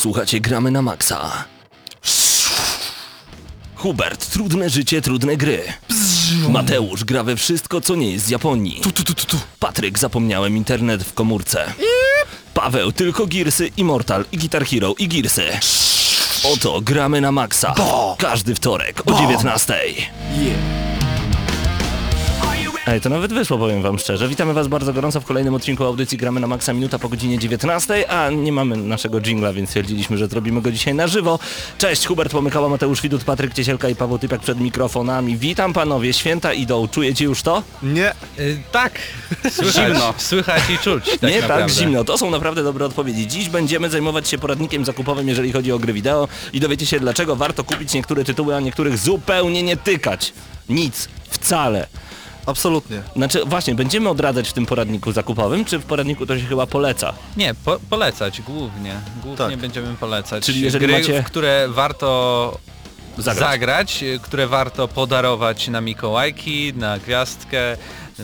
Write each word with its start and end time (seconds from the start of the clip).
Słuchajcie, 0.00 0.40
gramy 0.40 0.70
na 0.70 0.82
maksa. 0.82 1.44
Hubert, 3.74 4.30
trudne 4.30 4.70
życie, 4.70 5.02
trudne 5.02 5.36
gry. 5.36 5.62
Mateusz 6.48 7.04
gra 7.04 7.24
we 7.24 7.36
wszystko, 7.36 7.80
co 7.80 7.96
nie 7.96 8.10
jest 8.10 8.26
z 8.26 8.28
Japonii. 8.28 8.80
Patryk, 9.58 9.98
zapomniałem 9.98 10.56
internet 10.56 11.04
w 11.04 11.14
komórce. 11.14 11.72
Paweł, 12.54 12.92
tylko 12.92 13.26
Girsy, 13.26 13.70
Immortal, 13.76 14.24
i 14.32 14.38
Guitar 14.38 14.66
Hero, 14.66 14.94
i 14.98 15.08
Girsy. 15.08 15.44
Oto 16.52 16.80
gramy 16.80 17.20
na 17.20 17.32
maksa. 17.32 17.74
Każdy 18.18 18.54
wtorek 18.54 19.02
o 19.06 19.20
19. 19.20 19.74
Ej, 22.90 23.00
to 23.00 23.08
nawet 23.08 23.32
wyszło, 23.32 23.58
powiem 23.58 23.82
wam 23.82 23.98
szczerze. 23.98 24.28
Witamy 24.28 24.52
was 24.52 24.68
bardzo 24.68 24.92
gorąco 24.92 25.20
w 25.20 25.24
kolejnym 25.24 25.54
odcinku 25.54 25.84
audycji 25.84 26.18
Gramy 26.18 26.40
na 26.40 26.46
Maxa 26.46 26.72
Minuta 26.72 26.98
po 26.98 27.08
godzinie 27.08 27.38
19, 27.38 28.10
a 28.10 28.30
nie 28.30 28.52
mamy 28.52 28.76
naszego 28.76 29.20
jingla, 29.20 29.52
więc 29.52 29.68
stwierdziliśmy, 29.68 30.18
że 30.18 30.26
zrobimy 30.26 30.62
go 30.62 30.72
dzisiaj 30.72 30.94
na 30.94 31.06
żywo. 31.06 31.38
Cześć, 31.78 32.06
Hubert 32.06 32.32
Pomykała, 32.32 32.68
Mateusz 32.68 33.02
Widut, 33.02 33.24
Patryk 33.24 33.54
Ciesielka 33.54 33.88
i 33.88 33.94
Paweł 33.96 34.18
Typiak 34.18 34.40
przed 34.40 34.60
mikrofonami. 34.60 35.36
Witam 35.36 35.72
panowie, 35.72 36.12
święta 36.12 36.52
idą. 36.52 36.88
Czujecie 36.88 37.24
już 37.24 37.42
to? 37.42 37.62
Nie, 37.82 38.12
Y, 38.38 38.58
tak, 38.72 38.98
słychać, 39.50 39.74
Zimno. 39.74 40.14
słychać 40.18 40.62
i 40.70 40.78
czuć. 40.78 41.04
Tak 41.04 41.30
nie 41.30 41.40
naprawdę. 41.40 41.66
tak 41.66 41.74
zimno. 41.74 42.04
To 42.04 42.18
są 42.18 42.30
naprawdę 42.30 42.62
dobre 42.62 42.86
odpowiedzi. 42.86 43.26
Dziś 43.26 43.48
będziemy 43.48 43.90
zajmować 43.90 44.28
się 44.28 44.38
poradnikiem 44.38 44.84
zakupowym, 44.84 45.28
jeżeli 45.28 45.52
chodzi 45.52 45.72
o 45.72 45.78
gry 45.78 45.92
wideo 45.92 46.28
i 46.52 46.60
dowiecie 46.60 46.86
się, 46.86 47.00
dlaczego 47.00 47.36
warto 47.36 47.64
kupić 47.64 47.94
niektóre 47.94 48.24
tytuły, 48.24 48.56
a 48.56 48.60
niektórych 48.60 48.98
zupełnie 48.98 49.62
nie 49.62 49.76
tykać. 49.76 50.32
Nic. 50.68 51.08
Wcale. 51.30 51.86
Absolutnie. 52.46 53.02
Znaczy, 53.16 53.44
właśnie, 53.46 53.74
będziemy 53.74 54.08
odradzać 54.08 54.48
w 54.48 54.52
tym 54.52 54.66
poradniku 54.66 55.12
zakupowym, 55.12 55.64
czy 55.64 55.78
w 55.78 55.84
poradniku 55.84 56.26
to 56.26 56.38
się 56.38 56.44
chyba 56.46 56.66
poleca? 56.66 57.12
Nie, 57.36 57.54
po, 57.64 57.78
polecać 57.90 58.40
głównie. 58.42 58.94
Głównie 59.22 59.36
Tak. 59.50 59.56
będziemy 59.56 59.94
polecać. 59.94 60.44
Czyli 60.44 60.60
jeżeli 60.60 60.86
gry, 60.86 60.94
macie- 60.98 61.22
w 61.22 61.26
które 61.26 61.68
warto 61.68 62.58
Zagrać. 63.18 63.50
zagrać. 63.50 64.04
które 64.22 64.46
warto 64.46 64.88
podarować 64.88 65.68
na 65.68 65.80
Mikołajki, 65.80 66.72
na 66.76 66.98
gwiazdkę, 66.98 67.76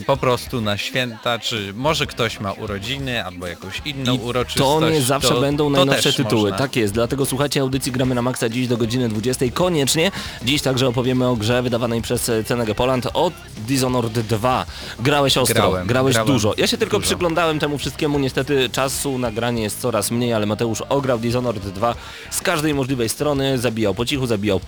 po 0.05 0.17
prostu 0.17 0.61
na 0.61 0.77
święta, 0.77 1.39
czy 1.39 1.73
może 1.75 2.05
ktoś 2.05 2.39
ma 2.39 2.51
urodziny 2.51 3.25
albo 3.25 3.47
jakąś 3.47 3.81
inną 3.85 4.15
I 4.15 4.19
uroczystość. 4.19 4.81
to 4.81 4.89
nie 4.89 5.01
zawsze 5.01 5.29
to, 5.29 5.41
będą 5.41 5.69
najnowsze 5.69 6.13
tytuły. 6.13 6.41
Można. 6.41 6.57
Tak 6.57 6.75
jest, 6.75 6.93
dlatego 6.93 7.25
słuchajcie 7.25 7.61
audycji 7.61 7.91
Gramy 7.91 8.15
na 8.15 8.21
Maxa 8.21 8.49
dziś 8.49 8.67
do 8.67 8.77
godziny 8.77 9.09
20 9.09 9.45
koniecznie. 9.53 10.11
Dziś 10.43 10.61
także 10.61 10.87
opowiemy 10.87 11.27
o 11.27 11.35
grze 11.35 11.61
wydawanej 11.63 12.01
przez 12.01 12.31
Cenegę 12.45 12.75
Poland 12.75 13.07
o 13.13 13.31
Dishonored 13.67 14.13
2. 14.19 14.65
Grałeś 14.99 15.37
ostro, 15.37 15.55
Grałem, 15.55 15.87
grałeś 15.87 16.13
grałem 16.13 16.33
dużo. 16.33 16.53
Ja 16.57 16.67
się 16.67 16.77
tylko 16.77 16.97
dużo. 16.97 17.07
przyglądałem 17.07 17.59
temu 17.59 17.77
wszystkiemu, 17.77 18.19
niestety 18.19 18.69
czasu 18.69 19.17
nagranie 19.17 19.63
jest 19.63 19.81
coraz 19.81 20.11
mniej, 20.11 20.33
ale 20.33 20.45
Mateusz 20.45 20.81
ograł 20.89 21.19
Dishonored 21.19 21.63
2 21.69 21.95
z 22.31 22.41
każdej 22.41 22.73
możliwej 22.73 23.09
strony, 23.09 23.57
zabijał 23.57 23.93
po 23.95 24.05
cichu, 24.05 24.27
zabijał 24.27 24.59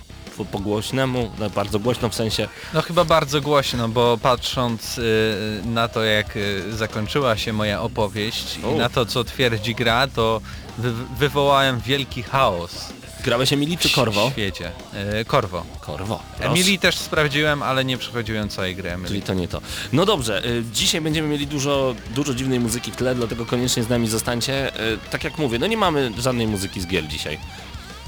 po, 0.44 0.58
po 0.58 0.58
głośnemu, 0.58 1.30
no, 1.38 1.50
bardzo 1.50 1.78
głośno 1.78 2.08
w 2.08 2.14
sensie. 2.14 2.48
No 2.74 2.82
chyba 2.82 3.04
bardzo 3.04 3.40
głośno, 3.40 3.88
bo 3.88 4.18
patrząc 4.22 4.98
y, 4.98 5.62
na 5.64 5.88
to 5.88 6.04
jak 6.04 6.36
y, 6.36 6.76
zakończyła 6.76 7.36
się 7.36 7.52
moja 7.52 7.82
opowieść 7.82 8.58
i 8.74 8.78
na 8.78 8.88
to 8.88 9.06
co 9.06 9.24
twierdzi 9.24 9.74
gra, 9.74 10.08
to 10.08 10.40
wy, 10.78 10.92
wywołałem 11.18 11.80
wielki 11.80 12.22
chaos 12.22 12.92
Grałeś 13.24 13.52
Emilii 13.52 13.78
czy 13.78 13.90
Korwo? 13.90 14.28
w 14.28 14.32
świecie. 14.32 14.72
Y, 15.20 15.24
Korwo. 15.24 15.64
Korwo. 15.80 16.20
proszę. 16.36 16.50
Emilii 16.50 16.78
też 16.78 16.98
sprawdziłem, 16.98 17.62
ale 17.62 17.84
nie 17.84 17.98
przechodziłem 17.98 18.48
całej 18.48 18.76
gry 18.76 18.90
Emilii. 18.90 19.08
Czyli 19.08 19.22
to 19.22 19.34
nie 19.34 19.48
to. 19.48 19.60
No 19.92 20.06
dobrze, 20.06 20.44
y, 20.46 20.64
dzisiaj 20.72 21.00
będziemy 21.00 21.28
mieli 21.28 21.46
dużo, 21.46 21.94
dużo 22.14 22.34
dziwnej 22.34 22.60
muzyki 22.60 22.92
w 22.92 22.96
tle, 22.96 23.14
dlatego 23.14 23.46
koniecznie 23.46 23.82
z 23.82 23.88
nami 23.88 24.08
zostańcie. 24.08 24.72
Tak 25.10 25.24
jak 25.24 25.38
mówię, 25.38 25.58
no 25.58 25.66
nie 25.66 25.76
mamy 25.76 26.12
żadnej 26.18 26.46
muzyki 26.46 26.80
z 26.80 26.86
gier 26.86 27.08
dzisiaj. 27.08 27.38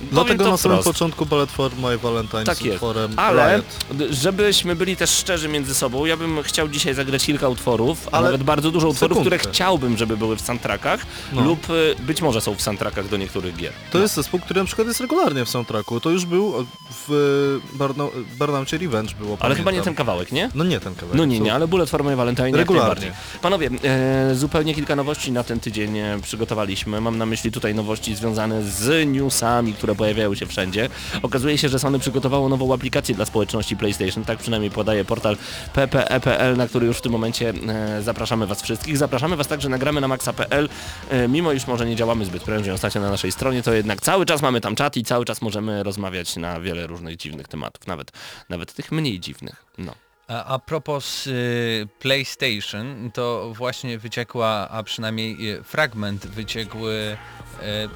Dlatego 0.01 0.51
na 0.51 0.57
samym 0.57 0.79
początku 0.83 1.27
Ballet 1.27 1.51
for 1.51 1.71
My 1.77 1.98
Valentine 1.98 2.45
Tak 2.45 2.57
z 2.57 2.62
utworem 2.67 3.12
Ale 3.17 3.57
Riot. 3.57 3.65
żebyśmy 4.11 4.77
byli 4.77 4.97
też 4.97 5.11
szczerzy 5.11 5.48
między 5.48 5.75
sobą, 5.75 6.05
ja 6.07 6.17
bym 6.17 6.42
chciał 6.42 6.69
dzisiaj 6.69 6.95
zagrać 6.95 7.25
kilka 7.27 7.48
utworów, 7.48 8.08
a 8.13 8.17
Ale 8.17 8.25
nawet 8.27 8.42
bardzo 8.42 8.70
dużo 8.70 8.89
utworów, 8.89 9.20
które 9.20 9.39
chciałbym, 9.39 9.97
żeby 9.97 10.17
były 10.17 10.36
w 10.36 10.41
soundtrackach 10.41 11.01
No. 11.33 11.42
lub 11.45 11.70
y, 11.70 11.95
być 12.01 12.23
może 12.23 12.41
są 12.41 12.55
w 12.55 12.63
soundtrackach 12.63 13.08
do 13.08 13.17
niektórych 13.17 13.57
gier. 13.57 13.73
To 13.91 13.98
jest 13.98 14.14
zespół, 14.14 14.41
który 14.41 14.61
na 14.61 14.67
przykład 14.67 14.89
jest 14.89 15.01
regularnie 15.01 15.45
w 15.45 15.48
soundtracku. 15.48 16.01
To 16.01 16.11
już 16.11 16.25
był 16.25 16.67
w 17.08 17.58
Barna- 17.79 18.08
Burnoucie 18.39 18.79
Revenge 18.79 19.14
było, 19.14 19.36
Ale 19.41 19.55
chyba 19.55 19.58
nie 19.58 19.64
pamiętam. 19.64 19.85
ten 19.85 19.95
kawałek, 19.95 20.33
nie? 20.33 20.51
No 20.55 20.64
nie 20.64 20.81
ten 20.81 20.95
kawałek. 20.95 21.17
No 21.19 21.25
nie, 21.25 21.41
nie, 21.41 21.55
ale 21.55 21.69
Bullet 21.69 21.91
for 21.91 22.05
My 22.05 22.17
Valentine 22.17 22.57
Regularnie. 22.57 23.13
Panowie, 23.42 23.70
e, 23.85 24.35
zupełnie 24.35 24.75
kilka 24.75 24.97
nowości 24.97 25.33
na 25.33 25.45
ten 25.45 25.61
tydzień 25.61 25.98
e, 25.98 26.19
przygotowaliśmy. 26.23 27.01
Mam 27.01 27.19
na 27.19 27.27
myśli 27.27 27.52
tutaj 27.52 27.75
nowości 27.75 28.14
związane 28.14 28.63
z 28.64 29.07
newsami, 29.08 29.75
które 29.83 29.95
pojawiają 29.95 30.35
się 30.35 30.47
wszędzie. 30.47 30.89
Okazuje 31.23 31.59
się, 31.59 31.69
że 31.69 31.79
Sony 31.79 31.98
przygotowało 31.98 32.48
nową 32.48 32.75
aplikację 32.75 33.15
dla 33.15 33.25
społeczności 33.25 33.77
PlayStation, 33.77 34.25
tak 34.25 34.39
przynajmniej 34.39 34.70
podaje 34.70 35.05
portal 35.05 35.37
ppe.pl, 35.73 36.57
na 36.57 36.67
który 36.67 36.87
już 36.87 36.98
w 36.98 37.01
tym 37.01 37.13
momencie 37.13 37.53
e, 37.69 38.03
zapraszamy 38.03 38.47
Was 38.47 38.63
wszystkich. 38.63 38.97
Zapraszamy 38.97 39.37
Was 39.37 39.48
także 39.48 39.69
na 39.69 39.79
gramy 39.79 40.01
na 40.01 40.09
maxa.pl. 40.09 40.69
E, 41.11 41.29
mimo 41.29 41.53
iż 41.53 41.67
może 41.67 41.87
nie 41.87 41.97
działamy 41.97 42.25
zbyt 42.25 42.43
prężnie 42.43 42.75
ostatnio 42.75 43.01
na 43.01 43.11
naszej 43.11 43.33
stronie, 43.33 43.63
to 43.63 43.73
jednak 43.73 44.01
cały 44.01 44.27
czas 44.27 44.43
mamy 44.43 44.61
tam 44.61 44.75
czat 44.75 44.97
i 44.97 45.05
cały 45.05 45.25
czas 45.25 45.43
możemy 45.43 45.83
rozmawiać 45.83 46.37
na 46.37 46.61
wiele 46.61 46.87
różnych 46.87 47.17
dziwnych 47.17 47.49
tematów, 47.49 47.87
nawet, 47.87 48.13
nawet 48.49 48.73
tych 48.73 48.93
mniej 48.93 49.20
dziwnych. 49.20 49.64
No. 49.79 50.11
A, 50.28 50.44
a 50.44 50.58
propos 50.58 51.27
y, 51.27 51.88
PlayStation, 51.98 53.10
to 53.14 53.52
właśnie 53.56 53.98
wyciekła, 53.98 54.68
a 54.70 54.83
przynajmniej 54.83 55.50
y, 55.50 55.62
fragment 55.62 56.27
wyciekły 56.27 57.16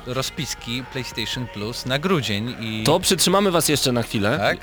y, 0.06 0.14
rozpiski 0.14 0.82
PlayStation 0.92 1.47
Plus 1.47 1.87
na 1.87 1.98
grudzień 1.98 2.56
i 2.60 2.84
To 2.84 3.00
przytrzymamy 3.00 3.50
Was 3.50 3.69
jeszcze 3.69 3.92
na 3.92 4.03
chwilę. 4.03 4.38
Tak? 4.38 4.59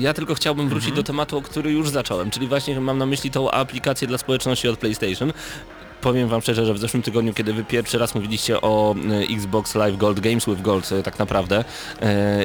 Ja 0.00 0.14
tylko 0.14 0.34
chciałbym 0.34 0.68
wrócić 0.68 0.92
do 0.92 1.02
tematu, 1.02 1.38
o 1.38 1.42
który 1.42 1.72
już 1.72 1.88
zacząłem, 1.88 2.30
czyli 2.30 2.46
właśnie 2.46 2.80
mam 2.80 2.98
na 2.98 3.06
myśli 3.06 3.30
tą 3.30 3.50
aplikację 3.50 4.08
dla 4.08 4.18
społeczności 4.18 4.68
od 4.68 4.78
PlayStation. 4.78 5.32
Powiem 6.00 6.28
Wam 6.28 6.40
szczerze, 6.40 6.66
że 6.66 6.74
w 6.74 6.78
zeszłym 6.78 7.02
tygodniu, 7.02 7.34
kiedy 7.34 7.52
Wy 7.52 7.64
pierwszy 7.64 7.98
raz 7.98 8.14
mówiliście 8.14 8.60
o 8.60 8.94
y, 9.30 9.34
Xbox 9.34 9.74
Live 9.74 9.96
Gold 9.96 10.20
Games 10.20 10.46
with 10.46 10.62
Gold 10.62 10.92
y, 10.92 11.02
tak 11.02 11.18
naprawdę 11.18 11.60
y, 11.60 12.04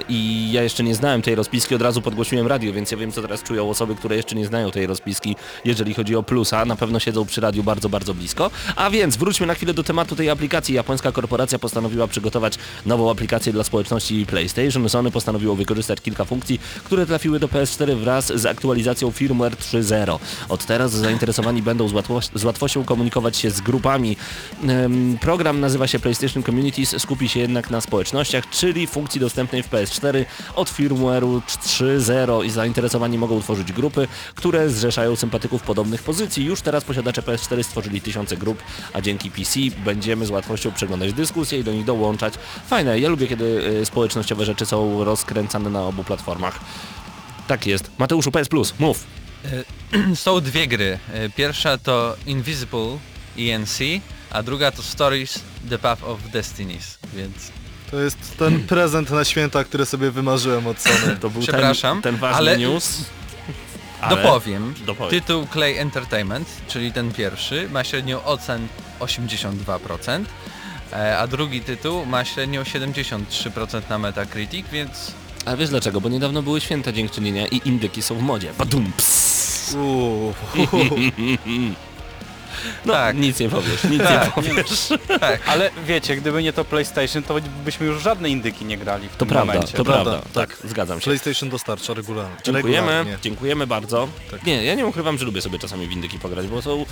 i 0.10 0.52
ja 0.52 0.64
jeszcze 0.64 0.84
nie 0.84 0.96
znałem 0.96 1.22
tej 1.22 1.36
rozpiski, 1.36 1.76
od 1.76 1.82
razu 1.82 2.02
podgłosiłem 2.02 2.48
radio, 2.48 2.74
więc 2.74 2.92
ja 2.92 2.98
wiem 2.98 3.12
co 3.12 3.22
teraz 3.22 3.44
czują 3.44 3.70
osoby, 3.70 3.96
które 3.96 4.16
jeszcze 4.16 4.36
nie 4.36 4.46
znają 4.46 4.72
tej 4.72 4.88
rozpiski, 4.88 5.36
jeżeli 5.66 5.94
chodzi 5.94 6.16
o 6.16 6.24
plusa, 6.24 6.66
na 6.66 6.76
pewno 6.76 7.00
siedzą 7.00 7.26
przy 7.26 7.42
radiu 7.42 7.64
bardzo, 7.64 7.90
bardzo 7.90 8.14
blisko. 8.14 8.52
A 8.76 8.90
więc 8.90 9.18
wróćmy 9.18 9.48
na 9.48 9.54
chwilę 9.54 9.74
do 9.74 9.84
tematu 9.84 10.16
tej 10.16 10.30
aplikacji. 10.30 10.76
Japońska 10.76 11.12
korporacja 11.12 11.60
postanowiła 11.60 12.08
przygotować 12.08 12.58
nową 12.86 13.12
aplikację 13.12 13.54
dla 13.54 13.64
społeczności 13.64 14.26
PlayStation. 14.26 14.90
Sony 14.90 15.12
postanowiło 15.12 15.56
wykorzystać 15.56 16.02
kilka 16.02 16.26
funkcji, 16.26 16.60
które 16.84 17.06
trafiły 17.06 17.40
do 17.40 17.48
PS4 17.48 17.96
wraz 17.96 18.26
z 18.26 18.46
aktualizacją 18.46 19.12
firmware 19.12 19.54
3.0. 19.54 20.20
Od 20.50 20.66
teraz 20.66 20.92
zainteresowani 20.92 21.62
będą 21.62 21.88
z, 21.88 21.94
łatwo 21.94 22.20
z 22.34 22.44
łatwością 22.44 22.84
komunikować 22.84 23.38
się 23.38 23.45
z 23.52 23.62
grupami. 23.62 24.18
Program 25.22 25.60
nazywa 25.60 25.88
się 25.88 26.00
PlayStation 26.00 26.44
Communities, 26.44 27.02
skupi 27.02 27.30
się 27.30 27.40
jednak 27.40 27.70
na 27.70 27.82
społecznościach, 27.82 28.50
czyli 28.50 28.88
funkcji 28.88 29.22
dostępnej 29.22 29.64
w 29.64 29.70
PS4 29.70 30.26
od 30.56 30.70
firmware'u 30.70 31.42
3.0 31.42 32.46
i 32.46 32.50
zainteresowani 32.50 33.18
mogą 33.18 33.42
tworzyć 33.42 33.72
grupy, 33.72 34.08
które 34.36 34.70
zrzeszają 34.70 35.16
sympatyków 35.16 35.62
podobnych 35.62 36.04
pozycji. 36.04 36.46
Już 36.46 36.62
teraz 36.62 36.84
posiadacze 36.84 37.22
PS4 37.22 37.64
stworzyli 37.64 38.02
tysiące 38.02 38.38
grup, 38.38 38.64
a 38.94 39.02
dzięki 39.02 39.32
PC 39.32 39.60
będziemy 39.86 40.26
z 40.26 40.30
łatwością 40.30 40.72
przeglądać 40.72 41.14
dyskusje 41.14 41.60
i 41.60 41.64
do 41.64 41.74
nich 41.74 41.86
dołączać. 41.86 42.34
Fajne, 42.68 43.00
ja 43.00 43.10
lubię 43.10 43.28
kiedy 43.28 43.46
y, 43.82 43.86
społecznościowe 43.86 44.46
rzeczy 44.46 44.66
są 44.66 45.04
rozkręcane 45.04 45.70
na 45.70 45.84
obu 45.84 46.04
platformach. 46.04 46.60
Tak 47.48 47.66
jest. 47.66 47.92
Mateuszu 47.98 48.32
PS 48.32 48.48
Plus, 48.48 48.74
mów. 48.80 49.04
są 50.16 50.42
dwie 50.42 50.68
gry. 50.68 51.00
Y, 51.26 51.30
Pierwsza 51.30 51.78
to 51.78 52.16
Invisible 52.26 52.98
ENC, 53.40 53.80
a 54.32 54.44
druga 54.44 54.72
to 54.72 54.84
Stories 54.84 55.40
The 55.70 55.78
Path 55.80 56.04
of 56.04 56.20
Destinies, 56.32 56.98
więc 57.14 57.34
To 57.92 58.00
jest 58.00 58.38
ten 58.38 58.60
prezent 58.74 59.10
na 59.12 59.26
święta, 59.26 59.64
który 59.64 59.86
sobie 59.86 60.12
wymarzyłem 60.12 60.68
od 60.68 60.80
Sony. 60.82 61.18
To 61.22 61.30
był 61.30 61.42
Przepraszam, 61.42 62.02
ten, 62.02 62.14
ten 62.14 62.20
ważny 62.22 62.38
ale- 62.38 62.58
news. 62.58 62.98
Ale- 64.02 64.16
dopowiem. 64.24 64.74
Dopowiedz. 64.86 65.12
Tytuł 65.12 65.48
Clay 65.54 65.80
Entertainment, 65.80 66.48
czyli 66.68 66.92
ten 66.94 67.14
pierwszy, 67.14 67.70
ma 67.72 67.84
średnią 67.84 68.24
ocen 68.24 68.68
82%, 69.00 70.24
e, 70.94 71.18
a 71.18 71.28
drugi 71.28 71.62
tytuł 71.62 72.06
ma 72.06 72.26
średnią 72.26 72.64
73% 72.64 73.82
na 73.90 73.98
Metacritic, 73.98 74.66
więc 74.72 75.12
A 75.46 75.56
wiesz 75.56 75.70
dlaczego? 75.70 76.02
Bo 76.02 76.10
niedawno 76.10 76.42
były 76.42 76.62
święta 76.62 76.92
dziękczynienia 76.92 77.48
i 77.48 77.62
indyki 77.66 78.02
są 78.02 78.16
w 78.16 78.22
modzie. 78.22 78.54
Badum, 78.58 78.92
ps. 78.98 79.76
No, 82.86 82.94
Tak. 82.94 83.18
nic 83.18 83.40
nie 83.40 83.50
powiesz, 83.50 83.84
nic 83.84 83.92
nie 83.92 83.98
Tak, 84.08 84.34
powiesz. 84.34 84.90
tak. 85.20 85.40
Ale 85.48 85.70
wiecie, 85.88 86.16
gdyby 86.16 86.44
nie 86.44 86.54
to 86.54 86.66
PlayStation, 86.66 87.24
to 87.24 87.36
byśmy 87.66 87.86
już 87.86 88.04
żadne 88.04 88.30
indyki 88.30 88.66
nie 88.66 88.78
grali 88.78 89.08
w 89.10 89.12
To 89.12 89.18
tym 89.18 89.28
prawda, 89.28 89.54
momencie. 89.54 89.78
to 89.78 89.84
prawda, 89.84 90.12
prawda, 90.12 90.30
tak, 90.34 90.58
zgadzam 90.64 91.00
się. 91.00 91.04
PlayStation 91.04 91.50
dostarcza 91.50 91.94
regularnie. 91.94 92.36
Dziękujemy, 92.44 92.88
regularnie. 92.88 93.18
dziękujemy 93.22 93.68
bardzo. 93.68 94.08
Tak. 94.32 94.44
Nie, 94.46 94.64
ja 94.64 94.76
nie 94.76 94.86
ukrywam, 94.86 95.18
że 95.18 95.26
lubię 95.26 95.42
sobie 95.42 95.60
czasami 95.60 95.88
w 95.88 95.92
indyki 95.92 96.20
pograć, 96.20 96.48
bo 96.48 96.62
są 96.62 96.86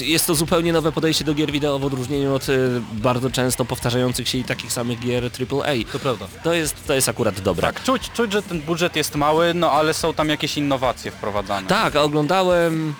jest 0.00 0.26
to 0.26 0.34
zupełnie 0.34 0.72
nowe 0.72 0.92
podejście 0.92 1.24
do 1.24 1.34
gier 1.34 1.52
wideo 1.52 1.78
w 1.78 1.84
odróżnieniu 1.84 2.34
od 2.34 2.48
y, 2.48 2.80
bardzo 2.92 3.30
często 3.30 3.64
powtarzających 3.64 4.28
się 4.28 4.38
i 4.38 4.44
takich 4.44 4.72
samych 4.72 4.98
gier 5.00 5.24
AAA. 5.24 5.72
To 5.92 5.98
prawda. 5.98 6.26
To 6.42 6.52
jest, 6.54 6.86
to 6.86 6.94
jest 6.94 7.08
akurat 7.08 7.40
dobre. 7.40 7.62
Tak, 7.72 7.82
czuć, 7.84 8.10
czuć, 8.12 8.32
że 8.32 8.42
ten 8.42 8.60
budżet 8.60 8.96
jest 8.96 9.14
mały, 9.14 9.54
no 9.54 9.70
ale 9.72 9.94
są 9.94 10.14
tam 10.14 10.28
jakieś 10.28 10.56
innowacje 10.56 11.10
wprowadzane. 11.10 11.66
Tak, 11.68 11.96
a 11.96 12.02
oglądałem 12.02 12.94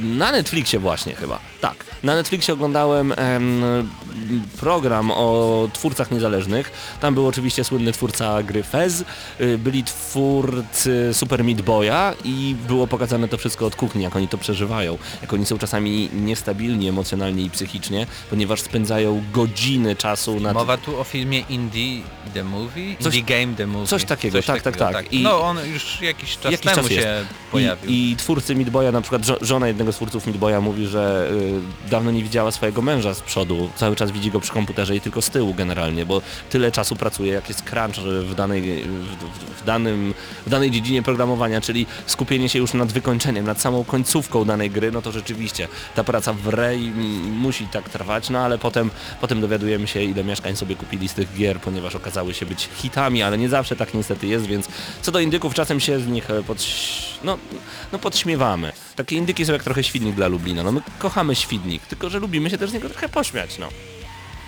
na 0.00 0.32
Netflixie 0.32 0.78
właśnie 0.78 1.14
chyba. 1.14 1.38
Tak, 1.60 1.84
na 2.02 2.14
Netflixie 2.14 2.54
oglądałem 2.54 3.12
em, 3.16 3.62
program 4.60 5.10
o 5.10 5.68
twórcach 5.72 6.10
niezależnych. 6.10 6.72
Tam 7.00 7.14
był 7.14 7.26
oczywiście 7.26 7.64
słynny 7.64 7.92
twórca 7.92 8.42
gry 8.42 8.62
Fez, 8.62 9.04
y, 9.40 9.58
byli 9.58 9.84
twórcy 9.84 11.10
Super 11.12 11.44
Meat 11.44 11.62
Boya 11.62 12.14
i 12.24 12.56
było 12.68 12.86
pokazane 12.86 13.28
to 13.28 13.38
wszystko 13.38 13.66
od 13.66 13.76
kuchni, 13.76 14.02
jak 14.02 14.16
oni 14.16 14.28
to 14.28 14.38
przeżywają. 14.38 14.98
Jak 15.22 15.32
oni 15.32 15.46
są 15.46 15.58
czasami 15.58 16.10
niestabilni 16.14 16.88
emocjonalnie 16.88 17.42
i 17.42 17.50
psychicznie, 17.50 18.06
ponieważ 18.30 18.60
spędzają 18.60 19.22
godziny 19.32 19.96
czasu 19.96 20.40
nad 20.40 20.54
Mowa 20.54 20.76
tu 20.76 21.00
o 21.00 21.04
filmie 21.04 21.40
Indie 21.40 22.02
The 22.34 22.44
Movie? 22.44 22.96
Coś- 23.00 23.14
Indie 23.16 23.36
Game 23.44 23.56
The 23.56 23.66
Movie. 23.66 23.86
coś 23.86 24.04
takiego, 24.04 24.42
tak, 24.42 24.62
tak, 24.62 24.76
tak. 24.76 25.12
I- 25.12 25.22
No 25.22 25.40
on 25.40 25.58
już 25.72 26.00
jakiś 26.02 26.36
czas 26.38 26.52
Jakiś 26.52 26.60
temu 26.72 26.76
czas 26.76 26.88
się 26.88 26.94
jest. 26.94 27.26
pojawił. 27.52 27.90
I, 27.90 28.10
I 28.10 28.16
twórcy 28.16 28.54
Meat 28.54 28.70
Boya, 28.70 28.92
na 28.92 29.00
przykład 29.00 29.22
żo- 29.22 29.38
żona 29.44 29.68
jednego 29.68 29.92
z 29.92 29.96
twórców 29.96 30.26
Meat 30.26 30.38
Boya 30.38 30.60
mówi, 30.60 30.86
że 30.86 31.30
y, 31.32 31.47
dawno 31.90 32.10
nie 32.10 32.22
widziała 32.22 32.50
swojego 32.50 32.82
męża 32.82 33.14
z 33.14 33.20
przodu, 33.20 33.70
cały 33.76 33.96
czas 33.96 34.10
widzi 34.10 34.30
go 34.30 34.40
przy 34.40 34.52
komputerze 34.52 34.96
i 34.96 35.00
tylko 35.00 35.22
z 35.22 35.30
tyłu 35.30 35.54
generalnie, 35.54 36.06
bo 36.06 36.22
tyle 36.50 36.72
czasu 36.72 36.96
pracuje, 36.96 37.32
jak 37.32 37.48
jest 37.48 37.62
crunch 37.62 37.98
w 38.00 38.34
danej, 38.34 38.62
w, 38.82 39.60
w, 39.60 39.64
danym, 39.64 40.14
w 40.46 40.50
danej 40.50 40.70
dziedzinie 40.70 41.02
programowania, 41.02 41.60
czyli 41.60 41.86
skupienie 42.06 42.48
się 42.48 42.58
już 42.58 42.74
nad 42.74 42.92
wykończeniem, 42.92 43.44
nad 43.44 43.60
samą 43.60 43.84
końcówką 43.84 44.44
danej 44.44 44.70
gry, 44.70 44.92
no 44.92 45.02
to 45.02 45.12
rzeczywiście 45.12 45.68
ta 45.94 46.04
praca 46.04 46.32
w 46.32 46.48
rej 46.48 46.78
musi 47.30 47.66
tak 47.66 47.88
trwać, 47.88 48.30
no 48.30 48.38
ale 48.38 48.58
potem, 48.58 48.90
potem 49.20 49.40
dowiadujemy 49.40 49.86
się, 49.86 50.02
ile 50.02 50.24
mieszkań 50.24 50.56
sobie 50.56 50.76
kupili 50.76 51.08
z 51.08 51.14
tych 51.14 51.34
gier, 51.34 51.60
ponieważ 51.60 51.94
okazały 51.94 52.34
się 52.34 52.46
być 52.46 52.68
hitami, 52.76 53.22
ale 53.22 53.38
nie 53.38 53.48
zawsze 53.48 53.76
tak 53.76 53.94
niestety 53.94 54.26
jest, 54.26 54.46
więc 54.46 54.68
co 55.02 55.12
do 55.12 55.20
indyków 55.20 55.54
czasem 55.54 55.80
się 55.80 56.00
z 56.00 56.06
nich 56.06 56.30
e, 56.30 56.42
pod, 56.42 56.66
no, 57.24 57.38
no 57.92 57.98
podśmiewamy. 57.98 58.72
Takie 58.98 59.16
indyki 59.16 59.46
są 59.46 59.52
jak 59.52 59.62
trochę 59.62 59.84
świdnik 59.84 60.14
dla 60.14 60.28
Lublina. 60.28 60.62
No 60.62 60.72
my 60.72 60.80
kochamy 60.98 61.34
świdnik, 61.34 61.86
tylko 61.86 62.10
że 62.10 62.18
lubimy 62.18 62.50
się 62.50 62.58
też 62.58 62.70
z 62.70 62.72
niego 62.72 62.88
trochę 62.88 63.08
pośmiać, 63.08 63.58
no. 63.58 63.68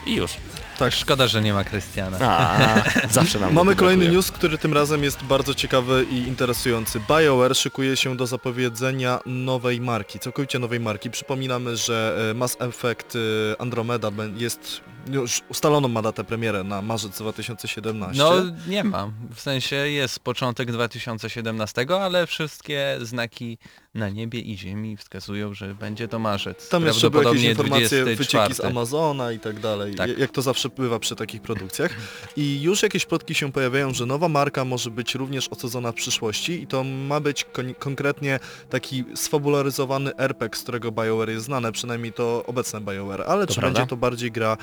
I 0.07 0.15
już. 0.15 0.33
Tak, 0.79 0.93
szkoda, 0.93 1.27
że 1.27 1.43
nie 1.43 1.53
ma 1.53 1.65
Krystiana. 1.65 2.19
A, 2.21 2.83
zawsze 3.11 3.41
nam 3.41 3.53
Mamy 3.53 3.77
kolejny 3.77 4.05
brakuje. 4.05 4.17
news, 4.17 4.31
który 4.31 4.59
tym 4.59 4.73
razem 4.73 5.05
jest 5.05 5.23
bardzo 5.23 5.55
ciekawy 5.55 6.07
i 6.11 6.17
interesujący. 6.17 7.01
BioWare 7.09 7.55
szykuje 7.57 7.97
się 7.97 8.17
do 8.17 8.27
zapowiedzenia 8.27 9.21
nowej 9.27 9.81
marki, 9.81 10.19
całkowicie 10.19 10.59
nowej 10.59 10.81
marki. 10.81 11.11
Przypominamy, 11.11 11.77
że 11.77 12.29
e, 12.31 12.35
Mass 12.35 12.57
Effect 12.61 13.17
e, 13.17 13.61
Andromeda 13.61 14.11
jest, 14.37 14.81
już 15.13 15.41
ustaloną 15.49 15.89
ma 15.89 16.03
datę 16.03 16.25
premierę 16.25 16.65
na 16.65 16.83
marzec 16.83 17.19
2017. 17.19 18.23
No 18.23 18.33
nie 18.69 18.85
ma. 18.85 19.11
W 19.35 19.41
sensie 19.41 19.77
jest 19.77 20.21
początek 20.21 20.73
2017, 20.73 21.87
ale 22.01 22.27
wszystkie 22.27 22.99
znaki 23.01 23.59
na 23.95 24.09
niebie 24.09 24.41
i 24.41 24.57
ziemi 24.59 24.97
wskazują, 24.97 25.55
że 25.55 25.75
będzie 25.75 26.09
to 26.09 26.19
marzec. 26.19 26.69
Tam 26.69 26.85
jeszcze 26.87 27.11
były 27.11 27.25
jakieś 27.25 27.43
informacje, 27.43 27.89
wycieki 28.05 28.15
24. 28.17 28.55
z 28.55 28.61
Amazona 28.61 29.33
i 29.33 29.39
tak 29.39 29.61
dalej, 29.61 29.95
Tak. 29.95 30.19
jak- 30.19 30.31
to 30.31 30.43
zawsze 30.43 30.69
bywa 30.69 30.99
przy 30.99 31.17
takich 31.17 31.43
produkcjach. 31.43 31.91
I 32.37 32.63
już 32.63 32.83
jakieś 32.83 33.07
plotki 33.07 33.35
się 33.35 33.53
pojawiają, 33.53 33.95
że 33.95 34.07
nowa 34.07 34.29
marka 34.29 34.65
może 34.65 34.91
być 34.91 35.15
również 35.15 35.49
osadzona 35.49 35.93
w 35.93 35.95
przyszłości 35.95 36.63
i 36.63 36.67
to 36.67 36.85
ma 36.85 37.21
być 37.21 37.45
kon- 37.45 37.75
konkretnie 37.75 38.39
taki 38.71 39.05
sfabularyzowany 39.15 40.17
RPG, 40.17 40.59
z 40.59 40.63
którego 40.63 40.93
BioWare 40.93 41.31
jest 41.31 41.45
znane, 41.47 41.73
przynajmniej 41.73 42.13
to 42.13 42.45
obecne 42.47 42.81
BioWare, 42.81 43.23
ale 43.27 43.47
To 43.47 43.55
czy 43.55 43.61
prawda? 43.61 43.79
będzie 43.81 43.91
to 43.91 43.97
bardziej 43.97 44.33
gra 44.33 44.57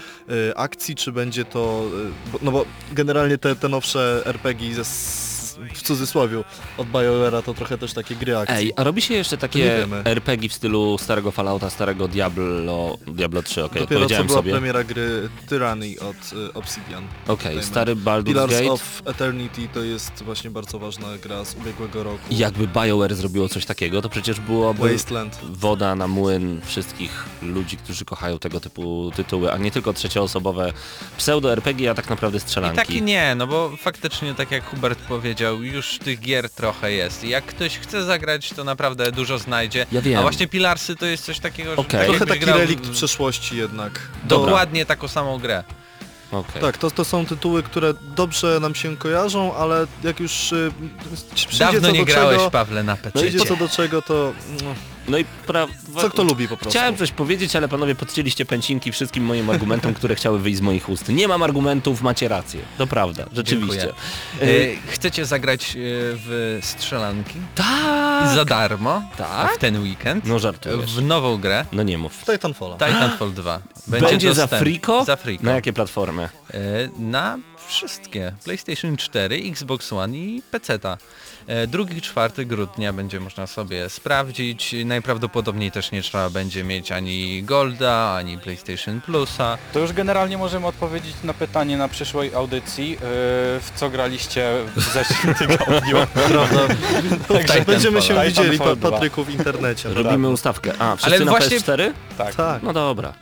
y, 0.49 0.55
akcji, 0.55 0.95
czy 0.95 1.11
będzie 1.11 1.45
to... 1.45 1.83
Y, 2.27 2.31
bo, 2.31 2.39
no 2.41 2.51
bo 2.51 2.65
generalnie 2.91 3.37
te, 3.37 3.55
te 3.55 3.69
nowsze 3.69 4.21
RPG 4.25 4.73
ze, 4.75 4.81
s- 4.81 5.36
w 5.73 5.81
cudzysłowie 5.81 6.43
od 6.77 6.87
BioWare'a 6.87 7.43
to 7.43 7.53
trochę 7.53 7.77
też 7.77 7.93
takie 7.93 8.15
gry 8.15 8.37
akcji. 8.37 8.55
Ej, 8.57 8.73
a 8.75 8.83
robi 8.83 9.01
się 9.01 9.13
jeszcze 9.13 9.37
takie. 9.37 9.87
RPG 10.05 10.49
w 10.49 10.53
stylu 10.53 10.97
starego 10.97 11.31
Fallouta, 11.31 11.69
starego 11.69 12.07
Diablo, 12.07 12.97
Diablo 13.07 13.43
3, 13.43 13.63
okej, 13.63 13.81
Dopiero 13.81 13.99
co 14.01 14.03
powiedziałem 14.05 14.27
była 14.27 14.39
sobie. 14.39 14.51
premiera 14.51 14.83
gry 14.83 15.29
Tyranny 15.49 15.87
od 15.99 16.33
y, 16.49 16.53
Obsidian. 16.53 17.03
Okej, 17.23 17.27
Pamiętajmy. 17.37 17.63
stary 17.63 17.95
Baldur's 17.95 18.25
Pillars 18.25 18.51
Gate. 18.53 18.71
of 18.71 19.01
Eternity 19.05 19.67
to 19.73 19.83
jest 19.83 20.23
właśnie 20.23 20.49
bardzo 20.49 20.79
ważna 20.79 21.07
gra 21.23 21.45
z 21.45 21.55
ubiegłego 21.55 22.03
roku. 22.03 22.19
I 22.29 22.37
Jakby 22.37 22.67
BioWare 22.67 23.15
zrobiło 23.15 23.49
coś 23.49 23.65
takiego, 23.65 24.01
to 24.01 24.09
przecież 24.09 24.39
byłoby 24.39 24.91
Wasteland. 24.93 25.39
woda 25.49 25.95
na 25.95 26.07
młyn 26.07 26.61
wszystkich 26.65 27.25
ludzi, 27.41 27.77
którzy 27.77 28.05
kochają 28.05 28.39
tego 28.39 28.59
typu 28.59 29.11
tytuły, 29.15 29.51
a 29.53 29.57
nie 29.57 29.71
tylko 29.71 29.93
trzecioosobowe 29.93 30.73
pseudo-RPG, 31.17 31.91
a 31.91 31.93
tak 31.93 32.09
naprawdę 32.09 32.37
I 32.37 32.41
strzelanki. 32.41 32.77
taki 32.77 33.01
nie, 33.01 33.35
no 33.35 33.47
bo 33.47 33.71
faktycznie 33.77 34.33
tak 34.35 34.51
jak 34.51 34.65
Hubert 34.69 34.99
powiedział, 34.99 35.46
już 35.51 35.97
tych 35.97 36.19
gier 36.19 36.49
trochę 36.49 36.91
jest. 36.91 37.23
I 37.23 37.29
jak 37.29 37.45
ktoś 37.45 37.77
chce 37.77 38.03
zagrać, 38.03 38.49
to 38.49 38.63
naprawdę 38.63 39.11
dużo 39.11 39.37
znajdzie. 39.37 39.85
Ja 39.91 40.01
wiem. 40.01 40.19
A 40.19 40.21
właśnie 40.21 40.47
Pilarsy 40.47 40.95
to 40.95 41.05
jest 41.05 41.25
coś 41.25 41.39
takiego, 41.39 41.75
że 41.75 41.83
tak 41.83 42.05
Trochę 42.05 42.25
taki 42.25 42.39
grał 42.39 42.57
relikt 42.57 42.89
przeszłości 42.89 43.57
jednak. 43.57 43.99
Dokładnie 44.23 44.85
taką 44.85 45.07
samą 45.07 45.37
grę. 45.39 45.63
Okej. 46.31 46.61
Tak, 46.61 46.77
to, 46.77 46.91
to 46.91 47.05
są 47.05 47.25
tytuły, 47.25 47.63
które 47.63 47.93
dobrze 48.15 48.59
nam 48.59 48.75
się 48.75 48.97
kojarzą, 48.97 49.55
ale 49.55 49.87
jak 50.03 50.19
już 50.19 50.51
y, 50.51 50.71
przyjdzie 51.35 51.59
Dawno 51.59 51.81
co 51.81 51.91
nie 51.91 51.99
do 51.99 52.05
grałeś, 52.05 52.37
czego, 52.37 52.51
Pawle, 52.51 52.83
na 52.83 52.95
PC. 52.95 53.19
przyjdzie 53.19 53.39
co 53.39 53.55
do 53.55 53.69
czego, 53.69 54.01
to 54.01 54.33
no, 54.63 54.75
No 55.07 55.17
i 55.17 55.25
pra... 55.25 55.67
co 56.01 56.09
kto 56.09 56.23
lubi 56.23 56.47
po 56.47 56.57
prostu. 56.57 56.69
Chciałem 56.69 56.97
coś 56.97 57.11
powiedzieć, 57.11 57.55
ale 57.55 57.67
panowie 57.67 57.95
podcięliście 57.95 58.45
pęcinki 58.45 58.91
wszystkim 58.91 59.23
moim 59.25 59.49
argumentom, 59.49 59.93
które 59.93 60.15
chciały 60.15 60.39
wyjść 60.39 60.57
z 60.57 60.61
moich 60.61 60.89
ust. 60.89 61.09
Nie 61.09 61.27
mam 61.27 61.43
argumentów, 61.43 62.01
macie 62.01 62.27
rację. 62.27 62.61
To 62.77 62.87
prawda, 62.87 63.25
rzeczywiście. 63.33 63.89
E, 64.41 64.45
Chcecie 64.91 65.25
zagrać 65.25 65.61
e, 65.63 65.75
w 66.13 66.59
strzelanki 66.61 67.33
tak! 67.55 68.35
za 68.35 68.45
darmo 68.45 69.01
Tak? 69.17 69.55
w 69.55 69.57
ten 69.57 69.81
weekend 69.83 70.25
No 70.25 70.39
żartujesz. 70.39 70.93
w 70.95 71.01
nową 71.01 71.37
grę 71.37 71.65
No 71.71 71.83
nie 71.83 71.97
mów. 71.97 72.23
Titanfalla. 72.25 72.73
Titanfall 72.77 73.33
2. 73.33 73.59
Będzie, 73.87 74.33
za 74.33 74.45
dostęp- 74.45 74.59
friko? 74.59 75.05
Za 75.05 75.15
friko. 75.15 75.43
Na 75.43 75.51
jakie 75.51 75.73
platformy? 75.73 76.29
E, 76.53 76.59
Na 76.99 77.37
wszystkie. 77.67 78.33
PlayStation 78.43 78.97
4, 78.97 79.35
Xbox 79.51 79.93
One 79.93 80.17
i 80.17 80.41
PC-ta. 80.51 80.97
2-4 81.47 82.45
grudnia 82.45 82.93
będzie 82.93 83.19
można 83.19 83.47
sobie 83.47 83.89
sprawdzić. 83.89 84.75
Najprawdopodobniej 84.85 85.71
też 85.71 85.91
nie 85.91 86.01
trzeba 86.01 86.29
będzie 86.29 86.63
mieć 86.63 86.91
ani 86.91 87.43
Golda, 87.43 88.13
ani 88.15 88.37
PlayStation 88.37 89.01
Plusa. 89.01 89.57
To 89.73 89.79
już 89.79 89.93
generalnie 89.93 90.37
możemy 90.37 90.67
odpowiedzieć 90.67 91.13
na 91.23 91.33
pytanie 91.33 91.77
na 91.77 91.87
przyszłej 91.87 92.35
audycji, 92.35 92.89
yy, 92.91 92.97
w 93.01 93.71
co 93.75 93.89
graliście 93.89 94.51
w 94.75 94.81
zeszłym 94.93 95.35
tygodniu. 95.47 95.97
Prawda? 96.13 96.67
Titanfalla. 97.27 97.65
Będziemy 97.65 98.01
się 98.01 98.21
widzieli, 98.25 98.57
pa, 98.59 98.75
2. 98.75 98.91
Patryku, 98.91 99.23
w 99.23 99.29
internecie. 99.29 99.89
Robimy 99.93 100.29
ustawkę. 100.29 100.71
A, 100.79 100.95
wszyscy 100.95 101.15
Ale 101.15 101.25
na 101.25 101.31
właśnie- 101.31 101.59
PS4? 101.59 101.91
Tak. 102.17 102.35
Tak. 102.35 102.63
No 102.63 102.73
dobra. 102.73 103.13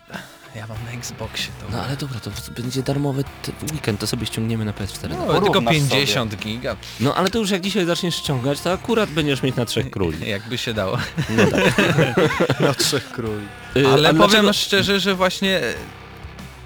Ja 0.56 0.68
mam 0.68 0.78
na 0.86 0.92
Xboxie 0.92 1.48
to. 1.62 1.72
No 1.78 1.84
ale 1.84 1.98
dobra, 1.98 2.20
to 2.20 2.32
będzie 2.52 2.84
darmowy 2.84 3.24
weekend, 3.72 4.00
to 4.00 4.08
sobie 4.08 4.26
ściągniemy 4.26 4.66
na 4.66 4.72
PS4. 4.74 5.10
No, 5.10 5.16
No, 5.26 5.26
tylko 5.34 5.46
porównasz 5.54 5.74
50 5.74 6.36
giga, 6.36 6.76
no 7.00 7.16
ale 7.16 7.30
to 7.30 7.40
już 7.40 7.50
jak 7.52 7.62
dzisiaj 7.62 7.86
zaczniesz 7.86 8.16
ściągać, 8.16 8.60
to 8.62 8.72
akurat 8.72 9.10
będziesz 9.10 9.44
mieć 9.44 9.56
na 9.56 9.66
trzech 9.66 9.90
króli. 9.92 10.28
jakby 10.30 10.58
się 10.58 10.74
dało. 10.74 10.98
No 11.30 11.44
tak. 11.52 11.80
Na 12.60 12.74
trzech 12.74 13.12
króli. 13.12 13.46
Y, 13.78 13.88
Ale 13.88 14.10
a 14.10 14.14
powiem 14.14 14.28
dlaczego, 14.30 14.54
szczerze, 14.54 15.00
że 15.00 15.16
właśnie 15.16 15.62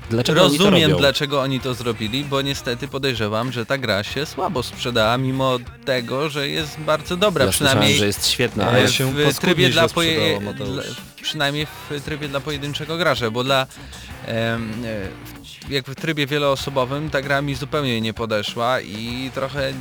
dlaczego 0.09 0.39
rozumiem 0.39 0.91
dlaczego 0.97 1.41
oni 1.41 1.59
to 1.59 1.73
zrobili, 1.73 2.23
bo 2.23 2.41
niestety 2.41 2.87
podejrzewam, 2.87 3.51
że 3.51 3.65
ta 3.65 3.77
gra 3.77 4.03
się 4.03 4.25
słabo 4.25 4.63
sprzedała, 4.63 5.17
mimo 5.17 5.57
tego, 5.85 6.29
że 6.29 6.47
jest 6.47 6.79
bardzo 6.79 7.17
dobra, 7.17 7.45
Ja 7.45 7.51
przynajmniej 7.51 7.95
że 7.97 8.05
jest 8.05 8.27
świetna, 8.27 8.63
e, 8.63 8.67
ale 8.67 8.87
się 8.87 9.11
w 9.11 9.23
paskudnie 9.23 9.53
trybie 9.55 9.69
dla, 9.69 9.89
poje... 9.89 10.39
Dla 10.39 10.83
przynajmniej 11.21 11.65
w 11.65 12.01
trybie 12.05 12.27
dla 12.27 12.39
pojedynczego 12.39 12.97
gracza, 12.97 13.31
bo 13.31 13.43
dla 13.43 13.67
em, 14.25 14.73
e, 14.85 15.07
jak 15.69 15.85
w 15.85 15.95
trybie 15.95 16.27
wieloosobowym 16.27 17.09
ta 17.09 17.21
gra 17.21 17.41
mi 17.41 17.55
zupełnie 17.55 18.01
nie 18.01 18.13
podeszła 18.13 18.81
i 18.81 19.31
trochę 19.33 19.73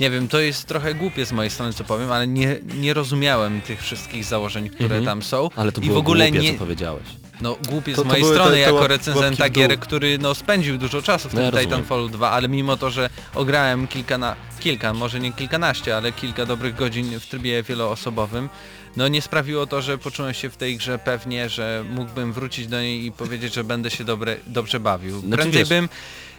nie 0.00 0.10
wiem, 0.10 0.28
to 0.28 0.40
jest 0.40 0.66
trochę 0.66 0.94
głupie 0.94 1.26
z 1.26 1.32
mojej 1.32 1.50
strony 1.50 1.72
co 1.72 1.84
powiem, 1.84 2.12
ale 2.12 2.26
nie, 2.26 2.56
nie 2.74 2.94
rozumiałem 2.94 3.60
tych 3.60 3.82
wszystkich 3.82 4.24
założeń, 4.24 4.68
które 4.68 4.84
Mhm. 4.84 5.04
tam 5.04 5.22
są 5.22 5.48
ale 5.56 5.72
to 5.72 5.80
i 5.80 5.84
było 5.84 5.94
w 5.94 5.98
ogóle 5.98 6.30
głupie, 6.30 6.46
nie, 6.46 6.52
co 6.52 6.58
powiedziałeś. 6.58 7.21
No 7.40 7.56
głupie 7.68 7.92
To- 7.94 8.00
z 8.00 8.04
to 8.04 8.08
mojej 8.08 8.22
były 8.22 8.34
te- 8.34 8.40
strony 8.40 8.56
te 8.56 8.60
jako 8.60 8.74
łap- 8.76 8.86
recenzenta 8.88 9.48
gier, 9.50 9.78
który 9.80 10.18
no 10.18 10.34
spędził 10.34 10.78
dużo 10.78 11.02
czasu 11.02 11.28
w 11.28 11.32
tym 11.34 11.42
ja. 11.42 11.50
Titanfallu 11.60 12.08
2, 12.08 12.30
ale 12.30 12.48
mimo 12.48 12.76
to, 12.76 12.90
że 12.90 13.10
ograłem 13.34 13.86
kilka 13.88 14.18
na 14.18 14.36
kilka, 14.60 14.92
może 14.94 15.20
nie 15.20 15.32
kilkanaście, 15.32 15.96
ale 15.96 16.12
kilka 16.12 16.46
dobrych 16.46 16.74
godzin 16.74 17.20
w 17.20 17.26
trybie 17.26 17.62
wieloosobowym, 17.62 18.48
no 18.96 19.08
nie 19.08 19.22
sprawiło 19.22 19.66
to, 19.66 19.82
że 19.82 19.98
poczułem 19.98 20.34
się 20.34 20.50
w 20.50 20.56
tej 20.56 20.76
grze 20.76 20.98
pewnie, 20.98 21.48
że 21.48 21.84
mógłbym 21.90 22.32
wrócić 22.32 22.66
do 22.66 22.80
niej 22.80 23.06
i 23.06 23.12
powiedzieć, 23.12 23.54
że 23.54 23.64
będę 23.64 23.90
się 23.90 24.04
dobre, 24.04 24.36
dobrze 24.46 24.80
bawił. 24.80 25.20
Znaczy, 25.20 25.36
Prędzej 25.36 25.60
wiesz- 25.60 25.68
bym 25.68 25.88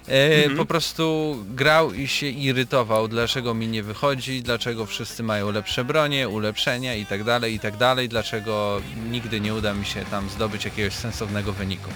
e, 0.08 0.36
Mhm. 0.36 0.58
po 0.58 0.66
prostu 0.66 1.38
grał 1.56 1.94
i 1.94 2.08
się 2.08 2.28
irytował, 2.28 3.08
dlaczego 3.08 3.54
mi 3.54 3.68
nie 3.68 3.84
wychodzi, 3.84 4.42
dlaczego 4.44 4.86
wszyscy 4.86 5.24
mają 5.24 5.52
lepsze 5.52 5.84
bronie, 5.86 6.30
ulepszenia 6.30 6.96
i 6.96 7.06
tak 7.06 7.24
dalej, 7.24 7.54
i 7.54 7.60
tak 7.60 7.78
dalej, 7.78 8.10
dlaczego 8.10 8.82
nigdy 9.12 9.40
nie 9.42 9.54
uda 9.54 9.74
mi 9.74 9.86
się 9.86 10.06
tam 10.06 10.30
zdobyć 10.30 10.66
jakiegoś 10.66 10.94
sensownego 10.94 11.54
wyniku. 11.54 11.90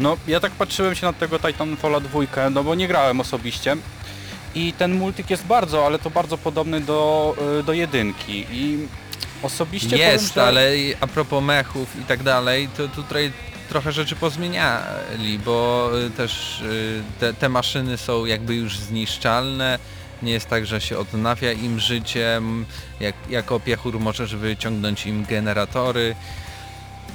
No, 0.00 0.16
ja 0.28 0.40
tak 0.40 0.52
patrzyłem 0.52 0.94
się 0.94 1.06
na 1.06 1.12
tego 1.12 1.38
Titanfalla 1.38 2.00
2, 2.00 2.20
no 2.50 2.64
bo 2.64 2.74
nie 2.74 2.88
grałem 2.88 3.20
osobiście. 3.20 3.76
I 4.54 4.72
ten 4.72 4.94
multik 4.94 5.30
jest 5.30 5.44
bardzo, 5.46 5.86
ale 5.86 5.98
to 5.98 6.10
bardzo 6.10 6.38
podobny 6.38 6.80
do, 6.80 7.34
y, 7.60 7.62
do 7.62 7.72
jedynki. 7.72 8.46
I 8.52 8.78
osobiście 9.42 9.96
Jest, 9.96 10.34
powiem, 10.34 10.44
że... 10.44 10.48
ale 10.48 10.70
a 11.00 11.06
propos 11.06 11.44
mechów 11.44 11.88
i 12.00 12.04
tak 12.04 12.22
dalej, 12.22 12.68
to 12.76 12.88
tutaj 12.88 13.32
trochę 13.72 13.92
rzeczy 13.92 14.16
pozmieniali, 14.16 15.38
bo 15.44 15.90
y, 16.06 16.10
też 16.10 16.60
y, 16.60 17.02
te, 17.20 17.34
te 17.34 17.48
maszyny 17.48 17.96
są 17.96 18.24
jakby 18.24 18.54
już 18.54 18.78
zniszczalne. 18.78 19.78
Nie 20.22 20.32
jest 20.32 20.48
tak, 20.48 20.66
że 20.66 20.80
się 20.80 20.98
odnawia 20.98 21.52
im 21.52 21.80
życie, 21.80 22.40
jak, 23.00 23.14
jako 23.30 23.60
piechur 23.60 24.00
możesz 24.00 24.36
wyciągnąć 24.36 25.06
im 25.06 25.24
generatory. 25.24 26.14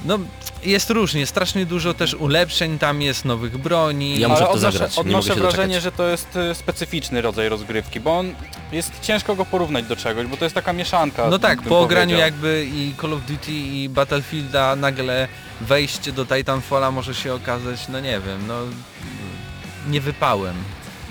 No 0.04 0.18
jest 0.64 0.90
różnie, 0.90 1.26
strasznie 1.26 1.66
dużo 1.66 1.94
też 1.94 2.14
ulepszeń, 2.14 2.78
tam 2.78 3.02
jest 3.02 3.24
nowych 3.24 3.58
broni. 3.58 4.20
Ja 4.20 4.28
muszę 4.28 4.40
ale 4.40 4.46
w 4.46 4.48
to 4.48 4.54
odnoszę, 4.54 4.78
zagrać, 4.78 4.96
nie 4.96 5.00
odnoszę 5.00 5.28
mogę 5.28 5.34
się 5.34 5.40
wrażenie, 5.40 5.74
doczekać. 5.74 5.82
że 5.82 5.92
to 5.92 6.08
jest 6.08 6.36
y, 6.36 6.54
specyficzny 6.54 7.22
rodzaj 7.22 7.48
rozgrywki, 7.48 8.00
bo 8.00 8.18
on 8.18 8.34
jest 8.72 9.00
ciężko 9.02 9.36
go 9.36 9.44
porównać 9.44 9.84
do 9.84 9.96
czegoś, 9.96 10.26
bo 10.26 10.36
to 10.36 10.44
jest 10.44 10.54
taka 10.54 10.72
mieszanka. 10.72 11.30
No 11.30 11.38
tak, 11.38 11.60
bym 11.60 11.68
po 11.68 11.80
ograniu 11.80 12.16
powiedział. 12.16 12.26
jakby 12.26 12.66
i 12.74 12.94
Call 13.00 13.12
of 13.12 13.20
Duty 13.26 13.52
i 13.52 13.88
Battlefielda 13.88 14.76
nagle 14.76 15.28
wejście 15.60 16.12
do 16.12 16.26
Titanfalla 16.26 16.90
może 16.90 17.14
się 17.14 17.34
okazać, 17.34 17.88
no 17.88 18.00
nie 18.00 18.20
wiem, 18.20 18.46
no 18.46 18.54
nie 19.90 20.00
wypałem 20.00 20.54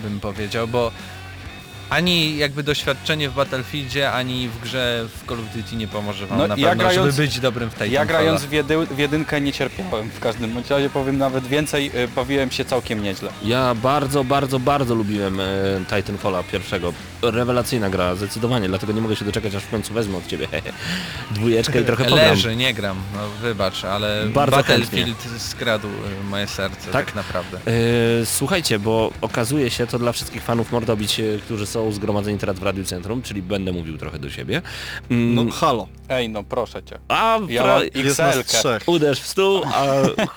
bym 0.03 0.19
powiedział, 0.19 0.67
bo 0.67 0.91
ani 1.89 2.37
jakby 2.37 2.63
doświadczenie 2.63 3.29
w 3.29 3.33
Battlefieldzie, 3.33 4.11
ani 4.11 4.47
w 4.49 4.59
grze 4.61 5.05
w 5.17 5.27
Call 5.29 5.39
of 5.39 5.45
Duty 5.55 5.75
nie 5.75 5.87
pomoże 5.87 6.27
wam 6.27 6.37
No, 6.37 6.47
na 6.47 6.55
ja 6.57 6.67
pewno, 6.69 6.83
grając- 6.83 7.15
żeby 7.15 7.27
być 7.27 7.39
dobrym 7.39 7.69
w 7.69 7.73
Titanfalla. 7.73 7.93
Ja 7.93 8.05
grając 8.05 8.41
w, 8.45 8.51
jedy, 8.51 8.85
w 8.85 8.97
jedynkę 8.97 9.41
nie 9.41 9.53
cierpiałem 9.53 10.09
w 10.09 10.19
każdym 10.19 10.53
bądź 10.53 10.69
razie 10.69 10.89
powiem 10.89 11.17
nawet 11.17 11.47
więcej, 11.47 11.91
y, 11.95 12.07
bawiłem 12.07 12.51
się 12.51 12.65
całkiem 12.65 13.03
nieźle. 13.03 13.29
Ja 13.43 13.75
bardzo, 13.75 14.23
bardzo, 14.23 14.59
bardzo 14.59 14.95
lubiłem 14.95 15.39
e, 15.39 15.43
Titanfalla 15.89 16.43
pierwszego. 16.43 16.93
Rewelacyjna 17.21 17.89
gra, 17.89 18.15
zdecydowanie, 18.15 18.67
dlatego 18.67 18.93
nie 18.93 19.01
mogę 19.01 19.15
się 19.15 19.25
doczekać, 19.25 19.55
aż 19.55 19.63
w 19.63 19.69
końcu 19.69 19.93
wezmę 19.93 20.17
od 20.17 20.27
ciebie 20.27 20.47
dwójeczkę 21.31 21.81
i 21.81 21.85
trochę 21.85 22.05
pogram. 22.05 22.29
Leży, 22.29 22.55
nie 22.55 22.73
gram, 22.73 22.97
no 23.13 23.19
wybacz, 23.41 23.83
ale 23.85 24.25
Bardzo 24.33 24.55
Battlefield 24.57 25.17
skradł 25.37 25.87
y, 25.87 26.23
moje 26.29 26.47
serce 26.47 26.91
tak, 26.91 27.05
Tak? 27.05 27.15
naprawdę. 27.15 27.59
Słuchajcie, 28.25 28.79
bo 28.79 29.11
okazuje 29.21 29.69
się 29.69 29.87
to 29.87 29.99
dla 29.99 30.11
wszystkich 30.11 30.43
fanów 30.43 30.71
Mordobić, 30.71 31.21
którzy 31.45 31.65
są 31.65 31.76
zgromadzeni 31.91 32.37
teraz 32.37 32.59
w 32.59 32.63
Radiu 32.63 32.83
Centrum, 32.83 33.21
czyli 33.21 33.41
będę 33.41 33.71
mówił 33.73 33.97
trochę 33.97 34.19
do 34.19 34.29
siebie. 34.29 34.61
Mm, 35.11 35.35
No 35.35 35.51
halo, 35.51 35.87
Ej, 36.09 36.29
no 36.29 36.43
proszę 36.43 36.83
cię. 36.83 36.99
a 37.07 37.39
Ja 37.49 37.79
XL-kę. 37.93 38.43
trzech. 38.43 38.83
uderz 38.85 39.19
w 39.21 39.27
stół, 39.27 39.61
a 39.65 39.85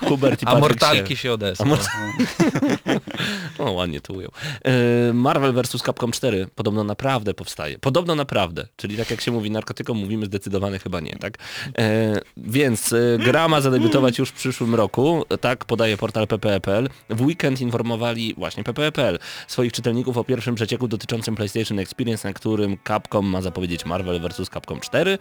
Hubert 0.08 0.42
i 0.42 0.46
A 0.46 0.58
mortalki 0.58 1.16
się... 1.16 1.22
się 1.22 1.32
odesłał. 1.32 1.68
Mort- 1.68 1.88
O, 3.58 3.70
ładnie 3.72 4.00
to 4.00 4.12
ujął. 4.12 4.30
E, 4.64 5.12
Marvel 5.12 5.52
vs. 5.52 5.82
Capcom 5.82 6.12
4 6.12 6.46
podobno 6.54 6.84
naprawdę 6.84 7.34
powstaje. 7.34 7.78
Podobno 7.78 8.14
naprawdę, 8.14 8.66
czyli 8.76 8.96
tak 8.96 9.10
jak 9.10 9.20
się 9.20 9.30
mówi 9.32 9.50
narkotykom, 9.50 9.96
mówimy 9.98 10.26
zdecydowanie 10.26 10.78
chyba 10.78 11.00
nie, 11.00 11.16
tak? 11.16 11.38
E, 11.78 12.20
więc 12.36 12.92
e, 12.92 12.96
gra 13.18 13.48
ma 13.48 13.60
zadebiutować 13.60 14.18
już 14.18 14.28
w 14.28 14.32
przyszłym 14.32 14.74
roku, 14.74 15.24
tak 15.40 15.64
podaje 15.64 15.96
portal 15.96 16.26
ppe.pl. 16.26 16.88
W 17.10 17.22
weekend 17.22 17.60
informowali 17.60 18.34
właśnie 18.38 18.64
ppe.pl 18.64 19.18
swoich 19.48 19.72
czytelników 19.72 20.16
o 20.16 20.24
pierwszym 20.24 20.54
przecieku 20.54 20.88
dotyczącym 20.88 21.29
PlayStation 21.36 21.78
Experience, 21.78 22.28
na 22.28 22.34
którym 22.34 22.76
Capcom 22.88 23.26
ma 23.26 23.42
zapowiedzieć 23.42 23.84
Marvel 23.84 24.20
vs. 24.20 24.48
Capcom 24.50 24.80
4. 24.80 25.18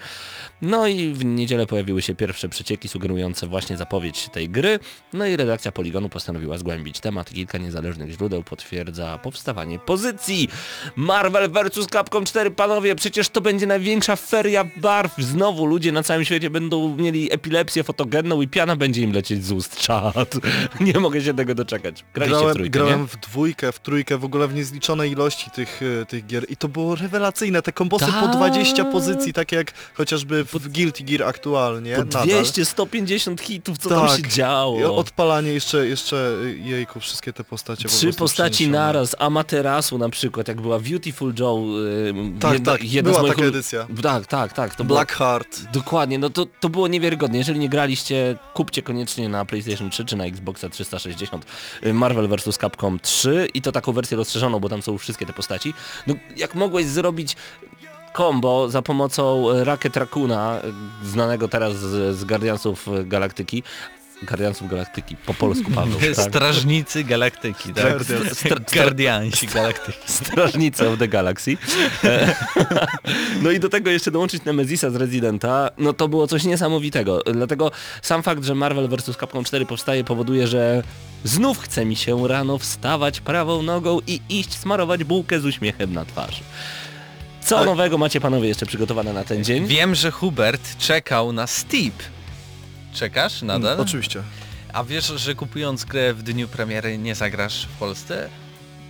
No 0.62 0.88
i 0.88 1.14
w 1.14 1.26
niedzielę 1.26 1.66
pojawiły 1.66 2.02
się 2.02 2.16
pierwsze 2.16 2.50
przecieki 2.50 2.88
sugerujące 2.88 3.48
właśnie 3.48 3.78
zapowiedź 3.78 4.30
tej 4.30 4.50
gry. 4.50 4.80
No 5.14 5.26
i 5.26 5.36
redakcja 5.36 5.72
Poligonu 5.72 6.10
postanowiła 6.10 6.58
zgłębić 6.58 7.00
temat. 7.00 7.30
Kilka 7.30 7.58
niezależnych 7.58 8.12
źródeł 8.12 8.44
potwierdza 8.44 9.18
powstawanie 9.18 9.80
pozycji. 9.80 10.50
Marvel 10.96 11.52
vs. 11.52 11.88
Capcom 11.92 12.26
4, 12.26 12.52
panowie, 12.52 12.96
przecież 12.96 13.30
to 13.30 13.42
będzie 13.42 13.68
największa 13.68 14.16
feria 14.16 14.66
barw. 14.78 15.18
Znowu 15.18 15.66
ludzie 15.66 15.92
na 15.92 16.04
całym 16.04 16.26
świecie 16.26 16.50
będą 16.50 16.96
mieli 16.96 17.34
epilepsję 17.34 17.84
fotogenną 17.84 18.42
i 18.42 18.48
piana 18.48 18.76
będzie 18.76 19.02
im 19.02 19.12
lecieć 19.12 19.46
z 19.46 19.52
ust. 19.52 19.80
Czad. 19.80 20.36
Nie 20.82 21.00
mogę 21.00 21.22
się 21.22 21.34
tego 21.34 21.56
doczekać. 21.56 22.06
Graliście 22.14 22.38
w 22.38 22.40
Grałem, 22.40 22.56
trójkę, 22.56 22.80
grałem 22.80 23.02
nie? 23.02 23.08
w 23.08 23.18
dwójkę, 23.18 23.72
w 23.72 23.80
trójkę, 23.80 24.18
w 24.18 24.26
ogóle 24.26 24.48
w 24.48 24.54
niezliczonej 24.54 25.12
ilości 25.12 25.52
tych, 25.52 25.82
e, 25.99 25.99
tych 26.06 26.26
gier 26.26 26.46
i 26.50 26.58
to 26.58 26.68
było 26.68 26.96
rewelacyjne, 26.96 27.62
te 27.62 27.72
kombosy 27.72 28.06
po 28.06 28.12
Tak. 28.12 28.32
20 28.36 28.86
pozycji, 28.86 29.34
takie 29.34 29.56
jak 29.56 29.74
chociażby 29.94 30.44
w 30.44 30.68
Guilty 30.70 31.04
Gear 31.04 31.24
aktualnie, 31.30 31.96
Po 31.96 32.04
nadal. 32.04 32.28
200, 32.28 32.66
150 32.66 33.42
hitów, 33.42 33.78
co 33.78 33.90
tam 33.90 34.08
Tak. 34.08 34.20
się 34.20 34.28
I 34.28 34.30
działo? 34.30 34.96
odpalanie 34.98 35.52
jeszcze, 35.54 35.88
jeszcze 35.88 36.36
jejku, 36.64 37.00
wszystkie 37.00 37.34
te 37.34 37.44
postacie 37.44 37.84
po 37.84 37.90
Trzy 37.90 38.02
prostu 38.06 38.20
postaci 38.20 38.68
naraz, 38.68 39.16
Amaterasu 39.20 39.98
na 39.98 40.10
przykład, 40.10 40.48
jak 40.48 40.62
była 40.62 40.80
Beautiful 40.80 41.34
Joe. 41.40 41.60
y, 42.10 42.14
Tak, 42.40 42.54
jedna, 42.54 42.72
tak, 42.72 42.84
jedna 42.84 43.10
była 43.12 43.20
z 43.20 43.22
moich 43.24 43.36
taka 43.36 43.48
edycja. 43.48 43.88
Tak, 44.02 44.28
tak, 44.28 44.54
tak. 44.54 44.76
To 44.76 44.84
było, 44.84 44.98
Blackheart. 44.98 45.62
dokładnie, 45.74 46.20
no 46.20 46.30
to, 46.30 46.46
to 46.60 46.70
było 46.70 46.88
niewiarygodne. 46.88 47.38
Jeżeli 47.38 47.60
nie 47.60 47.70
graliście, 47.70 48.38
kupcie 48.54 48.82
koniecznie 48.82 49.30
na 49.30 49.46
PlayStation 49.46 49.90
3 49.90 50.06
czy 50.06 50.16
na 50.16 50.26
Xboxa 50.26 50.70
360 50.70 51.46
y, 51.86 51.94
Marvel 51.94 52.28
vs. 52.28 52.58
Capcom 52.58 53.00
3 53.00 53.48
i 53.54 53.62
to 53.62 53.72
taką 53.72 53.92
wersję 53.94 54.18
rozszerzoną, 54.18 54.60
bo 54.60 54.70
tam 54.70 54.82
są 54.82 54.98
wszystkie 54.98 55.26
te 55.26 55.34
postaci. 55.34 55.74
No 56.08 56.14
jak 56.38 56.56
mogłeś 56.56 56.86
zrobić 56.86 57.36
combo 58.18 58.70
za 58.70 58.82
pomocą 58.82 59.52
e, 59.52 59.64
Rocket 59.64 59.98
Raccoona, 59.98 60.60
e, 61.04 61.08
znanego 61.08 61.48
teraz 61.48 61.76
z, 61.76 62.18
z 62.18 62.24
Guardiansów 62.26 62.88
Galaktyki, 63.06 63.64
Guardiansów 64.24 64.70
Galaktyki, 64.70 65.16
po 65.16 65.34
polsku 65.34 65.72
Paweł, 65.72 66.00
tak? 66.16 66.30
Strażnicy 66.30 67.04
Galaktyki, 67.04 67.74
tak? 67.74 67.84
Guardians. 67.86 68.44
Stra- 68.44 68.74
Guardiansi 68.74 69.48
Galaktyki. 69.48 70.00
Strażnicę 70.14 70.90
of 70.90 71.00
the 71.00 71.08
Galaxy. 71.08 71.58
E, 72.04 72.36
No 73.42 73.52
i 73.52 73.60
do 73.60 73.70
tego 73.70 73.90
jeszcze 73.92 74.12
dołączyć 74.12 74.46
Nemezisa 74.46 74.90
z 74.90 74.96
Residenta, 74.96 75.70
no 75.78 75.94
to 75.94 76.08
było 76.08 76.28
coś 76.28 76.44
niesamowitego. 76.44 77.22
Dlatego 77.34 77.72
sam 78.02 78.24
fakt, 78.24 78.44
że 78.44 78.56
Marvel 78.56 78.90
vs. 78.90 79.18
Capcom 79.18 79.44
4 79.44 79.66
powstaje 79.66 80.04
powoduje, 80.04 80.48
że 80.48 80.84
znów 81.24 81.60
chce 81.60 81.86
mi 81.86 81.96
się 81.96 82.28
rano 82.28 82.58
wstawać 82.58 83.20
prawą 83.22 83.62
nogą 83.62 84.00
i 84.08 84.22
iść 84.30 84.54
smarować 84.58 85.04
bułkę 85.04 85.40
z 85.40 85.46
uśmiechem 85.46 85.94
na 85.94 86.06
twarzy. 86.06 86.42
Co 87.42 87.58
Ale- 87.58 87.66
nowego 87.66 87.98
macie 87.98 88.22
panowie 88.22 88.48
jeszcze 88.48 88.66
przygotowane 88.66 89.14
na 89.14 89.24
ten 89.24 89.44
dzień? 89.44 89.68
Wiem, 89.68 89.96
że 89.96 90.12
Hubert 90.12 90.78
czekał 90.78 91.32
na 91.32 91.48
Steep. 91.48 91.94
Czekasz 92.94 93.42
nadal? 93.42 93.72
Mm, 93.74 93.86
Oczywiście. 93.86 94.22
A 94.74 94.84
wiesz, 94.84 95.06
że 95.08 95.36
kupując 95.36 95.86
grę 95.86 96.14
w 96.14 96.24
dniu 96.24 96.48
premiery 96.48 96.98
nie 96.98 97.16
zagrasz 97.16 97.66
w 97.66 97.78
Polsce? 97.80 98.30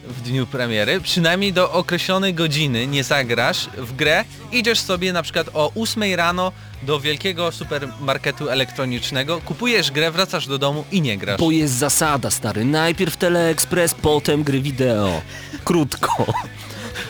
W 0.07 0.21
dniu 0.21 0.47
premiery? 0.47 1.01
Przynajmniej 1.01 1.53
do 1.53 1.71
określonej 1.71 2.33
godziny 2.33 2.87
nie 2.87 3.03
zagrasz 3.03 3.69
w 3.77 3.95
grę. 3.95 4.25
Idziesz 4.51 4.79
sobie 4.79 5.13
na 5.13 5.23
przykład 5.23 5.49
o 5.53 5.71
8 5.75 6.03
rano 6.15 6.51
do 6.83 6.99
wielkiego 6.99 7.51
supermarketu 7.51 8.49
elektronicznego, 8.49 9.41
kupujesz 9.41 9.91
grę, 9.91 10.11
wracasz 10.11 10.47
do 10.47 10.57
domu 10.57 10.85
i 10.91 11.01
nie 11.01 11.17
grasz. 11.17 11.39
Bo 11.39 11.51
jest 11.51 11.73
zasada, 11.73 12.31
stary. 12.31 12.65
Najpierw 12.65 13.17
Teleexpress, 13.17 13.93
potem 13.93 14.43
gry 14.43 14.61
wideo. 14.61 15.21
Krótko. 15.63 16.25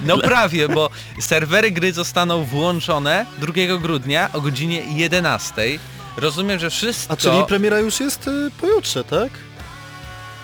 No 0.06 0.18
prawie, 0.18 0.70
bo 0.70 0.90
serwery 1.20 1.72
gry 1.72 1.94
zostaną 1.94 2.44
włączone 2.46 3.26
2 3.38 3.78
grudnia 3.82 4.30
o 4.34 4.42
godzinie 4.42 4.84
11. 4.96 5.80
Rozumiem, 6.18 6.60
że 6.60 6.70
wszystko... 6.70 7.14
A 7.14 7.18
czyli 7.18 7.44
premiera 7.48 7.80
już 7.80 8.00
jest 8.00 8.28
y, 8.28 8.52
pojutrze, 8.62 9.04
tak? 9.04 9.30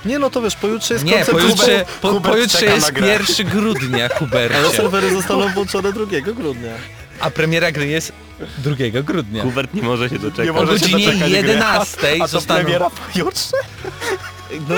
Nie 0.06 0.20
no 0.20 0.30
to 0.30 0.42
wiesz, 0.42 0.56
pojutrze 0.56 0.94
jest 0.94 1.06
Nie, 1.06 1.12
koncert 1.14 1.38
pojutrze, 1.38 1.86
po, 2.02 2.08
Hubert 2.10 2.34
pojutrze 2.34 2.66
jest 2.66 2.86
na 2.88 2.92
grę. 2.92 3.08
1 3.08 3.48
grudnia, 3.48 4.06
Ale 4.10 4.16
Hubercie. 4.20 4.78
serwery 4.78 5.10
zostaną 5.14 5.50
włączone 5.50 5.94
2 5.94 6.06
grudnia. 6.22 6.72
A 7.20 7.32
premiera 7.32 7.72
gry 7.72 7.88
jest 7.88 8.12
2 8.58 9.02
grudnia. 9.04 9.44
Hubert 9.44 9.74
nie 9.74 9.82
może 9.82 10.10
się 10.10 10.20
doczekać. 10.20 10.46
Nie 10.46 10.52
O 10.52 10.54
może 10.54 10.80
się 10.80 10.86
godzinie 10.86 11.06
doczekać 11.06 11.30
gry. 11.30 11.38
11 11.38 11.98
A 12.16 12.18
to 12.18 12.28
zostaną... 12.28 12.62
premiera 12.62 12.90
pojutrze? 12.90 13.58
No, 14.70 14.76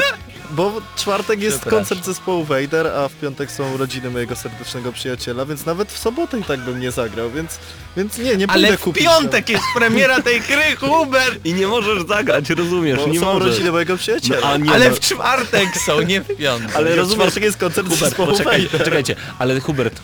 bo 0.51 0.69
w 0.71 0.99
czwartek 0.99 1.41
jest 1.41 1.65
koncert 1.65 2.05
zespołu 2.05 2.43
Vader, 2.43 2.87
a 2.87 3.07
w 3.07 3.13
piątek 3.13 3.51
są 3.51 3.73
urodziny 3.73 4.09
mojego 4.09 4.35
serdecznego 4.35 4.91
przyjaciela, 4.91 5.45
więc 5.45 5.65
nawet 5.65 5.91
w 5.91 5.97
sobotę 5.97 6.39
i 6.39 6.43
tak 6.43 6.59
bym 6.59 6.79
nie 6.79 6.91
zagrał, 6.91 7.31
więc, 7.31 7.59
więc 7.97 8.17
nie, 8.17 8.23
nie 8.23 8.47
pójdę 8.47 8.67
Ale 8.67 8.77
w 8.77 8.81
kupić. 8.81 9.03
piątek 9.03 9.49
jest 9.49 9.63
premiera 9.75 10.21
tej 10.21 10.41
gry, 10.41 10.75
Hubert! 10.79 11.45
I 11.45 11.53
nie 11.53 11.67
możesz 11.67 12.03
zagrać, 12.07 12.49
rozumiesz? 12.49 12.99
Bo 12.99 13.07
nie 13.07 13.19
są 13.19 13.25
możesz. 13.25 13.47
urodziny 13.47 13.71
mojego 13.71 13.97
przyjaciela. 13.97 14.39
No, 14.41 14.47
a 14.47 14.57
nie, 14.57 14.71
Ale 14.71 14.89
no. 14.89 14.95
w 14.95 14.99
czwartek 14.99 15.69
są, 15.85 16.01
nie 16.01 16.21
w 16.21 16.35
piątek. 16.37 16.75
Ale 16.75 16.95
rozumiesz- 16.95 17.15
czwartek 17.21 17.43
jest 17.43 17.57
koncert 17.57 17.87
Hubert, 17.87 18.03
zespołu 18.05 18.31
poczekaj, 18.31 18.61
Vader. 18.65 18.79
poczekajcie, 18.79 19.15
ale 19.39 19.59
Hubert, 19.59 19.99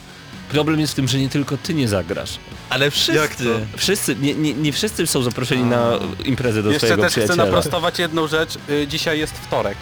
Problem 0.50 0.80
jest 0.80 0.94
w 0.94 0.96
tym, 0.96 1.08
że 1.08 1.18
nie 1.20 1.30
tylko 1.30 1.58
ty 1.58 1.74
nie 1.74 1.88
zagrasz. 1.88 2.30
Ale 2.70 2.92
wszyscy. 2.92 3.14
Jak 3.14 3.36
to? 3.36 3.44
Wszyscy, 3.78 4.16
nie, 4.16 4.34
nie, 4.36 4.54
nie 4.54 4.74
wszyscy 4.74 5.08
są 5.08 5.24
zaproszeni 5.24 5.64
na 5.64 6.00
imprezę 6.26 6.64
do 6.64 6.72
Jeszcze 6.72 6.88
swojego 6.88 7.04
też 7.04 7.12
chcę 7.12 7.22
przyjaciela. 7.22 7.46
naprostować 7.46 8.00
jedną 8.00 8.28
rzecz. 8.28 8.50
Y, 8.70 8.88
Dzisiaj 8.88 9.20
jest 9.20 9.34
wtorek. 9.34 9.78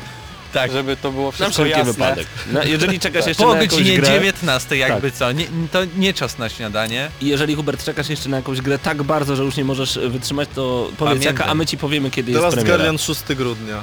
Tak. 0.53 0.72
Żeby 0.72 0.98
to 0.98 1.12
było 1.12 1.31
wszystko 1.31 1.53
wszelki 1.53 1.72
jasne. 1.72 1.93
wypadek. 1.93 2.27
No, 2.51 2.63
jeżeli 2.63 3.00
czekasz 3.00 3.25
jeszcze 3.27 3.43
Po 3.43 3.53
na 3.53 3.62
jakąś 3.62 3.77
godzinie 3.79 3.98
grę, 3.98 4.08
19 4.13 4.77
jakby 4.77 5.12
co, 5.12 5.31
nie, 5.31 5.46
to 5.72 5.79
nie 5.98 6.13
czas 6.13 6.38
na 6.38 6.50
śniadanie. 6.50 7.10
i 7.22 7.27
jeżeli 7.27 7.55
Hubert 7.55 7.84
czekasz 7.86 8.10
jeszcze 8.10 8.29
na 8.29 8.38
jakąś 8.38 8.62
grę 8.62 8.79
tak 8.79 9.03
bardzo, 9.03 9.36
że 9.36 9.43
już 9.43 9.55
nie 9.58 9.65
możesz 9.65 10.00
wytrzymać, 10.00 10.50
to 10.55 10.89
powiedz 10.98 11.13
Pamiętam. 11.13 11.24
jaka, 11.38 11.46
a 11.51 11.55
my 11.55 11.65
ci 11.65 11.77
powiemy 11.77 12.12
kiedy 12.12 12.34
The 12.34 12.39
jest 12.39 12.55
premiera. 12.55 12.77
Guardian 12.77 12.98
6 12.98 13.22
grudnia. 13.36 13.81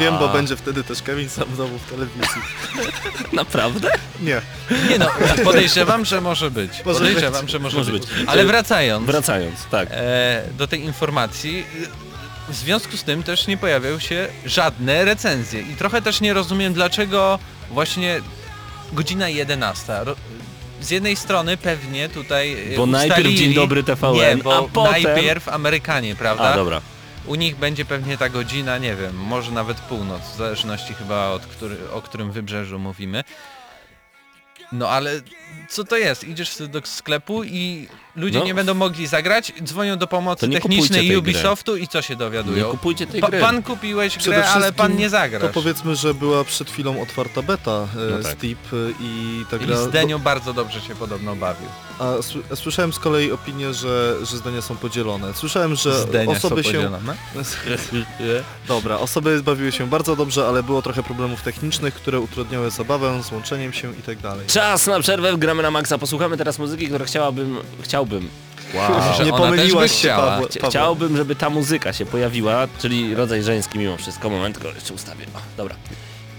Wiem, 0.00 0.18
bo 0.18 0.30
A. 0.30 0.32
będzie 0.32 0.56
wtedy 0.56 0.84
też 0.84 1.02
Kevin 1.02 1.28
sam 1.28 1.44
w 1.48 1.56
domu 1.56 1.78
w 1.78 1.90
telewizji. 1.90 2.42
Naprawdę? 3.32 3.90
Nie. 4.22 4.40
Nie 4.90 4.98
no, 4.98 5.06
podejrzewam, 5.44 6.04
że 6.04 6.20
może 6.20 6.50
być. 6.50 6.70
Może 6.84 6.98
Podejrzewam, 6.98 7.42
być. 7.42 7.50
że 7.50 7.58
może, 7.58 7.76
Może 7.78 7.92
być. 7.92 8.02
być. 8.06 8.10
Ale 8.26 8.44
wracając 8.44 9.06
Wracając, 9.06 9.64
tak. 9.70 9.88
e, 9.92 10.42
do 10.58 10.66
tej 10.66 10.80
informacji, 10.84 11.64
w 12.48 12.54
związku 12.54 12.96
z 12.96 13.04
tym 13.04 13.22
też 13.22 13.46
nie 13.46 13.56
pojawiają 13.56 13.98
się 13.98 14.28
żadne 14.44 15.04
recenzje. 15.04 15.60
I 15.62 15.76
trochę 15.76 16.02
też 16.02 16.20
nie 16.20 16.34
rozumiem, 16.34 16.72
dlaczego 16.72 17.38
właśnie 17.70 18.20
godzina 18.92 19.28
11. 19.28 20.04
Ro- 20.04 20.16
Z 20.80 20.90
jednej 20.90 21.16
strony 21.16 21.56
pewnie 21.56 22.08
tutaj 22.08 22.72
y, 22.72 22.76
Bo 22.76 22.86
najpierw 22.86 23.18
ustalili- 23.20 23.36
Dzień 23.38 23.54
Dobry 23.54 23.82
TVN, 23.84 24.14
nie, 24.36 24.42
bo 24.44 24.56
a 24.56 24.62
potem- 24.62 25.02
najpierw 25.02 25.48
Amerykanie, 25.48 26.14
prawda? 26.16 26.44
A, 26.44 26.56
dobra. 26.56 26.80
U 27.26 27.34
nich 27.34 27.56
będzie 27.56 27.84
pewnie 27.84 28.18
ta 28.18 28.28
godzina, 28.28 28.78
nie 28.78 28.96
wiem, 28.96 29.16
może 29.16 29.52
nawet 29.52 29.80
północ, 29.80 30.22
w 30.22 30.36
zależności 30.36 30.94
chyba 30.94 31.28
od 31.28 31.46
który, 31.46 31.76
o 31.92 32.02
którym 32.02 32.32
wybrzeżu 32.32 32.78
mówimy. 32.78 33.24
No 34.72 34.88
ale 34.88 35.10
co 35.68 35.84
to 35.84 35.96
jest? 35.96 36.24
Idziesz 36.24 36.56
do 36.68 36.80
sklepu 36.84 37.44
i 37.44 37.88
ludzie 38.16 38.38
No. 38.38 38.44
nie 38.44 38.54
będą 38.54 38.74
mogli 38.74 39.06
zagrać, 39.06 39.52
dzwonią 39.64 39.96
do 39.98 40.06
pomocy 40.06 40.40
To 40.40 40.46
nie 40.46 40.60
technicznej 40.60 41.16
Ubisoftu 41.16 41.76
i 41.76 41.88
co 41.88 42.02
się 42.02 42.14
Nie 42.14 42.18
dowiadują? 42.18 42.70
kupujcie 42.70 43.06
tej 43.06 43.20
Pa, 43.20 43.28
gry. 43.28 43.40
pan 43.40 43.62
kupiłeś 43.62 44.16
Przede 44.18 44.36
grę, 44.36 44.48
ale 44.50 44.72
pan 44.72 44.96
nie 44.96 45.04
To 45.04 45.10
zagrasz. 45.10 45.52
powiedzmy, 45.54 45.96
że 45.96 46.14
była 46.14 46.44
przed 46.44 46.70
chwilą 46.70 47.02
otwarta 47.02 47.42
beta 47.42 47.70
e, 47.70 48.10
No 48.10 48.22
tak. 48.22 48.32
Steep 48.32 48.58
e, 48.72 48.76
i 49.00 49.44
ta 49.50 49.56
I 49.56 49.60
gra... 49.66 49.76
z 49.76 49.90
Denią 49.90 50.18
bardzo 50.18 50.52
dobrze 50.52 50.80
się 50.80 50.94
podobno 50.94 51.36
bawił. 51.36 51.68
A 51.98 52.04
sły- 52.04 52.42
a 52.52 52.56
słyszałem 52.56 52.92
z 52.92 52.98
kolei 52.98 53.32
opinię, 53.32 53.74
że, 53.74 54.16
że 54.22 54.36
zdania 54.36 54.62
są 54.62 54.76
podzielone. 54.76 55.34
Słyszałem, 55.34 55.74
że 55.74 56.00
Z 56.02 56.10
Denia 56.10 56.36
osoby 56.36 56.62
są 56.62 56.70
się... 56.72 56.78
podzielone. 56.78 57.14
Dobra, 58.68 58.98
osoby 58.98 59.42
bawiły 59.42 59.72
się 59.72 59.86
bardzo 59.86 60.16
dobrze, 60.16 60.48
ale 60.48 60.62
było 60.62 60.82
trochę 60.82 61.02
problemów 61.02 61.42
technicznych, 61.42 61.94
które 61.94 62.20
utrudniały 62.20 62.70
zabawę, 62.70 63.22
z 63.22 63.32
łączeniem 63.32 63.72
się 63.72 63.92
i 63.92 64.02
tak 64.02 64.18
dalej. 64.18 64.46
Czas 64.46 64.86
na 64.86 65.00
przerwę, 65.00 65.36
gramy 65.38 65.62
na 65.62 65.70
maksa. 65.70 65.98
Posłuchamy 65.98 66.36
teraz 66.36 66.58
muzyki, 66.58 66.86
która 66.88 67.04
chciałabym... 67.04 67.58
Chciałbym... 67.82 68.01
Wow. 68.74 69.16
Że 69.18 69.24
Nie 69.24 69.30
pomyliłaś 69.32 69.90
się, 69.92 69.98
chciała. 69.98 70.26
Paweł. 70.30 70.48
Chcia- 70.48 70.68
Chciałbym, 70.68 71.16
żeby 71.16 71.36
ta 71.36 71.50
muzyka 71.50 71.92
się 71.92 72.06
pojawiła, 72.06 72.68
czyli 72.78 73.14
rodzaj 73.14 73.42
żeński 73.42 73.78
mimo 73.78 73.96
wszystko. 73.96 74.30
Moment, 74.30 74.58
tylko 74.58 74.74
jeszcze 74.74 74.94
ustawię. 74.94 75.24
O, 75.34 75.38
dobra. 75.56 75.74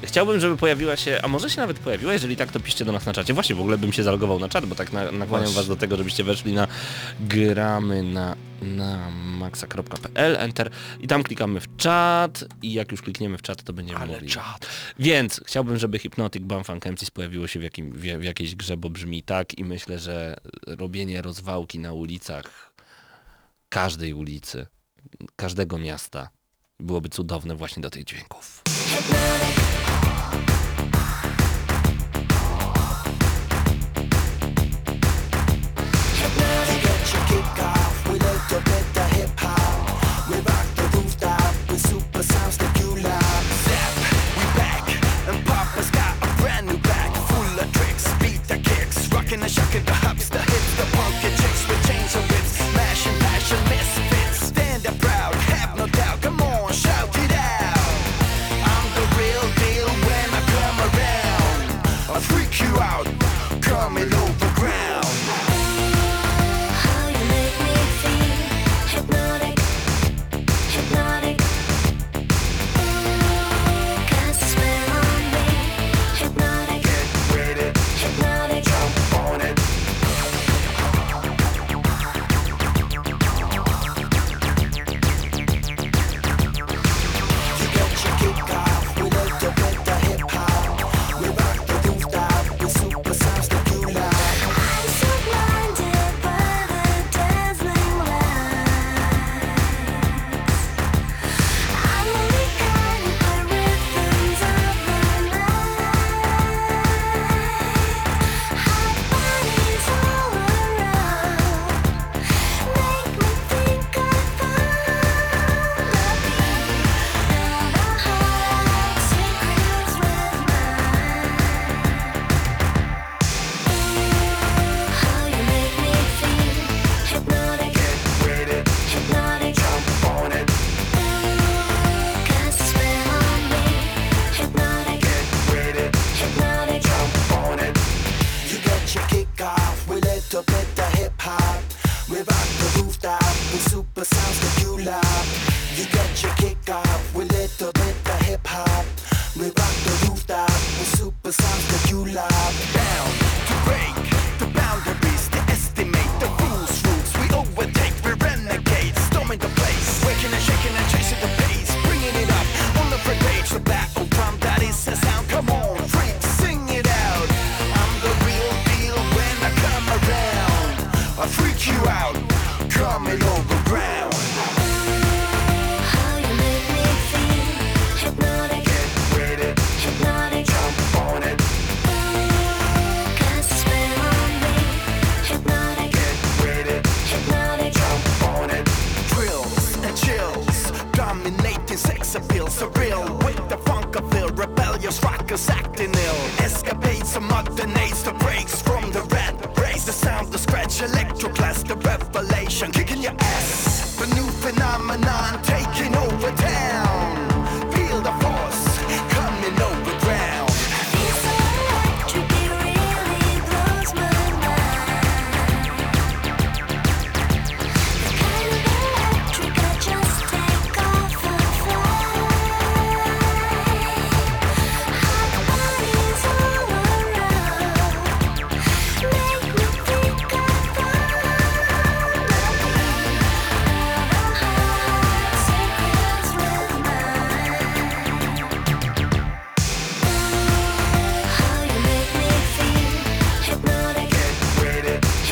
Chciałbym, 0.04 0.40
żeby 0.40 0.58
pojawiła 0.58 0.96
się, 0.98 1.20
a 1.24 1.28
może 1.28 1.50
się 1.50 1.62
nawet 1.62 1.80
pojawiła, 1.80 2.14
jeżeli 2.14 2.36
tak, 2.36 2.52
to 2.52 2.60
piszcie 2.60 2.86
do 2.86 2.92
nas 2.92 3.06
na 3.06 3.14
czacie. 3.14 3.34
Właśnie, 3.34 3.56
w 3.56 3.60
ogóle 3.60 3.78
bym 3.78 3.94
się 3.94 4.04
zalogował 4.04 4.40
na 4.40 4.50
czat, 4.50 4.66
bo 4.66 4.76
tak 4.76 4.94
na, 4.94 5.12
nakłaniam 5.12 5.52
was 5.52 5.68
do 5.68 5.76
tego, 5.76 5.98
żebyście 5.98 6.24
weszli 6.24 6.54
na 6.54 6.68
gramy 7.20 8.04
na, 8.04 8.36
na 8.62 9.12
maxa.pl, 9.12 10.38
enter 10.38 10.70
i 11.00 11.08
tam 11.08 11.24
klikamy 11.24 11.60
w 11.60 11.76
czat 11.78 12.46
i 12.62 12.74
jak 12.74 12.92
już 12.92 13.02
klikniemy 13.02 13.38
w 13.38 13.42
czat, 13.42 13.64
to 13.64 13.74
będziemy 13.74 14.06
mogli. 14.06 14.30
czad. 14.30 14.68
Więc 15.00 15.42
chciałbym, 15.46 15.78
żeby 15.78 16.00
Hypnotic 16.00 16.44
Bumfunk 16.44 16.86
MCs 16.86 17.12
pojawiło 17.12 17.48
się 17.48 17.60
w, 17.60 17.64
jakim, 17.64 17.92
w, 17.92 18.02
w 18.02 18.24
jakiejś 18.24 18.56
grze, 18.56 18.78
bo 18.78 18.90
brzmi 18.90 19.24
tak 19.24 19.58
i 19.58 19.64
myślę, 19.64 20.00
że 20.00 20.36
robienie 20.68 21.22
rozwałki 21.22 21.80
na 21.80 21.94
ulicach 21.94 22.74
każdej 23.70 24.14
ulicy, 24.14 24.66
każdego 25.36 25.78
miasta 25.78 26.30
byłoby 26.80 27.10
cudowne 27.10 27.56
właśnie 27.56 27.82
do 27.82 27.90
tych 27.90 28.04
dźwięków. 28.04 28.64
How 28.94 29.73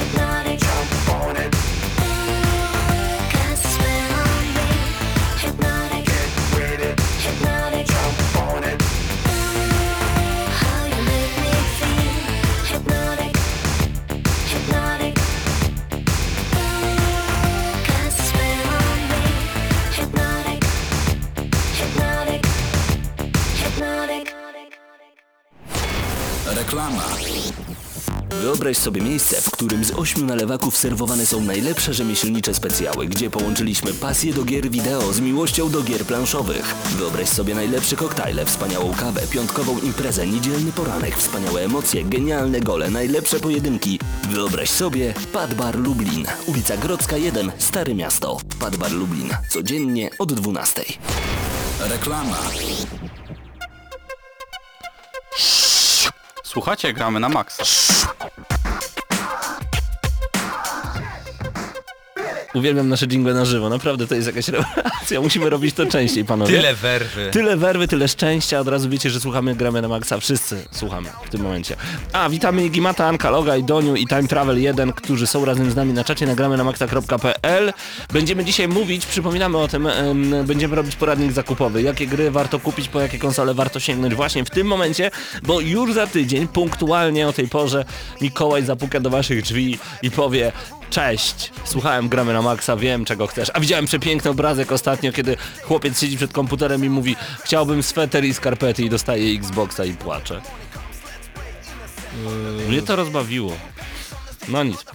hypnotic, 0.01 0.60
Wyobraź 28.61 28.77
sobie 28.77 29.01
miejsce, 29.01 29.41
w 29.41 29.51
którym 29.51 29.83
z 29.83 29.91
ośmiu 29.91 30.25
nalewaków 30.25 30.77
serwowane 30.77 31.25
są 31.25 31.41
najlepsze 31.41 31.93
rzemieślnicze 31.93 32.53
specjały, 32.53 33.07
gdzie 33.07 33.29
połączyliśmy 33.29 33.93
pasję 33.93 34.33
do 34.33 34.43
gier 34.43 34.69
wideo 34.69 35.13
z 35.13 35.19
miłością 35.19 35.69
do 35.69 35.81
gier 35.81 36.05
planszowych. 36.05 36.75
Wyobraź 36.97 37.29
sobie 37.29 37.55
najlepsze 37.55 37.95
koktajle, 37.95 38.45
wspaniałą 38.45 38.93
kawę, 38.93 39.21
piątkową 39.31 39.79
imprezę, 39.79 40.27
niedzielny 40.27 40.71
poranek, 40.71 41.17
wspaniałe 41.17 41.61
emocje, 41.61 42.03
genialne 42.03 42.59
gole, 42.59 42.89
najlepsze 42.89 43.39
pojedynki. 43.39 43.99
Wyobraź 44.29 44.69
sobie 44.69 45.13
Pad 45.33 45.53
Bar 45.53 45.79
Lublin, 45.79 46.27
ulica 46.45 46.77
Grodzka 46.77 47.17
1, 47.17 47.51
Stare 47.57 47.95
Miasto. 47.95 48.37
Pad 48.59 48.75
Bar 48.75 48.91
Lublin, 48.91 49.29
codziennie 49.49 50.09
od 50.19 50.33
12. 50.33 50.83
Reklama. 51.79 52.37
Słuchacie, 56.43 56.93
gramy 56.93 57.19
na 57.19 57.29
maksa. 57.29 57.63
Uwielbiam 62.53 62.89
nasze 62.89 63.07
jingle 63.07 63.33
na 63.33 63.45
żywo, 63.45 63.69
naprawdę 63.69 64.07
to 64.07 64.15
jest 64.15 64.27
jakaś 64.27 64.47
rewelacja, 64.47 65.21
musimy 65.21 65.49
robić 65.49 65.75
to 65.75 65.85
częściej, 65.85 66.25
panowie. 66.25 66.55
Tyle 66.55 66.75
werwy. 66.75 67.29
Tyle 67.31 67.57
werwy, 67.57 67.87
tyle 67.87 68.07
szczęścia, 68.07 68.59
od 68.59 68.67
razu 68.67 68.89
wiecie, 68.89 69.09
że 69.09 69.19
słuchamy 69.19 69.55
Gramy 69.55 69.81
na 69.81 69.87
Maxa, 69.87 70.19
wszyscy 70.19 70.57
słuchamy 70.71 71.09
w 71.25 71.29
tym 71.29 71.41
momencie. 71.41 71.75
A, 72.13 72.29
witamy 72.29 72.69
Gimata, 72.69 73.05
Anka, 73.05 73.29
Loga 73.29 73.57
i 73.57 73.63
Doniu 73.63 73.95
i 73.95 74.07
Time 74.07 74.27
Travel 74.27 74.61
1, 74.61 74.93
którzy 74.93 75.27
są 75.27 75.45
razem 75.45 75.71
z 75.71 75.75
nami 75.75 75.93
na 75.93 76.03
czacie 76.03 76.25
nagramy 76.27 76.57
na 76.57 76.63
maxa.pl. 76.63 77.73
Będziemy 78.13 78.45
dzisiaj 78.45 78.67
mówić, 78.67 79.05
przypominamy 79.05 79.57
o 79.57 79.67
tym, 79.67 79.87
em, 79.87 80.33
będziemy 80.45 80.75
robić 80.75 80.95
poradnik 80.95 81.31
zakupowy, 81.31 81.81
jakie 81.81 82.07
gry 82.07 82.31
warto 82.31 82.59
kupić, 82.59 82.87
po 82.87 82.99
jakie 82.99 83.19
konsole 83.19 83.53
warto 83.53 83.79
sięgnąć 83.79 84.15
właśnie 84.15 84.45
w 84.45 84.49
tym 84.49 84.67
momencie, 84.67 85.11
bo 85.43 85.59
już 85.59 85.93
za 85.93 86.07
tydzień, 86.07 86.47
punktualnie 86.47 87.27
o 87.27 87.33
tej 87.33 87.47
porze, 87.47 87.85
Mikołaj 88.21 88.63
zapuka 88.63 88.99
do 88.99 89.09
waszych 89.09 89.41
drzwi 89.41 89.79
i 90.01 90.11
powie 90.11 90.51
Cześć, 90.91 91.51
słuchałem 91.65 92.09
Gramy 92.09 92.33
na 92.33 92.41
Maxa, 92.41 92.75
wiem 92.75 93.05
czego 93.05 93.27
chcesz. 93.27 93.51
A 93.53 93.59
widziałem 93.59 93.85
przepiękny 93.85 94.31
obrazek 94.31 94.71
ostatnio, 94.71 95.11
kiedy 95.11 95.37
chłopiec 95.63 95.99
siedzi 96.01 96.17
przed 96.17 96.33
komputerem 96.33 96.85
i 96.85 96.89
mówi 96.89 97.15
chciałbym 97.43 97.83
sweter 97.83 98.25
i 98.25 98.33
skarpety 98.33 98.83
i 98.83 98.89
dostaje 98.89 99.35
Xboxa 99.35 99.85
i 99.85 99.93
płacze. 99.93 100.41
Mnie 102.67 102.81
to 102.81 102.95
rozbawiło. 102.95 103.53
No 104.47 104.63
nic. 104.63 104.85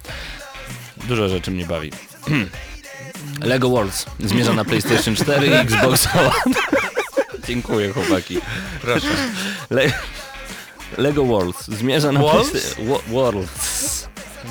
Dużo 1.09 1.29
rzeczy 1.29 1.51
mnie 1.51 1.67
bawi. 1.67 1.91
Lego 3.41 3.69
Worlds 3.69 4.07
zmierza 4.21 4.53
na 4.53 4.65
PlayStation 4.65 5.17
4 5.17 5.47
i 5.47 5.53
Xbox 5.53 6.09
One. 6.17 6.55
Dziękuję 7.49 7.93
chłopaki. 7.93 8.39
Proszę. 8.83 9.07
Le 9.71 9.93
Lego 10.99 11.25
Worlds 11.25 11.67
zmierza 11.69 12.13
na? 12.13 12.21
PlayStation... 12.21 12.87
Wo- 12.87 13.03
Worlds. 13.09 13.96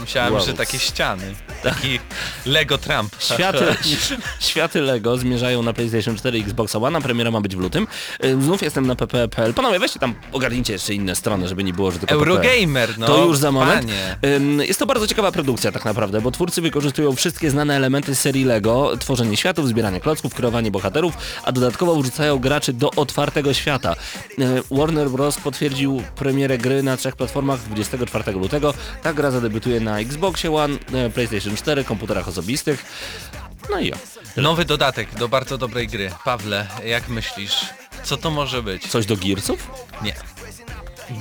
Myślałem, 0.01 0.33
Wow. 0.33 0.45
że 0.45 0.53
takie 0.53 0.79
ściany. 0.79 1.35
Taki 1.63 1.99
Lego 2.45 2.77
Trump. 2.77 3.15
Światy, 3.19 3.65
światy 4.39 4.81
Lego 4.81 5.17
zmierzają 5.17 5.63
na 5.63 5.73
PlayStation 5.73 6.15
4 6.17 6.37
i 6.39 6.41
Xbox 6.41 6.75
One, 6.75 6.97
a 6.97 7.01
premiera 7.01 7.31
ma 7.31 7.41
być 7.41 7.55
w 7.55 7.59
lutym. 7.59 7.87
Y, 8.25 8.41
Znów 8.41 8.61
jestem 8.61 8.87
na 8.87 8.95
pp.pl. 8.95 9.53
Panowie, 9.53 9.79
weźcie 9.79 9.99
tam, 9.99 10.15
ogarnijcie 10.31 10.73
jeszcze 10.73 10.93
inne 10.93 11.15
strony, 11.15 11.47
żeby 11.47 11.63
nie 11.63 11.73
było, 11.73 11.91
że 11.91 11.99
tylko 11.99 12.15
pp. 12.15 12.29
Eurogamer, 12.31 12.97
no. 12.99 13.07
To 13.07 13.25
już 13.25 13.37
za 13.37 13.51
moment. 13.51 13.85
Panie. 14.21 14.65
Jest 14.67 14.79
to 14.79 14.85
bardzo 14.85 15.07
ciekawa 15.07 15.31
produkcja 15.31 15.71
tak 15.71 15.85
naprawdę, 15.85 16.21
bo 16.21 16.31
twórcy 16.31 16.61
wykorzystują 16.61 17.15
wszystkie 17.15 17.51
znane 17.51 17.75
elementy 17.75 18.15
serii 18.15 18.43
Lego, 18.45 18.97
tworzenie 18.97 19.37
światów, 19.37 19.67
zbieranie 19.67 19.99
klocków, 19.99 20.33
kreowanie 20.33 20.71
bohaterów, 20.71 21.13
a 21.43 21.51
dodatkowo 21.51 21.95
wrzucają 21.95 22.39
graczy 22.39 22.73
do 22.73 22.91
otwartego 22.91 23.53
świata. 23.53 23.95
Y, 24.39 24.43
Warner 24.71 25.09
Bros. 25.09 25.37
potwierdził 25.37 26.03
premierę 26.15 26.57
gry 26.57 26.83
na 26.83 26.97
trzech 26.97 27.15
platformach 27.15 27.59
24 27.59 28.31
lutego. 28.31 28.73
Ta 29.03 29.13
gra 29.13 29.31
zadebiutuje 29.31 29.79
na 29.85 29.99
Xboxie 29.99 30.51
One, 30.51 30.75
y, 31.05 31.09
PlayStation 31.09 31.55
4, 31.55 31.83
komputerach 31.83 32.27
osobistych. 32.27 32.85
No 33.69 33.79
i 33.79 33.93
o. 33.93 33.95
Nowy 34.37 34.65
dodatek 34.65 35.15
do 35.15 35.27
bardzo 35.27 35.57
dobrej 35.57 35.87
gry. 35.87 36.11
Pawle, 36.25 36.67
jak 36.85 37.07
myślisz? 37.09 37.65
Co 38.03 38.17
to 38.17 38.31
może 38.31 38.63
być? 38.63 38.87
Coś 38.87 39.05
do 39.05 39.17
Gearsów? 39.17 39.71
Nie. 40.01 40.15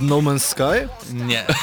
No 0.01 0.17
Man's 0.17 0.39
Sky? 0.39 0.89
Nie. 1.13 1.45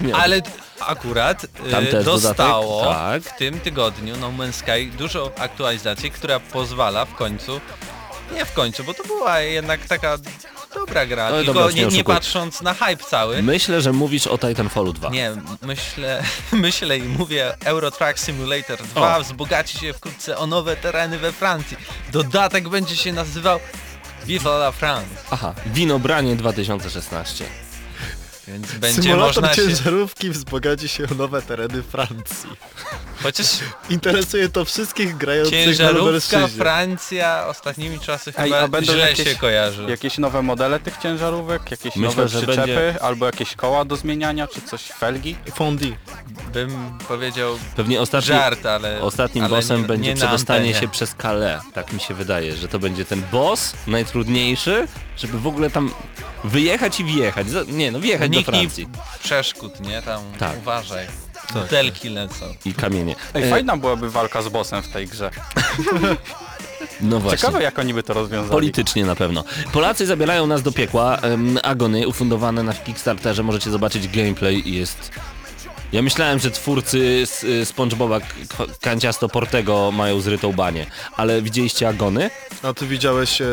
Nie. 0.00 0.16
Ale 0.16 0.42
akurat 0.80 1.44
y, 1.44 2.04
dostało 2.04 2.84
tak. 2.94 3.22
w 3.22 3.36
tym 3.36 3.60
tygodniu 3.60 4.16
No 4.20 4.32
Man's 4.32 4.52
Sky 4.52 4.96
dużo 4.98 5.32
aktualizacji, 5.38 6.10
która 6.10 6.40
pozwala 6.40 7.04
w 7.04 7.14
końcu, 7.14 7.60
nie 8.34 8.44
w 8.44 8.52
końcu, 8.52 8.84
bo 8.84 8.94
to 8.94 9.04
była 9.04 9.40
jednak 9.40 9.86
taka 9.86 10.18
dobra 10.74 11.06
gra, 11.06 11.24
Ale 11.24 11.44
tylko 11.44 11.60
dobra, 11.60 11.74
nie 11.74 11.86
nie, 11.86 12.04
patrząc 12.04 12.62
na 12.62 12.74
hype 12.74 13.04
cały. 13.04 13.42
Myślę, 13.42 13.80
że 13.82 13.92
mówisz 13.92 14.26
o 14.26 14.38
Titanfallu 14.38 14.92
2. 14.92 15.10
Nie, 15.10 15.32
myślę, 15.62 16.22
myślę 16.52 16.98
i 16.98 17.02
mówię 17.02 17.54
Euro 17.64 17.90
Truck 17.90 18.18
Simulator 18.18 18.82
2 18.82 19.16
O. 19.16 19.22
wzbogaci 19.22 19.78
się 19.78 19.92
wkrótce 19.92 20.38
o 20.38 20.46
nowe 20.46 20.76
tereny 20.76 21.18
we 21.18 21.32
Francji. 21.32 21.76
Dodatek 22.12 22.68
będzie 22.68 22.96
się 22.96 23.12
nazywał 23.12 23.60
Viva 24.26 24.50
la 24.56 24.72
France, 24.72 25.08
Aha, 25.30 25.54
Winobranie 25.66 26.36
2016. 26.36 27.44
więc 28.48 28.72
będzie 28.72 29.02
Symulator 29.02 29.26
można 29.42 29.54
się... 29.54 29.62
ciężarówki 29.62 30.30
wzbogaci 30.30 30.88
się 30.88 31.04
o 31.12 31.14
nowe 31.14 31.42
tereny 31.42 31.82
Francji. 31.82 32.50
Chociaż 33.22 33.46
Interesuje 33.90 34.48
to 34.48 34.64
wszystkich 34.64 35.16
grających 35.16 35.78
na. 36.32 36.48
Francja 36.48 37.46
ostatnimi 37.46 38.00
czasy 38.00 38.32
Ej, 38.38 38.44
chyba 38.44 38.60
a 38.60 38.68
będą 38.68 38.92
źle 38.92 39.10
jakieś- 39.10 39.28
się 39.28 39.34
kojarzy. 39.34 39.86
Jakieś 39.88 40.18
nowe 40.18 40.42
modele 40.42 40.80
tych 40.80 40.96
ciężarówek, 40.96 41.70
jakieś 41.70 41.96
Myślę, 41.96 42.02
nowe 42.08 42.28
że 42.28 42.38
przyczepy, 42.38 42.66
będzie- 42.66 43.02
albo 43.02 43.26
jakieś 43.26 43.54
koła 43.54 43.84
do 43.84 43.96
zmieniania, 43.96 44.46
czy 44.48 44.60
coś, 44.62 44.82
felgi? 44.82 45.36
Fondi. 45.54 45.96
Bym 46.52 46.98
powiedział 47.08 47.58
Pewnie 47.76 48.00
ostatni, 48.00 48.28
żart, 48.28 48.66
ale... 48.66 49.00
ostatnim 49.00 49.44
ale 49.44 49.56
bossem 49.56 49.80
nie, 49.80 49.86
będzie 49.86 50.08
nie 50.08 50.14
na 50.14 50.26
przedostanie 50.26 50.60
antenie. 50.66 50.80
się 50.80 50.88
przez 50.88 51.14
Calais. 51.22 51.62
Tak 51.74 51.92
mi 51.92 52.00
się 52.00 52.14
wydaje, 52.14 52.56
że 52.56 52.68
to 52.68 52.78
będzie 52.78 53.04
ten 53.04 53.22
boss 53.32 53.72
najtrudniejszy, 53.86 54.88
żeby 55.16 55.38
w 55.40 55.46
ogóle 55.46 55.70
tam 55.70 55.90
wyjechać 56.44 57.00
i 57.00 57.04
wjechać. 57.04 57.50
Za- 57.50 57.62
Nie, 57.68 57.92
no 57.92 58.00
wjechać 58.00 58.30
do 58.30 58.36
Uniknij 58.36 58.60
Francji. 58.60 58.88
przeszkód, 59.22 59.80
nie? 59.80 60.02
Tam 60.02 60.22
Tak. 60.38 60.58
uważaj. 60.58 61.06
Butelki 61.54 62.08
lecą. 62.08 62.54
I 62.64 62.74
kamienie. 62.74 63.14
Ej, 63.34 63.42
E, 63.44 63.50
fajna 63.50 63.76
byłaby 63.76 64.10
walka 64.10 64.42
z 64.42 64.48
bossem 64.48 64.82
w 64.82 64.88
tej 64.88 65.06
grze. 65.06 65.30
No 67.00 67.18
właśnie. 67.20 67.38
Ciekawe 67.38 67.62
jak 67.62 67.78
oni 67.78 67.94
by 67.94 68.02
to 68.02 68.12
rozwiązali. 68.14 68.50
Politycznie 68.52 69.04
na 69.04 69.16
pewno. 69.16 69.44
Polacy 69.72 70.06
zabierają 70.06 70.46
nas 70.46 70.62
do 70.62 70.72
piekła. 70.72 71.18
Agony 71.62 72.08
ufundowane 72.08 72.62
na 72.62 72.74
Kickstarterze. 72.74 73.42
Możecie 73.42 73.70
zobaczyć 73.70 74.08
gameplay 74.08 74.68
i 74.68 74.74
jest 74.74 75.10
Ja 75.92 76.02
myślałem, 76.02 76.38
że 76.38 76.50
twórcy 76.50 77.24
SpongeBoba 77.64 78.20
Kanciasto 78.80 79.28
Portego 79.28 79.90
mają 79.92 80.20
zrytą 80.20 80.52
banię, 80.52 80.86
ale 81.16 81.42
widzieliście 81.42 81.88
Agony? 81.88 82.30
A 82.62 82.72
ty 82.74 82.86
widziałeś 82.86 83.40
e, 83.42 83.46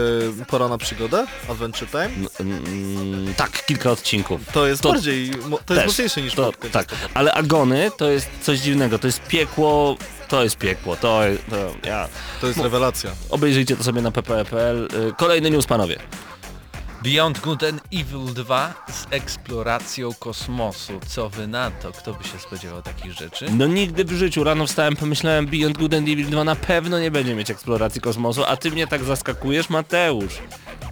Pora 0.47 0.67
na 0.67 0.77
przygodę? 0.77 1.25
Adventure 1.49 1.87
Time? 1.89 2.03
N- 2.05 2.27
mm, 2.39 3.33
tak, 3.33 3.65
kilka 3.65 3.91
odcinków. 3.91 4.41
To 4.53 4.67
jest 4.67 4.81
To- 4.81 4.91
bardziej, 4.91 5.29
to 5.31 5.37
jest 5.47 5.65
Też. 5.67 5.85
mocniejsze 5.85 6.21
niż 6.21 6.33
to. 6.33 6.51
Tak, 6.71 6.87
ale 7.13 7.33
Agony 7.33 7.91
to 7.97 8.09
jest 8.09 8.27
coś 8.41 8.59
dziwnego, 8.59 8.99
to 8.99 9.07
jest 9.07 9.21
piekło, 9.21 9.97
to 10.27 10.43
jest 10.43 10.57
piekło, 10.57 10.95
to, 10.95 11.19
to 11.49 11.87
ja... 11.87 12.07
To 12.41 12.47
jest 12.47 12.59
rewelacja. 12.59 13.11
Obejrzyjcie 13.29 13.75
to 13.75 13.83
sobie 13.83 14.01
na 14.01 14.11
ppe.pl. 14.11 14.87
Y, 15.09 15.13
Kolejny 15.17 15.49
news, 15.51 15.65
panowie. 15.65 15.99
Beyond 17.05 17.39
Good 17.39 17.63
and 17.63 17.81
Evil 17.93 18.33
2 18.33 18.73
z 18.89 19.05
eksploracją 19.09 20.13
kosmosu. 20.13 20.99
Co 21.07 21.29
wy 21.29 21.47
na 21.47 21.71
to? 21.71 21.91
Kto 21.91 22.13
by 22.13 22.23
się 22.23 22.39
spodziewał 22.39 22.81
takich 22.81 23.11
rzeczy? 23.13 23.45
No 23.51 23.67
nigdy 23.67 24.05
w 24.05 24.11
życiu. 24.11 24.43
Rano 24.43 24.67
wstałem, 24.67 24.95
pomyślałem 24.95 25.45
Beyond 25.45 25.77
Good 25.77 25.93
and 25.93 26.09
Evil 26.09 26.29
2 26.29 26.43
na 26.43 26.55
pewno 26.55 26.99
nie 26.99 27.11
będzie 27.11 27.35
mieć 27.35 27.51
eksploracji 27.51 28.01
kosmosu, 28.01 28.43
a 28.45 28.57
ty 28.57 28.71
mnie 28.71 28.87
tak 28.87 29.03
zaskakujesz, 29.03 29.69
Mateusz. 29.69 30.33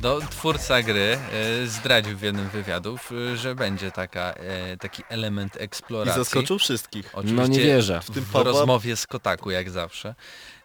No, 0.01 0.19
twórca 0.29 0.81
gry 0.81 1.17
e, 1.63 1.67
zdradził 1.67 2.17
w 2.17 2.21
jednym 2.21 2.49
wywiadów, 2.49 3.11
e, 3.33 3.37
że 3.37 3.55
będzie 3.55 3.91
taka, 3.91 4.33
e, 4.33 4.77
taki 4.77 5.03
element 5.09 5.55
I 5.55 5.59
eksploracji. 5.63 6.23
zaskoczył 6.23 6.59
wszystkich. 6.59 7.09
Oczywiście 7.13 7.41
No 7.41 7.47
nie 7.47 7.59
wierzę. 7.59 8.01
W 8.03 8.11
tym 8.11 8.23
w 8.23 8.31
Pawła 8.31 8.51
rozmowie 8.51 8.95
z 8.95 9.07
Kotaku 9.07 9.51
jak 9.51 9.69
zawsze. 9.69 10.15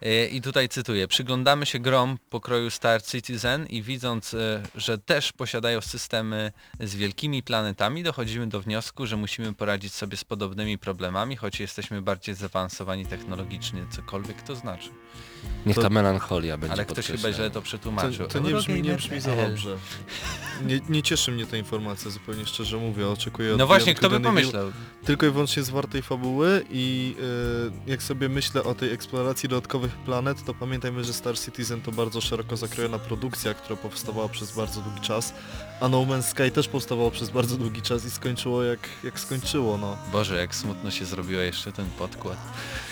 E, 0.02 0.26
I 0.26 0.40
tutaj 0.40 0.68
cytuję, 0.68 1.08
przyglądamy 1.08 1.66
się 1.66 1.78
grom 1.78 2.18
pokroju 2.30 2.70
Star 2.70 3.02
Citizen 3.02 3.66
i 3.66 3.82
widząc, 3.82 4.34
e, 4.34 4.62
że 4.74 4.98
też 4.98 5.32
posiadają 5.32 5.80
systemy 5.80 6.52
z 6.80 6.94
wielkimi 6.94 7.42
planetami, 7.42 8.02
dochodzimy 8.02 8.46
do 8.46 8.60
wniosku, 8.60 9.06
że 9.06 9.16
musimy 9.16 9.52
poradzić 9.52 9.94
sobie 9.94 10.16
z 10.16 10.24
podobnymi 10.24 10.78
problemami, 10.78 11.36
choć 11.36 11.60
jesteśmy 11.60 12.02
bardziej 12.02 12.34
zaawansowani 12.34 13.06
technologicznie, 13.06 13.82
cokolwiek 13.90 14.42
to 14.42 14.56
znaczy. 14.56 14.90
Niech 15.66 15.76
To- 15.76 15.82
ta 15.82 15.90
melancholia 15.90 16.58
będzie 16.58 16.72
Ale 16.72 16.84
ktoś 16.84 17.06
chyba 17.06 17.32
źle 17.32 17.50
to 17.50 17.62
przetłumaczył. 17.62 18.26
To, 18.26 18.32
to 18.32 18.38
nie, 18.38 18.54
brzmi, 18.54 18.82
nie 18.82 18.94
brzmi 18.94 19.20
za 19.20 19.36
dobrze. 19.36 19.76
Nie, 20.66 20.80
nie 20.88 21.02
cieszy 21.02 21.32
mnie 21.32 21.46
ta 21.46 21.56
informacja, 21.56 22.10
zupełnie 22.10 22.46
szczerze 22.46 22.76
mówię. 22.76 23.08
Oczekuję 23.08 23.52
od 23.52 23.58
No 23.58 23.66
właśnie, 23.66 23.94
kto 23.94 24.10
by 24.10 24.20
pomyślał? 24.20 24.72
Tylko 25.04 25.26
i 25.26 25.30
wyłącznie 25.30 25.62
z 25.62 25.70
wartej 25.70 26.02
fabuły 26.02 26.64
i 26.70 27.16
y, 27.86 27.90
jak 27.90 28.02
sobie 28.02 28.28
myślę 28.28 28.62
o 28.64 28.74
tej 28.74 28.92
eksploracji 28.92 29.48
dodatkowych 29.88 30.04
planet, 30.04 30.44
to 30.44 30.54
pamiętajmy, 30.54 31.04
że 31.04 31.12
Star 31.12 31.38
Citizen 31.38 31.80
to 31.80 31.92
bardzo 31.92 32.20
szeroko 32.20 32.56
zakrojona 32.56 32.98
produkcja, 32.98 33.54
która 33.54 33.76
powstawała 33.76 34.28
przez 34.28 34.52
bardzo 34.52 34.80
długi 34.80 35.00
czas, 35.00 35.34
a 35.80 35.88
No 35.88 36.02
Man's 36.02 36.22
Sky 36.22 36.50
też 36.50 36.68
powstawało 36.68 37.10
przez 37.10 37.30
bardzo 37.30 37.56
długi 37.56 37.82
czas 37.82 38.04
i 38.04 38.10
skończyło 38.10 38.62
jak, 38.62 38.80
jak 39.04 39.20
skończyło, 39.20 39.78
no. 39.78 39.96
Boże, 40.12 40.36
jak 40.36 40.54
smutno 40.54 40.90
się 40.90 41.04
zrobiło 41.04 41.42
jeszcze 41.42 41.72
ten 41.72 41.86
podkład. 41.98 42.36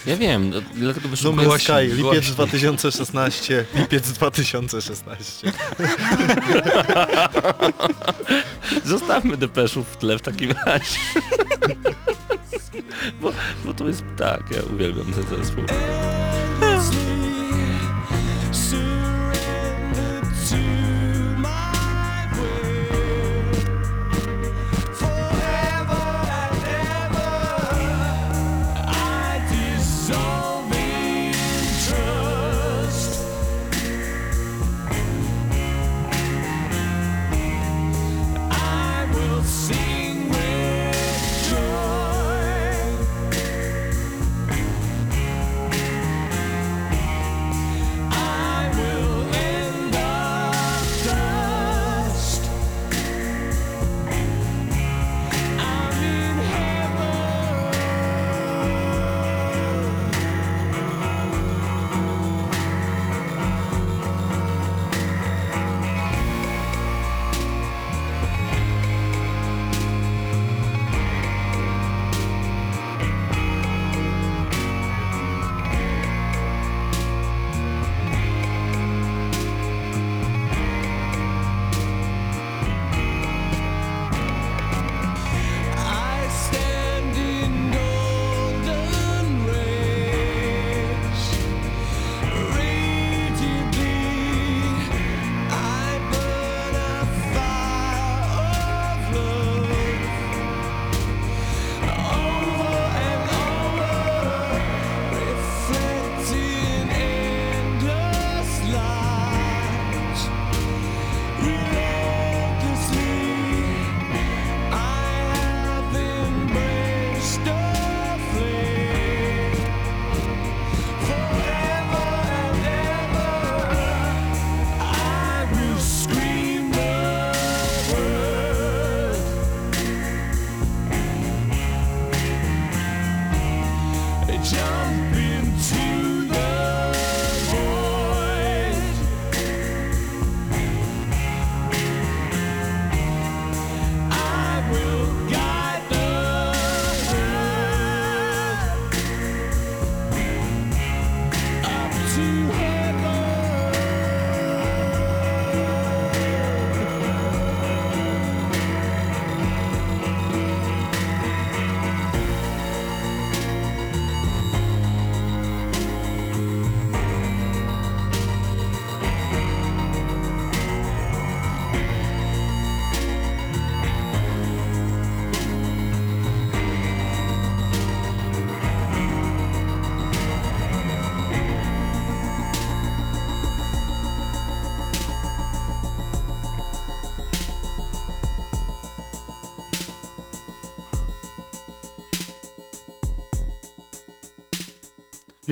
Ja 0.06 0.16
wiem, 0.16 0.50
no, 0.50 0.56
dlatego 0.74 1.04
No 1.04 1.10
wyszło 1.10 1.32
Man's 1.32 1.58
Sky, 1.58 1.72
lipiec 1.82 2.00
głośniej. 2.02 2.22
2016, 2.34 3.64
lipiec 3.74 4.12
2016. 4.12 5.52
Zostawmy 8.84 9.36
depeszów 9.36 9.88
w 9.88 9.96
tle 9.96 10.18
w 10.18 10.22
takim 10.22 10.52
razie. 10.66 10.98
bo, 13.20 13.32
bo 13.64 13.74
to 13.74 13.88
jest 13.88 14.04
tak, 14.16 14.50
ja 14.50 14.62
uwielbiam 14.74 15.12
ten 15.12 15.38
zespół. 15.38 15.64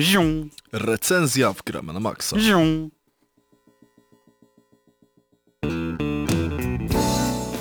Zium, 0.05 0.49
Recenzja 0.71 1.53
w 1.53 1.63
gramy 1.63 1.93
na 1.93 1.99
maksa. 1.99 2.39
zium. 2.39 2.89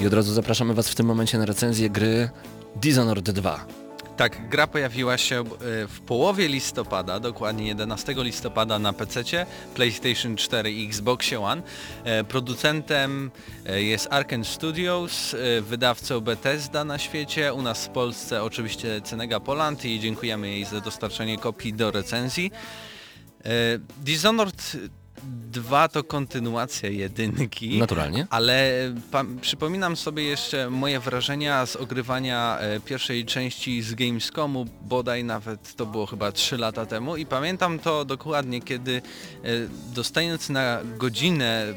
I 0.00 0.07
od 0.07 0.12
razu 0.14 0.33
zapraszamy 0.35 0.74
was 0.74 0.88
w 0.88 0.94
tym 0.94 1.07
momencie 1.07 1.38
na 1.38 1.46
recenzję 1.46 1.90
gry 1.90 2.30
Dishonored 2.76 3.30
2. 3.30 3.66
Tak, 4.16 4.48
gra 4.48 4.66
pojawiła 4.66 5.18
się 5.18 5.40
e, 5.40 5.44
w 5.87 6.00
połowie 6.07 6.48
listopada, 6.48 7.20
dokładnie 7.20 7.66
11 7.66 8.14
listopada 8.16 8.79
na 8.79 8.92
PC, 8.92 9.46
PlayStation 9.74 10.37
4 10.37 10.72
i 10.72 10.87
Xbox 10.87 11.33
One. 11.33 11.62
E, 12.05 12.24
Producentem 12.24 13.31
e, 13.66 13.83
jest 13.83 14.09
Arkane 14.11 14.44
Studios, 14.44 15.37
wydawcą 15.61 16.20
Bethesda 16.20 16.85
na 16.85 16.98
świecie, 16.98 17.55
u 17.55 17.62
nas 17.62 17.87
w 17.87 17.88
Polsce 17.88 18.42
oczywiście 18.42 19.00
Cenega 19.00 19.40
Poland 19.40 19.85
i 19.85 20.00
dziękujemy 20.00 20.48
jej 20.48 20.64
za 20.64 20.81
dostarczenie 20.81 21.38
kopii 21.38 21.72
do 21.72 21.90
recenzji. 21.90 22.50
Dishonored 23.98 24.77
2 25.25 25.89
to 25.89 26.05
kontynuacja 26.05 26.89
jedynki. 26.89 27.79
Naturalnie. 27.79 28.27
Ale 28.31 28.73
przypominam 29.41 29.97
sobie 29.97 30.23
jeszcze 30.23 30.71
moje 30.71 31.01
wrażenia 31.01 31.67
z 31.67 31.77
ogrywania 31.77 32.59
e, 32.59 32.81
pierwszej 32.81 33.25
części 33.25 33.83
z 33.83 33.95
Gamescomu, 33.95 34.67
bodaj 34.83 35.25
nawet 35.25 35.77
to 35.77 35.87
było 35.87 36.07
chyba 36.07 36.33
3 36.33 36.59
lata 36.59 36.87
temu 36.87 37.17
i 37.17 37.27
pamiętam 37.27 37.79
to 37.79 38.05
dokładnie, 38.05 38.63
kiedy 38.63 39.03
e, 39.45 39.49
dostając 39.95 40.49
na 40.49 40.81
godzinę 40.99 41.75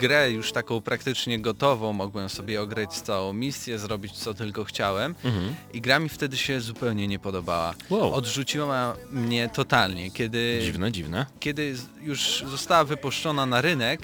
grę 0.00 0.30
już 0.30 0.52
taką 0.52 0.80
praktycznie 0.80 1.38
gotową, 1.40 1.92
mogłem 1.92 2.28
sobie 2.28 2.62
ograć 2.62 2.90
całą 2.92 3.32
misję, 3.32 3.78
zrobić 3.78 4.12
co 4.12 4.34
tylko 4.34 4.64
chciałem 4.64 5.14
Mhm. 5.24 5.54
i 5.72 5.80
gra 5.80 5.98
mi 5.98 6.08
wtedy 6.08 6.36
się 6.36 6.60
zupełnie 6.60 7.08
nie 7.08 7.18
podobała. 7.18 7.74
Wow. 7.90 8.14
Odrzuciła 8.14 8.96
mnie 9.10 9.48
totalnie, 9.48 10.10
kiedy 10.10 10.58
Dziwne, 10.62 10.92
dziwne. 10.92 11.26
kiedy 11.40 11.74
już 12.02 12.44
została 12.50 12.84
wypuszczona 12.84 13.46
na 13.46 13.60
rynek 13.60 14.00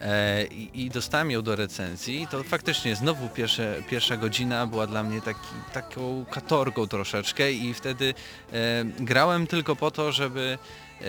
e, 0.00 0.44
i, 0.46 0.82
i 0.84 0.90
dostałem 0.90 1.30
ją 1.30 1.42
do 1.42 1.56
recenzji, 1.56 2.26
to 2.30 2.42
faktycznie 2.42 2.96
znowu 2.96 3.28
pierwsze, 3.28 3.82
pierwsza 3.90 4.16
godzina 4.16 4.66
była 4.66 4.86
dla 4.86 5.02
mnie 5.02 5.20
taki, 5.20 5.40
taką 5.72 6.24
katorgą 6.30 6.86
troszeczkę 6.86 7.52
i 7.52 7.74
wtedy 7.74 8.14
e, 8.52 8.84
grałem 8.84 9.46
tylko 9.46 9.76
po 9.76 9.90
to, 9.90 10.12
żeby 10.12 10.58
e, 11.00 11.04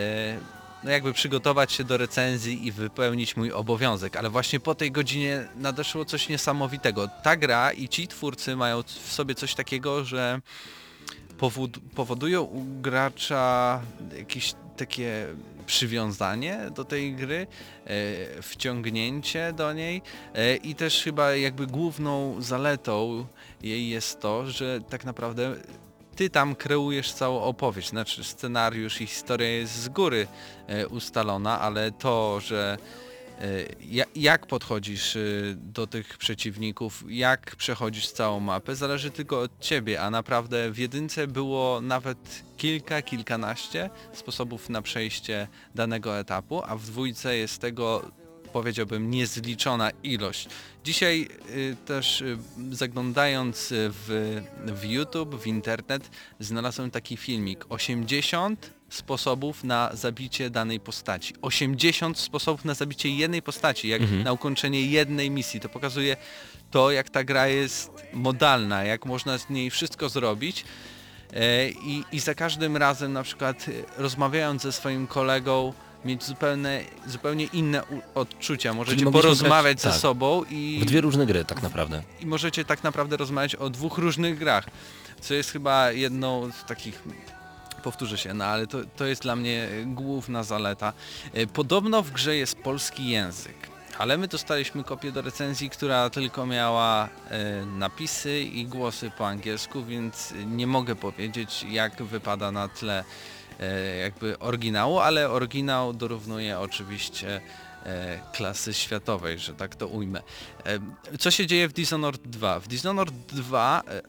no 0.86 0.92
jakby 0.92 1.14
przygotować 1.14 1.72
się 1.72 1.84
do 1.84 1.98
recenzji 1.98 2.68
i 2.68 2.72
wypełnić 2.72 3.38
mój 3.38 3.52
obowiązek, 3.52 4.16
ale 4.16 4.30
właśnie 4.30 4.60
po 4.60 4.76
tej 4.76 4.92
godzinie 4.92 5.48
nadeszło 5.56 6.06
coś 6.06 6.30
niesamowitego. 6.30 7.08
Ta 7.24 7.36
gra 7.38 7.72
i 7.72 7.90
ci 7.90 8.08
twórcy 8.08 8.56
mają 8.56 8.84
w 8.84 9.12
sobie 9.14 9.36
coś 9.36 9.56
takiego, 9.56 10.04
że 10.04 10.42
powodują 11.96 12.42
u 12.42 12.64
gracza 12.82 13.82
jakieś 14.18 14.54
takie 14.78 15.28
przywiązanie 15.66 16.60
do 16.76 16.86
tej 16.86 17.16
gry, 17.16 17.48
e, 17.86 18.42
wciągnięcie 18.42 19.54
do 19.54 19.74
niej 19.74 20.02
e, 20.34 20.56
i 20.56 20.76
też 20.76 21.04
chyba 21.04 21.36
jakby 21.36 21.68
główną 21.68 22.42
zaletą 22.42 23.26
jej 23.62 23.90
jest 23.90 24.20
to, 24.20 24.52
że 24.52 24.80
tak 24.90 25.06
naprawdę 25.06 25.56
ty 26.16 26.30
tam 26.30 26.56
kreujesz 26.56 27.12
całą 27.14 27.42
opowieść, 27.42 27.90
znaczy 27.90 28.24
scenariusz 28.24 29.02
i 29.02 29.08
historia 29.08 29.50
jest 29.50 29.74
z 29.76 29.90
góry 29.90 30.28
e, 30.68 30.88
ustalona, 30.88 31.62
ale 31.62 31.92
to, 31.92 32.40
że 32.40 32.78
e, 33.42 33.46
ja- 33.82 34.06
jak 34.16 34.46
podchodzisz 34.48 35.16
e, 35.16 35.20
do 35.56 35.88
tych 35.88 36.18
przeciwników, 36.18 37.04
jak 37.08 37.56
przechodzisz 37.56 38.08
całą 38.12 38.40
mapę, 38.40 38.76
zależy 38.76 39.12
tylko 39.12 39.42
od 39.42 39.60
ciebie, 39.60 40.02
a 40.02 40.10
naprawdę 40.10 40.72
w 40.72 40.78
jedynce 40.78 41.28
było 41.28 41.82
nawet 41.82 42.44
kilka, 42.58 43.02
kilkanaście 43.02 43.90
sposobów 44.14 44.70
na 44.70 44.82
przejście 44.82 45.48
danego 45.76 46.20
etapu, 46.20 46.62
a 46.66 46.76
w 46.76 46.84
dwójce 46.86 47.38
jest 47.38 47.62
tego 47.62 48.12
powiedziałbym 48.56 49.12
niezliczona 49.12 49.92
ilość. 50.04 50.48
Dzisiaj 50.84 51.28
y, 51.50 51.76
też 51.86 52.22
y, 52.22 52.38
zaglądając 52.72 53.72
y, 53.72 53.92
w, 53.92 54.42
w 54.66 54.84
YouTube, 54.84 55.36
w 55.36 55.48
internet, 55.48 56.10
znalazłem 56.40 56.92
taki 56.92 57.18
filmik 57.18 57.66
80 57.70 58.74
sposobów 58.90 59.64
na 59.64 59.90
zabicie 59.94 60.50
danej 60.50 60.80
postaci. 60.80 61.34
80 61.42 62.20
sposobów 62.20 62.66
na 62.66 62.74
zabicie 62.74 63.10
jednej 63.10 63.42
postaci, 63.42 63.88
jak 63.88 64.02
na 64.24 64.34
ukończenie 64.34 64.82
jednej 64.82 65.32
misji. 65.32 65.60
To 65.60 65.70
pokazuje 65.70 66.18
to, 66.72 66.92
jak 66.92 67.10
ta 67.10 67.24
gra 67.24 67.48
jest 67.48 67.92
modalna, 68.14 68.84
jak 68.84 69.06
można 69.06 69.38
z 69.38 69.50
niej 69.50 69.70
wszystko 69.70 70.10
zrobić. 70.10 70.66
E, 71.34 71.70
I, 71.70 72.04
I 72.12 72.20
za 72.20 72.36
każdym 72.36 72.78
razem 72.78 73.14
na 73.14 73.24
przykład 73.24 73.66
rozmawiając 73.98 74.62
ze 74.62 74.72
swoim 74.72 75.08
kolegą 75.08 75.74
mieć 76.06 76.24
zupełnie, 76.24 76.84
zupełnie 77.08 77.46
inne 77.46 77.82
odczucia. 78.16 78.74
Możecie 78.74 79.12
porozmawiać 79.12 79.78
grać- 79.78 79.82
ze 79.84 79.90
tak. 79.90 80.00
sobą 80.00 80.44
i, 80.50 80.80
W 80.82 80.86
dwie 80.86 81.02
różne 81.02 81.26
gry 81.26 81.46
tak 81.46 81.64
naprawdę. 81.64 82.04
i 82.20 82.26
możecie 82.26 82.66
tak 82.66 82.84
naprawdę 82.84 83.18
rozmawiać 83.18 83.56
o 83.56 83.70
dwóch 83.70 83.98
różnych 83.98 84.38
grach, 84.40 84.66
co 85.22 85.34
jest 85.34 85.52
chyba 85.52 85.92
jedną 85.92 86.52
z 86.52 86.66
takich 86.66 87.04
powtórzę 87.84 88.18
się, 88.18 88.34
no 88.34 88.46
ale 88.46 88.68
to, 88.68 88.78
to 88.96 89.06
jest 89.06 89.22
dla 89.22 89.36
mnie 89.36 89.68
główna 89.86 90.44
zaleta. 90.44 90.94
E, 91.34 91.48
Podobno 91.48 92.02
w 92.04 92.12
grze 92.12 92.36
jest 92.36 92.56
polski 92.58 93.08
język, 93.10 93.56
ale 93.98 94.18
my 94.18 94.28
dostaliśmy 94.28 94.84
kopię 94.84 95.12
do 95.12 95.22
recenzji, 95.22 95.70
która 95.70 96.10
tylko 96.10 96.46
miała 96.46 97.10
e, 97.30 97.66
napisy 97.66 98.40
i 98.40 98.66
głosy 98.66 99.12
po 99.18 99.28
angielsku, 99.28 99.86
więc 99.86 100.34
nie 100.46 100.68
mogę 100.68 100.96
powiedzieć 100.96 101.66
jak 101.70 102.04
wypada 102.04 102.52
na 102.52 102.68
tle 102.68 103.04
jakby 104.02 104.40
oryginału, 104.40 105.00
ale 105.00 105.30
oryginał 105.30 105.94
dorównuje 105.94 106.60
oczywiście 106.60 107.42
e, 107.84 108.20
klasy 108.34 108.74
światowej, 108.74 109.40
że 109.40 109.54
tak 109.54 109.76
to 109.76 109.88
ujmę. 109.88 110.22
E, 110.66 111.18
Co 111.20 111.32
się 111.32 111.48
dzieje 111.48 111.68
w 111.68 111.74
Dishonored 111.74 112.22
2? 112.22 112.60
W 112.60 112.68
Dishonored 112.68 113.16
2 113.28 113.84
e, 113.88 114.02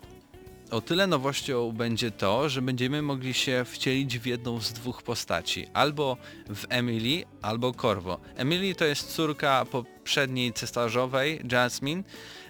o 0.70 0.80
tyle 0.80 1.06
nowością 1.06 1.72
będzie 1.72 2.10
to, 2.10 2.48
że 2.48 2.62
będziemy 2.62 3.02
mogli 3.02 3.34
się 3.34 3.64
wcielić 3.64 4.18
w 4.18 4.26
jedną 4.26 4.60
z 4.60 4.72
dwóch 4.72 5.02
postaci. 5.02 5.66
Albo 5.74 6.16
w 6.48 6.64
Emily, 6.68 7.24
albo 7.42 7.74
Corvo. 7.74 8.20
Emily 8.36 8.74
to 8.74 8.84
jest 8.84 9.14
córka 9.14 9.64
poprzedniej 9.64 10.52
cesarzowej, 10.52 11.40
Jasmine, 11.52 12.02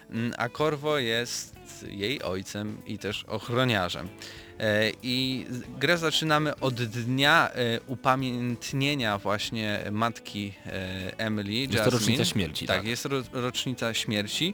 mm, 0.09 0.33
a 0.37 0.49
Corvo 0.49 0.97
jest 0.97 1.55
jej 1.87 2.23
ojcem 2.23 2.81
i 2.85 2.97
też 2.97 3.23
ochroniarzem. 3.23 4.09
E, 4.59 4.91
I 5.03 5.45
grę 5.79 5.97
zaczynamy 5.97 6.59
od 6.59 6.83
dnia 6.83 7.49
e, 7.51 7.79
upamiętnienia 7.87 9.17
właśnie 9.17 9.79
matki 9.91 10.53
e, 10.65 11.19
Emily, 11.19 11.51
Jest 11.53 11.71
to 11.71 11.77
Jasmine. 11.77 11.91
rocznica 11.99 12.25
śmierci, 12.25 12.67
Tak, 12.67 12.77
tak. 12.77 12.87
jest 12.87 13.05
ro 13.05 13.23
rocznica 13.31 13.93
śmierci. 13.93 14.53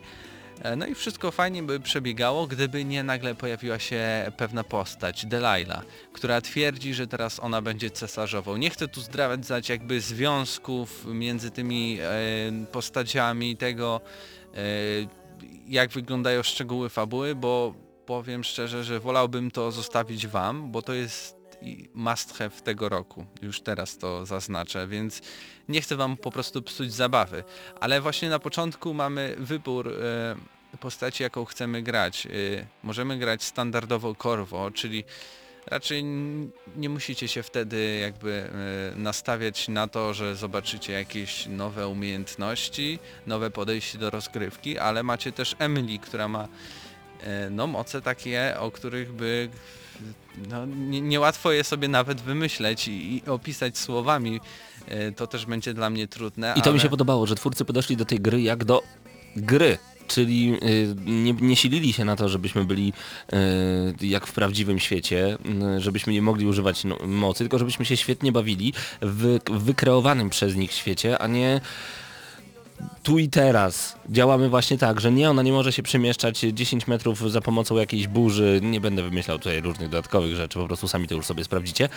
No 0.78 0.88
i 0.88 0.96
wszystko 0.96 1.32
fajnie 1.32 1.64
by 1.64 1.80
przebiegało, 1.80 2.48
gdyby 2.48 2.86
nie 2.86 3.04
nagle 3.04 3.36
pojawiła 3.36 3.80
się 3.80 4.32
pewna 4.38 4.64
postać, 4.64 5.26
Delilah, 5.26 5.86
która 6.14 6.42
twierdzi, 6.42 6.94
że 6.94 7.08
teraz 7.08 7.40
ona 7.40 7.62
będzie 7.62 7.90
cesarzową. 7.90 8.58
Nie 8.58 8.70
chcę 8.70 8.88
tu 8.88 9.02
zdradzać 9.02 9.70
jakby 9.70 10.02
związków 10.02 11.06
między 11.06 11.52
tymi 11.52 11.98
postaciami, 12.72 13.58
tego 13.58 14.02
jak 15.68 15.90
wyglądają 15.90 16.44
szczegóły 16.44 16.90
fabuły, 16.90 17.36
bo 17.36 17.74
powiem 18.06 18.44
szczerze, 18.44 18.84
że 18.84 19.00
wolałbym 19.00 19.52
to 19.52 19.72
zostawić 19.72 20.28
wam, 20.28 20.72
bo 20.72 20.82
to 20.82 20.94
jest 20.94 21.44
must 21.94 22.38
have 22.38 22.62
tego 22.64 22.90
roku. 22.90 23.26
Już 23.42 23.62
teraz 23.62 23.98
to 23.98 24.26
zaznaczę, 24.26 24.88
więc 24.88 25.22
nie 25.70 25.82
chcę 25.82 25.96
wam 25.96 26.18
po 26.18 26.32
prostu 26.32 26.62
psuć 26.62 26.94
zabawy. 26.94 27.44
Ale 27.80 28.02
właśnie 28.02 28.30
na 28.30 28.40
początku 28.40 28.94
mamy 28.94 29.36
wybór 29.40 29.88
e, 29.88 30.36
postaci, 30.78 31.24
jaką 31.24 31.46
chcemy 31.46 31.82
grać. 31.82 32.26
E, 32.26 32.30
możemy 32.84 33.18
grać 33.18 33.44
standardowo 33.44 34.16
Corvo, 34.16 34.72
czyli 34.72 35.04
raczej 35.68 36.04
nie 36.76 36.90
musicie 36.90 37.28
się 37.28 37.44
wtedy 37.44 38.00
jakby 38.02 38.50
e, 38.94 39.00
nastawiać 39.00 39.68
na 39.68 39.88
to, 39.88 40.14
że 40.14 40.36
zobaczycie 40.36 40.94
jakieś 40.94 41.46
nowe 41.48 41.88
umiejętności, 41.88 43.00
nowe 43.28 43.52
podejście 43.52 43.98
do 43.98 44.10
rozgrywki, 44.10 44.78
ale 44.78 45.04
macie 45.04 45.32
też 45.32 45.56
Emily, 45.60 46.00
która 46.00 46.28
ma 46.28 46.48
no 47.52 47.68
moce 47.68 48.02
takie, 48.02 48.56
o 48.60 48.72
których 48.72 49.12
by 49.14 49.50
no, 50.50 50.66
nie- 50.66 51.02
niełatwo 51.02 51.52
je 51.52 51.64
sobie 51.64 51.88
nawet 51.88 52.22
wymyśleć 52.22 52.88
i, 52.88 53.16
i 53.16 53.30
opisać 53.30 53.78
słowami. 53.78 54.40
E, 54.88 55.12
To 55.12 55.28
też 55.28 55.46
będzie 55.46 55.74
dla 55.74 55.90
mnie 55.90 56.08
trudne. 56.08 56.54
I 56.58 56.62
to 56.62 56.70
mi 56.70 56.74
ale... 56.74 56.80
się 56.84 56.90
podobało, 56.90 57.26
że 57.28 57.36
twórcy 57.36 57.66
podeszli 57.66 57.98
do 57.98 58.06
tej 58.06 58.20
gry 58.20 58.42
jak 58.42 58.64
do 58.66 58.82
gry. 59.36 59.78
Czyli 60.08 60.54
y, 60.64 60.96
nie, 61.06 61.34
nie 61.34 61.56
silili 61.56 61.94
się 61.94 62.06
na 62.06 62.16
to, 62.16 62.30
żebyśmy 62.30 62.66
byli 62.66 62.94
jak 64.02 64.28
w 64.28 64.32
prawdziwym 64.34 64.80
świecie, 64.80 65.38
żebyśmy 65.78 66.14
nie 66.14 66.22
mogli 66.22 66.46
używać 66.46 66.84
no, 66.84 66.98
mocy, 67.06 67.40
tylko 67.40 67.60
żebyśmy 67.60 67.86
się 67.86 67.98
świetnie 67.98 68.32
bawili 68.32 68.74
w 69.02 69.40
wykreowanym 69.52 70.30
przez 70.30 70.56
nich 70.56 70.72
świecie, 70.72 71.20
a 71.20 71.28
nie 71.28 71.62
tu 73.04 73.20
i 73.20 73.30
teraz 73.30 73.96
działamy 74.10 74.50
właśnie 74.50 74.78
tak, 74.78 75.02
że 75.02 75.12
nie, 75.12 75.30
ona 75.30 75.42
nie 75.42 75.52
może 75.52 75.74
się 75.74 75.84
przemieszczać 75.84 76.40
10 76.40 76.88
metrów 76.88 77.32
za 77.32 77.42
pomocą 77.42 77.78
jakiejś 77.78 78.08
burzy, 78.08 78.60
nie 78.64 78.82
będę 78.82 79.04
wymyślał 79.04 79.40
tutaj 79.40 79.62
różnych 79.62 79.90
dodatkowych 79.90 80.36
rzeczy, 80.36 80.60
po 80.60 80.68
prostu 80.68 80.88
sami 80.88 81.08
to 81.08 81.16
już 81.16 81.26
sobie 81.26 81.44
sprawdzicie, 81.44 81.90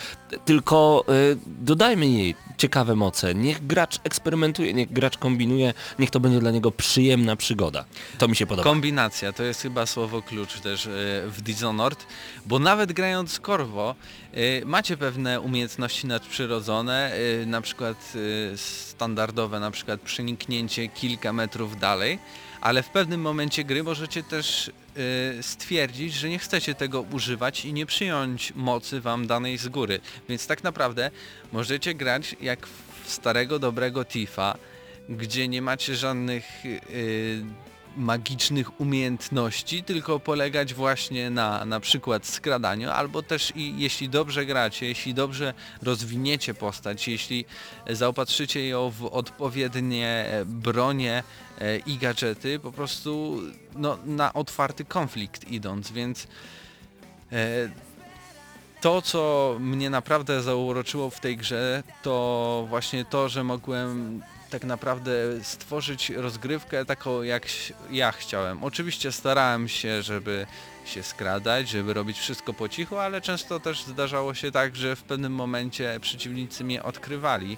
tylko 0.45 1.05
y, 1.33 1.39
dodajmy 1.47 2.07
jej 2.07 2.35
ciekawe 2.59 2.97
moce, 2.97 3.35
niech 3.35 3.67
gracz 3.67 3.99
eksperymentuje, 4.05 4.75
niech 4.75 4.93
gracz 4.93 5.19
kombinuje, 5.19 5.75
niech 5.99 6.11
to 6.11 6.21
będzie 6.21 6.41
dla 6.41 6.51
niego 6.51 6.71
przyjemna 6.71 7.37
przygoda. 7.37 7.85
To 8.19 8.29
mi 8.29 8.37
się 8.37 8.47
podoba. 8.47 8.69
Kombinacja 8.69 9.33
to 9.33 9.43
jest 9.43 9.63
chyba 9.63 9.87
słowo 9.87 10.23
klucz 10.23 10.61
też 10.61 10.87
e, 10.87 10.91
w 11.27 11.41
Dishonored, 11.43 12.07
bo 12.47 12.59
nawet 12.59 12.93
grając 12.93 13.41
Corvo 13.41 13.95
e, 14.33 14.65
macie 14.65 14.97
pewne 14.97 15.41
umiejętności 15.41 16.07
nadprzyrodzone, 16.07 17.13
e, 17.43 17.47
na 17.47 17.61
przykład 17.61 18.13
e, 18.53 18.57
standardowe, 18.57 19.61
na 19.61 19.71
przykład 19.71 20.01
przeniknięcie 20.01 20.89
kilka 21.01 21.33
metrów 21.33 21.81
dalej, 21.81 22.19
ale 22.61 22.83
w 22.83 22.89
pewnym 22.89 23.21
momencie 23.21 23.65
gry 23.65 23.83
możecie 23.83 24.23
też 24.23 24.71
e, 25.39 25.43
stwierdzić, 25.43 26.15
że 26.15 26.29
nie 26.29 26.39
chcecie 26.39 26.75
tego 26.75 27.01
używać 27.01 27.65
i 27.65 27.73
nie 27.73 27.87
przyjąć 27.87 28.53
mocy 28.55 29.01
wam 29.01 29.27
danej 29.27 29.59
z 29.59 29.69
góry. 29.69 30.01
Więc 30.29 30.47
tak 30.47 30.65
naprawdę 30.65 31.11
możecie 31.53 31.95
grać 31.95 32.37
jak 32.41 32.67
w 32.67 33.11
starego 33.11 33.59
dobrego 33.59 34.05
Tifa, 34.05 34.57
gdzie 35.09 35.49
nie 35.49 35.63
macie 35.63 35.97
żadnych 35.97 36.67
y, 36.67 37.45
magicznych 37.97 38.81
umiejętności, 38.81 39.85
tylko 39.85 40.21
polegać 40.21 40.75
właśnie 40.75 41.31
na 41.31 41.65
na 41.65 41.81
przykład 41.81 42.27
skradaniu, 42.27 42.91
albo 42.91 43.23
też 43.23 43.53
i 43.57 43.75
jeśli 43.79 44.09
dobrze 44.09 44.47
gracie, 44.47 44.87
jeśli 44.87 45.15
dobrze 45.15 45.55
rozwiniecie 45.83 46.55
postać, 46.55 47.09
jeśli 47.09 47.45
zaopatrzycie 47.91 48.69
ją 48.69 48.91
w 48.91 49.05
odpowiednie 49.05 50.27
bronie 50.47 51.23
e, 51.59 51.79
i 51.79 51.97
gadżety, 51.97 52.59
po 52.59 52.73
prostu 52.73 53.41
no, 53.77 53.99
na 54.05 54.33
otwarty 54.33 54.85
konflikt 54.85 55.51
idąc, 55.51 55.93
więc 55.93 56.27
e, 57.33 57.69
to, 58.87 59.03
co 59.03 59.57
mnie 59.61 59.91
naprawdę 59.91 60.43
zauroczyło 60.43 61.11
w 61.11 61.21
tej 61.21 61.37
grze, 61.37 61.83
to 62.03 62.67
właśnie 62.69 63.05
to, 63.05 63.29
że 63.29 63.45
mogłem 63.45 64.23
tak 64.51 64.65
naprawdę 64.65 65.13
stworzyć 65.43 66.11
rozgrywkę 66.11 66.85
taką, 66.85 67.23
jak 67.23 67.47
ja 67.91 68.13
chciałem. 68.13 68.65
Oczywiście 68.65 69.13
starałem 69.13 69.69
się, 69.69 70.03
żeby 70.03 70.47
się 70.85 71.03
skradać, 71.03 71.69
żeby 71.69 71.95
robić 71.95 72.19
wszystko 72.19 72.53
po 72.53 72.69
cichu, 72.69 72.99
ale 72.99 73.21
często 73.21 73.61
też 73.61 73.83
zdarzało 73.83 74.35
się 74.35 74.51
tak, 74.51 74.77
że 74.77 74.97
w 74.97 75.03
pewnym 75.03 75.33
momencie 75.33 75.99
przeciwnicy 76.01 76.65
mnie 76.65 76.83
odkrywali 76.83 77.57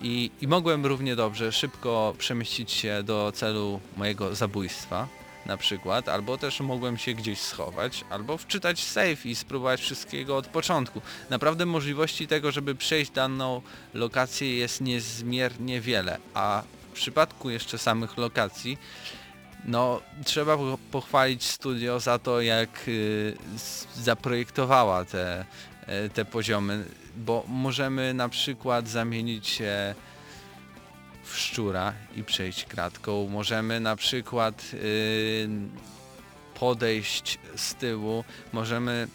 i, 0.00 0.30
i 0.40 0.48
mogłem 0.48 0.86
równie 0.86 1.16
dobrze 1.16 1.52
szybko 1.52 2.14
przemieścić 2.18 2.72
się 2.72 3.02
do 3.02 3.32
celu 3.32 3.80
mojego 3.96 4.34
zabójstwa 4.34 5.08
na 5.46 5.56
przykład, 5.56 6.08
albo 6.08 6.38
też 6.38 6.60
mogłem 6.60 6.98
się 6.98 7.14
gdzieś 7.14 7.38
schować, 7.40 8.04
albo 8.10 8.38
wczytać 8.38 8.84
save 8.84 9.26
i 9.26 9.34
spróbować 9.34 9.80
wszystkiego 9.80 10.36
od 10.36 10.46
początku. 10.46 11.00
Naprawdę 11.30 11.66
możliwości 11.66 12.26
tego, 12.26 12.52
żeby 12.52 12.74
przejść 12.74 13.10
daną 13.10 13.62
lokację 13.94 14.56
jest 14.58 14.80
niezmiernie 14.80 15.80
wiele, 15.80 16.18
a 16.34 16.62
w 16.90 16.92
przypadku 16.92 17.50
jeszcze 17.50 17.78
samych 17.78 18.16
lokacji, 18.16 18.78
no 19.64 20.00
trzeba 20.24 20.56
po- 20.56 20.78
pochwalić 20.90 21.44
studio 21.44 22.00
za 22.00 22.18
to, 22.18 22.40
jak 22.40 22.68
y, 22.88 23.36
zaprojektowała 23.96 25.04
te, 25.04 25.44
e, 25.86 26.08
te 26.08 26.24
poziomy, 26.24 26.84
bo 27.16 27.44
możemy 27.48 28.14
na 28.14 28.28
przykład 28.28 28.88
zamienić 28.88 29.48
się 29.48 29.94
w 31.26 31.38
szczura 31.38 31.92
i 32.16 32.24
przejść 32.24 32.64
kratką. 32.64 33.28
Możemy 33.28 33.80
na 33.80 33.96
przykład 33.96 34.62
y, 34.74 35.48
podejść 36.54 37.38
z 37.56 37.74
tyłu, 37.74 38.24
możemy 38.52 39.08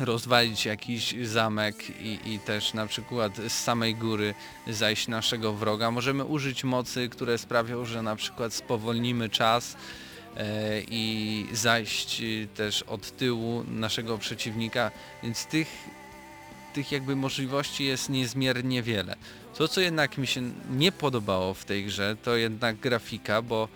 rozwalić 0.00 0.66
jakiś 0.66 1.14
zamek 1.22 2.00
i, 2.00 2.18
i 2.24 2.38
też 2.38 2.74
na 2.74 2.86
przykład 2.86 3.36
z 3.36 3.52
samej 3.52 3.94
góry 3.94 4.34
zajść 4.68 5.08
naszego 5.08 5.52
wroga. 5.52 5.90
Możemy 5.90 6.24
użyć 6.24 6.64
mocy, 6.64 7.08
które 7.08 7.38
sprawią, 7.38 7.84
że 7.84 8.02
na 8.02 8.16
przykład 8.16 8.54
spowolnimy 8.54 9.28
czas 9.28 9.76
e, 10.36 10.80
i 10.80 11.46
zajść 11.52 12.20
y, 12.20 12.48
też 12.54 12.82
od 12.82 13.16
tyłu 13.16 13.64
naszego 13.68 14.18
przeciwnika, 14.18 14.90
więc 15.22 15.46
tych, 15.46 15.68
tych 16.74 16.92
jakby 16.92 17.16
możliwości 17.16 17.84
jest 17.84 18.08
niezmiernie 18.08 18.82
wiele. 18.82 19.16
To 19.58 19.68
co 19.68 19.80
jednak 19.80 20.18
mi 20.18 20.26
się 20.26 20.42
nie 20.70 20.92
podobało 20.92 21.54
w 21.54 21.64
tej 21.64 21.84
grze 21.84 22.16
to 22.22 22.36
jednak 22.36 22.76
grafika, 22.76 23.42
bo 23.42 23.68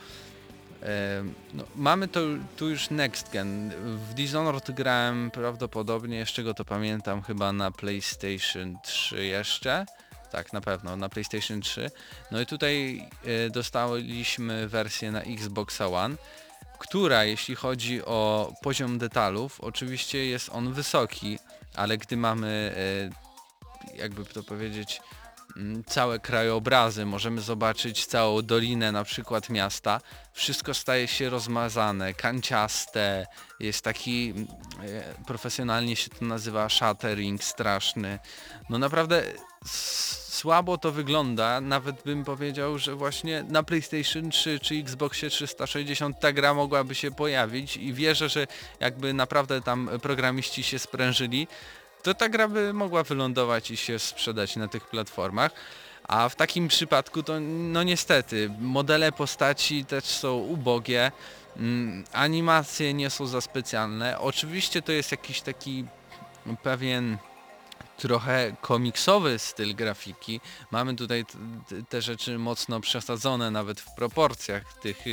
no, 1.54 1.64
mamy 1.76 2.08
to 2.08 2.20
tu 2.56 2.70
już 2.70 2.90
next 2.90 3.32
gen. 3.32 3.70
W 4.10 4.14
Dishonored 4.14 4.70
grałem 4.70 5.30
prawdopodobnie, 5.30 6.26
z 6.26 6.28
czego 6.28 6.54
to 6.54 6.64
pamiętam, 6.64 7.22
chyba 7.22 7.52
na 7.52 7.70
PlayStation 7.70 8.78
3 8.82 9.24
jeszcze. 9.24 9.86
Tak, 10.32 10.52
na 10.52 10.60
pewno, 10.60 10.96
na 10.96 11.08
PlayStation 11.08 11.60
3. 11.60 11.90
No 12.30 12.40
i 12.40 12.46
tutaj 12.46 13.08
e, 13.24 13.50
dostaliśmy 13.50 14.68
wersję 14.68 15.12
na 15.12 15.22
Xbox 15.22 15.80
One, 15.80 16.16
która 16.78 17.24
jeśli 17.24 17.54
chodzi 17.54 18.04
o 18.04 18.52
poziom 18.62 18.98
detalów, 18.98 19.60
oczywiście 19.60 20.26
jest 20.26 20.48
on 20.52 20.72
wysoki, 20.72 21.38
ale 21.74 21.98
gdy 21.98 22.16
mamy, 22.16 22.74
e, 23.94 23.98
jakby 23.98 24.24
to 24.24 24.42
powiedzieć, 24.42 25.00
całe 25.86 26.18
krajobrazy, 26.18 27.06
możemy 27.06 27.40
zobaczyć 27.40 28.06
całą 28.06 28.42
dolinę 28.42 28.92
na 28.92 29.04
przykład 29.04 29.48
miasta, 29.48 30.00
wszystko 30.32 30.74
staje 30.74 31.08
się 31.08 31.30
rozmazane, 31.30 32.14
kanciaste, 32.14 33.26
jest 33.60 33.84
taki, 33.84 34.30
mm, 34.30 34.46
e, 34.82 35.24
profesjonalnie 35.26 35.96
się 35.96 36.10
to 36.10 36.24
nazywa 36.24 36.68
shattering 36.68 37.44
straszny. 37.44 38.18
No 38.70 38.78
naprawdę 38.78 39.22
słabo 40.30 40.78
to 40.78 40.92
wygląda, 40.92 41.60
nawet 41.60 42.02
bym 42.02 42.24
powiedział, 42.24 42.78
że 42.78 42.94
właśnie 42.94 43.42
na 43.42 43.62
PlayStation 43.62 44.30
3 44.30 44.60
czy 44.60 44.74
Xboxie 44.74 45.30
360 45.30 46.20
ta 46.20 46.32
gra 46.32 46.54
mogłaby 46.54 46.94
się 46.94 47.10
pojawić 47.10 47.76
i 47.76 47.92
wierzę, 47.92 48.28
że 48.28 48.46
jakby 48.80 49.14
naprawdę 49.14 49.60
tam 49.60 49.90
programiści 50.02 50.62
się 50.62 50.78
sprężyli, 50.78 51.48
to 52.02 52.14
ta 52.14 52.28
gra 52.28 52.48
by 52.48 52.72
mogła 52.72 53.02
wylądować 53.02 53.70
i 53.70 53.76
się 53.76 53.98
sprzedać 53.98 54.56
na 54.56 54.68
tych 54.68 54.86
platformach. 54.86 55.52
A 56.08 56.28
w 56.28 56.36
takim 56.36 56.68
przypadku 56.68 57.22
to 57.22 57.40
no 57.40 57.82
niestety 57.82 58.50
modele 58.60 59.12
postaci 59.12 59.84
też 59.84 60.04
są 60.04 60.34
ubogie, 60.36 61.12
mm, 61.56 62.04
animacje 62.12 62.94
nie 62.94 63.10
są 63.10 63.26
za 63.26 63.40
specjalne. 63.40 64.18
Oczywiście 64.18 64.82
to 64.82 64.92
jest 64.92 65.10
jakiś 65.10 65.40
taki 65.40 65.84
pewien 66.62 67.18
trochę 68.00 68.56
komiksowy 68.60 69.38
styl 69.38 69.74
grafiki. 69.74 70.40
Mamy 70.70 70.96
tutaj 70.96 71.24
te 71.88 72.02
rzeczy 72.02 72.38
mocno 72.38 72.80
przesadzone 72.80 73.50
nawet 73.50 73.80
w 73.80 73.94
proporcjach 73.94 74.74
tych, 74.74 75.06
y, 75.06 75.10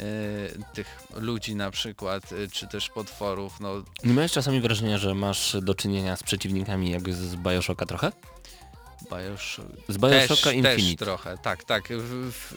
y, 0.00 0.58
tych 0.74 1.02
ludzi 1.16 1.54
na 1.54 1.70
przykład, 1.70 2.32
y, 2.32 2.48
czy 2.52 2.66
też 2.68 2.88
potworów. 2.88 3.60
No, 3.60 3.72
Nie 4.04 4.14
miałeś 4.14 4.32
czasami 4.32 4.60
wrażenia, 4.60 4.98
że 4.98 5.14
masz 5.14 5.56
do 5.62 5.74
czynienia 5.74 6.16
z 6.16 6.22
przeciwnikami 6.22 6.90
jak 6.90 7.14
z 7.14 7.36
Bioshocka 7.36 7.86
trochę? 7.86 8.12
Z 9.88 10.00
Też, 10.00 10.10
Bioshocka 10.10 10.50
też 10.50 10.54
Infinite. 10.54 11.04
trochę, 11.04 11.38
tak, 11.42 11.64
tak. 11.64 11.88
W, 11.88 12.32
w, 12.32 12.54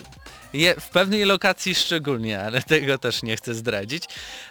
je, 0.53 0.75
w 0.79 0.89
pewnej 0.89 1.25
lokacji 1.25 1.75
szczególnie, 1.75 2.41
ale 2.41 2.61
tego 2.73 2.97
też 2.97 3.23
nie 3.23 3.37
chcę 3.37 3.53
zdradzić. 3.53 4.03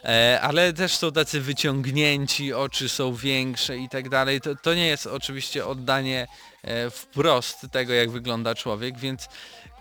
E, 0.05 0.41
ale 0.43 0.73
też 0.73 0.97
są 0.97 1.13
tacy 1.13 1.41
wyciągnięci, 1.41 2.53
oczy 2.53 2.89
są 2.89 3.15
większe 3.15 3.79
i 3.79 3.89
tak 3.89 4.09
dalej. 4.09 4.41
To, 4.41 4.57
to 4.57 4.75
nie 4.75 4.87
jest 4.87 5.07
oczywiście 5.07 5.67
oddanie 5.67 6.27
e, 6.63 6.91
wprost 6.91 7.67
tego, 7.73 7.93
jak 7.93 8.11
wygląda 8.11 8.55
człowiek, 8.55 8.99
więc 8.99 9.29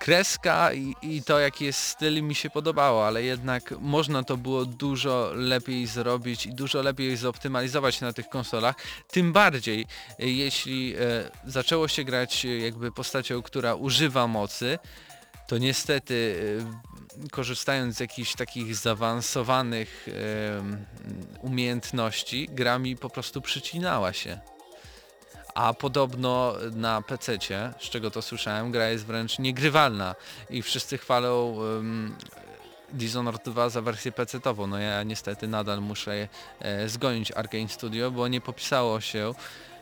kreska 0.04 0.74
i, 0.74 0.96
i 1.02 1.24
to, 1.24 1.40
jaki 1.40 1.66
jest 1.66 1.80
styl 1.80 2.24
mi 2.24 2.36
się 2.36 2.50
podobało, 2.50 3.08
ale 3.08 3.24
jednak 3.24 3.74
można 3.80 4.24
to 4.24 4.38
było 4.38 4.66
dużo 4.66 5.32
lepiej 5.36 5.88
zrobić 5.88 6.46
i 6.46 6.54
dużo 6.54 6.82
lepiej 6.82 7.18
zoptymalizować 7.18 8.02
na 8.02 8.14
tych 8.14 8.30
konsolach. 8.30 8.76
Tym 9.08 9.34
bardziej, 9.34 9.86
e, 10.20 10.28
jeśli 10.28 10.96
e, 10.96 11.00
zaczęło 11.46 11.88
się 11.88 12.04
grać 12.04 12.46
e, 12.46 12.48
jakby 12.48 12.92
postacią, 12.92 13.42
która 13.42 13.76
używa 13.76 14.28
mocy, 14.28 14.80
to 15.48 15.58
niestety 15.58 16.36
korzystając 17.32 17.96
z 17.96 18.00
jakichś 18.00 18.36
takich 18.36 18.76
zaawansowanych 18.76 20.08
umiejętności, 21.42 22.50
gra 22.52 22.80
mi 22.80 22.98
po 22.98 23.10
prostu 23.10 23.42
przycinała 23.42 24.14
się. 24.14 24.53
A 25.54 25.74
podobno 25.74 26.56
na 26.72 27.02
PC, 27.02 27.38
z 27.80 27.90
czego 27.90 28.12
to 28.12 28.22
słyszałem, 28.22 28.72
gra 28.72 28.90
jest 28.90 29.06
wręcz 29.06 29.40
niegrywalna 29.40 30.16
i 30.50 30.62
wszyscy 30.62 30.98
chwalą 30.98 31.46
um, 31.46 32.16
Dishonored 32.94 33.44
2 33.46 33.70
za 33.70 33.82
wersję 33.82 34.12
PC-tową. 34.12 34.68
No 34.68 34.80
ja 34.80 35.04
niestety 35.04 35.48
nadal 35.48 35.82
muszę 35.82 36.28
e, 36.60 36.90
zgonić 36.90 37.32
Arkane 37.32 37.70
Studio, 37.70 38.12
bo 38.12 38.28
nie 38.28 38.42
popisało 38.42 39.02
się 39.02 39.34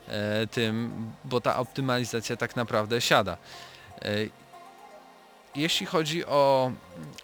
e, 0.08 0.46
tym, 0.46 0.92
bo 1.24 1.40
ta 1.40 1.56
optymalizacja 1.56 2.36
tak 2.36 2.56
naprawdę 2.56 3.00
siada. 3.00 3.36
E, 4.02 4.41
jeśli 5.54 5.86
chodzi 5.86 6.26
o, 6.26 6.72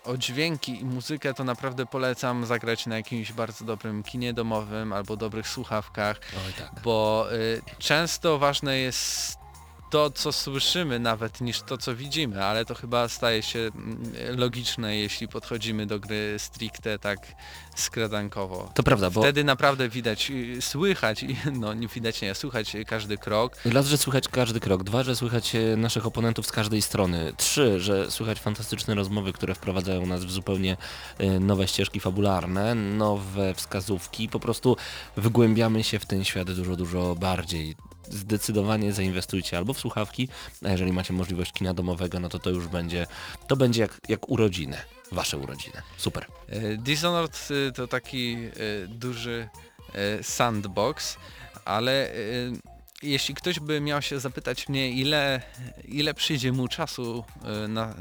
o 0.04 0.16
dźwięki 0.16 0.80
i 0.80 0.84
muzykę, 0.84 1.34
to 1.34 1.44
naprawdę 1.44 1.86
polecam 1.86 2.46
zagrać 2.46 2.86
na 2.86 2.96
jakimś 2.96 3.32
bardzo 3.32 3.64
dobrym 3.64 4.02
kinie 4.02 4.32
domowym 4.34 4.92
albo 4.92 5.16
dobrych 5.16 5.48
słuchawkach, 5.48 6.20
Oj 6.46 6.52
tak. 6.52 6.82
bo 6.82 7.26
y, 7.32 7.62
często 7.78 8.38
ważne 8.38 8.78
jest 8.78 9.38
to, 9.90 10.10
co 10.10 10.32
słyszymy 10.32 10.98
nawet 10.98 11.40
niż 11.40 11.60
to, 11.62 11.78
co 11.78 11.96
widzimy, 11.96 12.44
ale 12.44 12.64
to 12.64 12.74
chyba 12.74 13.08
staje 13.08 13.42
się 13.42 13.58
mm, 13.58 14.02
logiczne, 14.38 14.96
jeśli 14.96 15.28
podchodzimy 15.28 15.86
do 15.86 16.00
gry 16.00 16.34
stricte 16.38 16.98
tak 16.98 17.18
skradankowo. 17.76 18.70
To 18.74 18.82
prawda, 18.82 19.10
bo 19.10 19.20
Wtedy 19.20 19.44
naprawdę 19.44 19.88
widać, 19.88 20.30
y, 20.30 20.62
słychać, 20.62 21.22
i- 21.22 21.36
no 21.60 21.74
nie 21.74 21.88
widać 21.88 22.22
nie, 22.22 22.34
słychać 22.34 22.76
każdy 22.86 23.18
krok. 23.18 23.56
raz, 23.64 23.86
że 23.86 23.98
słychać 23.98 24.28
każdy 24.28 24.60
krok, 24.60 24.84
dwa, 24.84 25.02
że 25.02 25.16
słychać 25.16 25.54
e, 25.54 25.76
naszych 25.76 26.06
oponentów 26.06 26.46
z 26.46 26.52
każdej 26.52 26.82
strony, 26.82 27.32
trzy, 27.36 27.80
że 27.80 28.10
słychać 28.10 28.40
fantastyczne 28.40 28.94
rozmowy, 28.94 29.32
które 29.32 29.54
wprowadzają 29.54 30.06
nas 30.06 30.24
w 30.24 30.30
zupełnie 30.30 30.76
e, 31.18 31.40
nowe 31.40 31.68
ścieżki 31.68 32.00
fabularne, 32.00 32.74
nowe 32.74 33.54
wskazówki, 33.54 34.28
po 34.28 34.40
prostu 34.40 34.76
wgłębiamy 35.16 35.84
się 35.84 35.98
w 35.98 36.06
ten 36.06 36.24
świat 36.24 36.52
dużo, 36.52 36.76
dużo 36.76 37.14
bardziej. 37.14 37.74
Zdecydowanie 38.10 38.92
zainwestujcie 38.92 39.58
albo 39.58 39.72
w 39.72 39.78
słuchawki, 39.78 40.28
a 40.64 40.70
jeżeli 40.70 40.92
macie 40.92 41.12
możliwość 41.12 41.52
kina 41.52 41.74
domowego, 41.74 42.20
no 42.20 42.28
to 42.28 42.38
to 42.38 42.50
już 42.50 42.68
będzie, 42.68 43.06
to 43.46 43.56
będzie 43.56 43.80
jak, 43.80 43.98
jak 44.08 44.28
urodziny, 44.28 44.76
wasze 45.12 45.38
urodziny. 45.38 45.82
Super. 45.96 46.26
E, 46.48 46.76
Dishonored 46.76 47.48
y, 47.50 47.72
to 47.72 47.86
taki 47.86 48.36
y, 48.36 48.88
duży 48.88 49.48
sandbox, 50.22 51.16
ale 51.64 52.12
jeśli 53.02 53.34
ktoś 53.34 53.60
by 53.60 53.80
miał 53.80 54.02
się 54.02 54.20
zapytać 54.20 54.68
mnie, 54.68 54.90
ile, 54.90 55.42
ile 55.84 56.14
przyjdzie 56.14 56.52
mu 56.52 56.68
czasu 56.68 57.24
y, 57.64 57.68
na, 57.68 57.94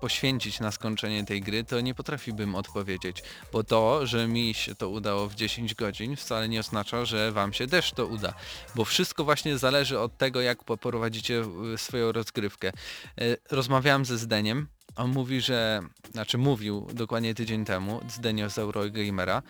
poświęcić 0.00 0.60
na 0.60 0.70
skończenie 0.72 1.24
tej 1.24 1.40
gry, 1.40 1.64
to 1.64 1.80
nie 1.80 1.94
potrafiłbym 1.94 2.54
odpowiedzieć, 2.54 3.22
bo 3.52 3.64
to, 3.64 4.06
że 4.06 4.28
mi 4.28 4.54
się 4.54 4.74
to 4.74 4.88
udało 4.88 5.28
w 5.28 5.34
10 5.34 5.74
godzin 5.74 6.16
wcale 6.16 6.48
nie 6.48 6.60
oznacza, 6.60 7.04
że 7.04 7.32
wam 7.32 7.52
się 7.52 7.66
też 7.66 7.92
to 7.92 8.06
uda, 8.06 8.34
bo 8.74 8.84
wszystko 8.84 9.24
właśnie 9.24 9.58
zależy 9.58 9.98
od 9.98 10.18
tego, 10.18 10.40
jak 10.40 10.64
poprowadzicie 10.64 11.44
y, 11.74 11.78
swoją 11.78 12.12
rozgrywkę. 12.12 12.72
Y, 13.20 13.36
Rozmawiałem 13.50 14.04
ze 14.04 14.18
Zdeniem, 14.18 14.68
on 14.96 15.10
mówi, 15.10 15.40
że, 15.40 15.80
znaczy 16.10 16.38
mówił 16.38 16.86
dokładnie 16.94 17.34
tydzień 17.34 17.64
temu, 17.64 18.00
Zdenio 18.08 18.50
z 18.50 18.58
Eurogamera, 18.58 19.42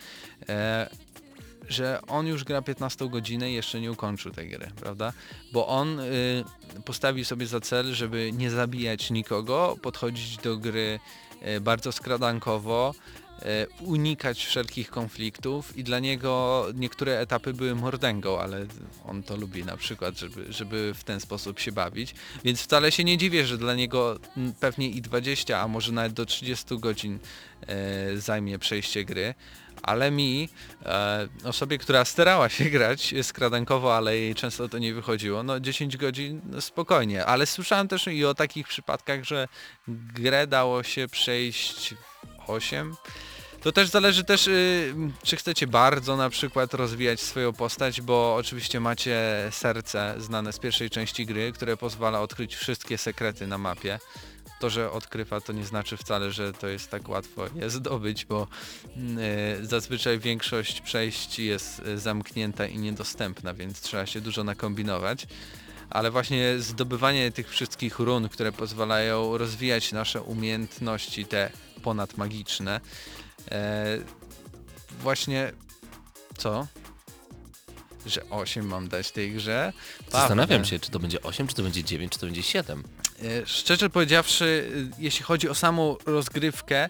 e, 0.49 0.91
że 1.73 2.01
on 2.09 2.27
już 2.27 2.45
gra 2.45 2.63
15 2.63 3.09
godzinę 3.09 3.51
i 3.51 3.55
jeszcze 3.55 3.81
nie 3.81 3.93
ukończył 3.93 4.33
tej 4.33 4.49
gry, 4.49 4.71
prawda? 4.81 5.13
Bo 5.53 5.67
on 5.67 6.01
y, 6.01 6.45
postawił 6.85 7.25
sobie 7.25 7.47
za 7.47 7.61
cel, 7.61 7.95
żeby 7.95 8.31
nie 8.33 8.51
zabijać 8.51 9.11
nikogo, 9.11 9.77
podchodzić 9.83 10.37
do 10.37 10.57
gry 10.57 11.01
y, 11.57 11.61
bardzo 11.61 11.93
skradankowo, 11.93 12.95
unikać 13.81 14.45
wszelkich 14.45 14.91
konfliktów 14.91 15.77
i 15.77 15.85
dla 15.85 15.99
niego 15.99 16.67
niektóre 16.75 17.19
etapy 17.19 17.55
były 17.55 17.75
mordęgą, 17.75 18.41
ale 18.41 18.67
on 19.05 19.23
to 19.23 19.37
lubi 19.37 19.65
na 19.65 19.77
przykład, 19.77 20.19
żeby, 20.19 20.53
żeby 20.53 20.95
w 20.95 21.05
ten 21.05 21.21
sposób 21.21 21.61
się 21.61 21.73
bawić. 21.73 22.15
Więc 22.45 22.63
wcale 22.63 22.93
się 22.93 23.05
nie 23.05 23.19
dziwię, 23.19 23.47
że 23.47 23.59
dla 23.59 23.75
niego 23.75 24.19
pewnie 24.61 24.89
i 24.89 25.03
20, 25.03 25.61
a 25.61 25.69
może 25.69 25.93
nawet 25.93 26.13
do 26.13 26.27
30 26.27 26.79
godzin 26.79 27.19
e, 27.67 28.17
zajmie 28.17 28.59
przejście 28.59 29.05
gry. 29.05 29.35
Ale 29.83 30.11
mi, 30.11 30.49
e, 30.87 31.29
osobie, 31.45 31.79
która 31.79 32.05
starała 32.05 32.49
się 32.49 32.65
grać 32.77 33.15
skradankowo, 33.23 33.97
ale 33.97 34.17
jej 34.17 34.35
często 34.35 34.69
to 34.69 34.79
nie 34.79 34.95
wychodziło, 34.95 35.43
no 35.43 35.61
10 35.61 35.97
godzin 35.97 36.41
no 36.45 36.61
spokojnie. 36.61 37.27
Ale 37.27 37.47
słyszałem 37.47 37.89
też 37.89 38.07
i 38.07 38.25
o 38.25 38.35
takich 38.35 38.69
przypadkach, 38.69 39.25
że 39.25 39.49
grę 39.89 40.47
dało 40.47 40.83
się 40.83 41.09
przejść 41.09 41.95
w 42.47 42.51
8. 42.51 42.95
To 43.63 43.73
też 43.73 43.89
zależy 43.89 44.25
też, 44.25 44.47
y, 44.47 44.95
czy 45.23 45.37
chcecie 45.37 45.67
bardzo 45.67 46.17
na 46.17 46.31
przykład 46.31 46.75
rozwijać 46.75 47.21
swoją 47.21 47.53
postać, 47.53 48.01
bo 48.01 48.35
oczywiście 48.35 48.81
macie 48.81 49.49
serce 49.51 50.15
znane 50.19 50.53
z 50.53 50.59
pierwszej 50.59 50.91
części 50.91 51.27
gry, 51.27 51.53
które 51.53 51.77
pozwala 51.77 52.21
odkryć 52.21 52.57
wszystkie 52.57 52.99
sekrety 52.99 53.47
na 53.47 53.59
mapie. 53.59 53.99
To, 54.61 54.71
że 54.71 54.91
odkrywa, 54.91 55.41
to 55.41 55.53
nie 55.53 55.65
znaczy 55.65 55.97
wcale, 55.97 56.33
że 56.33 56.53
to 56.53 56.69
jest 56.69 56.91
tak 56.91 57.09
łatwo 57.09 57.47
je 57.55 57.71
zdobyć, 57.71 58.25
bo 58.25 58.47
y, 59.61 59.67
zazwyczaj 59.67 60.19
większość 60.19 60.81
przejść 60.81 61.39
jest 61.39 61.79
y, 61.79 61.99
zamknięta 61.99 62.67
i 62.67 62.79
niedostępna, 62.79 63.55
więc 63.55 63.81
trzeba 63.81 64.07
się 64.07 64.21
dużo 64.21 64.45
nakombinować. 64.45 65.27
Ale 65.91 66.11
właśnie 66.11 66.55
zdobywanie 66.59 67.33
tych 67.33 67.51
wszystkich 67.51 67.99
run, 67.99 68.29
które 68.29 68.53
pozwalają 68.53 69.39
rozwijać 69.39 69.93
nasze 69.93 70.23
umiejętności, 70.23 71.27
te 71.27 71.51
ponadmagiczne, 71.83 72.81
e, 73.51 73.99
właśnie 75.01 75.53
co? 76.37 76.67
Że 78.07 78.31
8 78.31 78.67
mam 78.67 78.89
dać 78.89 79.11
tej 79.13 79.33
grze? 79.33 79.73
Zastanawiam 80.11 80.49
Prawda. 80.49 80.65
się, 80.69 80.79
czy 80.81 80.91
to 80.91 80.99
będzie 80.99 81.23
8, 81.23 81.47
czy 81.47 81.55
to 81.55 81.63
będzie 81.63 81.85
9, 81.85 82.13
czy 82.13 82.19
to 82.19 82.27
będzie 82.27 82.43
7. 82.43 82.83
E, 83.23 83.47
Szczerze 83.47 83.91
powiedziawszy, 83.91 84.45
y, 84.45 85.03
jeśli 85.03 85.25
chodzi 85.25 85.49
o 85.49 85.55
samą 85.55 85.97
rozgrywkę, 86.07 86.89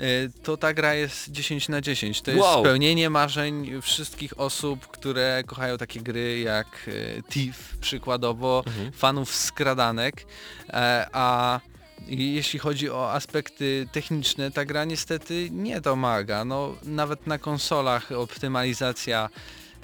y, 0.00 0.30
to 0.42 0.56
ta 0.56 0.74
gra 0.74 0.94
jest 0.94 1.30
10 1.30 1.68
na 1.68 1.80
10. 1.80 2.22
To 2.22 2.30
jest 2.30 2.42
Wow. 2.42 2.60
spełnienie 2.64 3.10
marzeń 3.10 3.82
wszystkich 3.82 4.40
osób, 4.40 4.86
które 4.86 5.42
kochają 5.46 5.78
takie 5.78 6.00
gry 6.00 6.40
jak 6.40 6.66
y, 6.88 7.22
Thief 7.30 7.76
przykładowo, 7.80 8.62
Mhm. 8.66 8.92
fanów 8.92 9.34
skradanek, 9.34 10.26
e, 10.70 11.06
a 11.12 11.60
jeśli 12.08 12.58
chodzi 12.58 12.90
o 12.90 13.12
aspekty 13.12 13.88
techniczne, 13.92 14.50
ta 14.50 14.64
gra 14.64 14.84
niestety 14.84 15.48
nie 15.50 15.80
domaga. 15.80 16.44
No, 16.44 16.74
nawet 16.82 17.26
na 17.26 17.38
konsolach 17.38 18.12
optymalizacja 18.12 19.28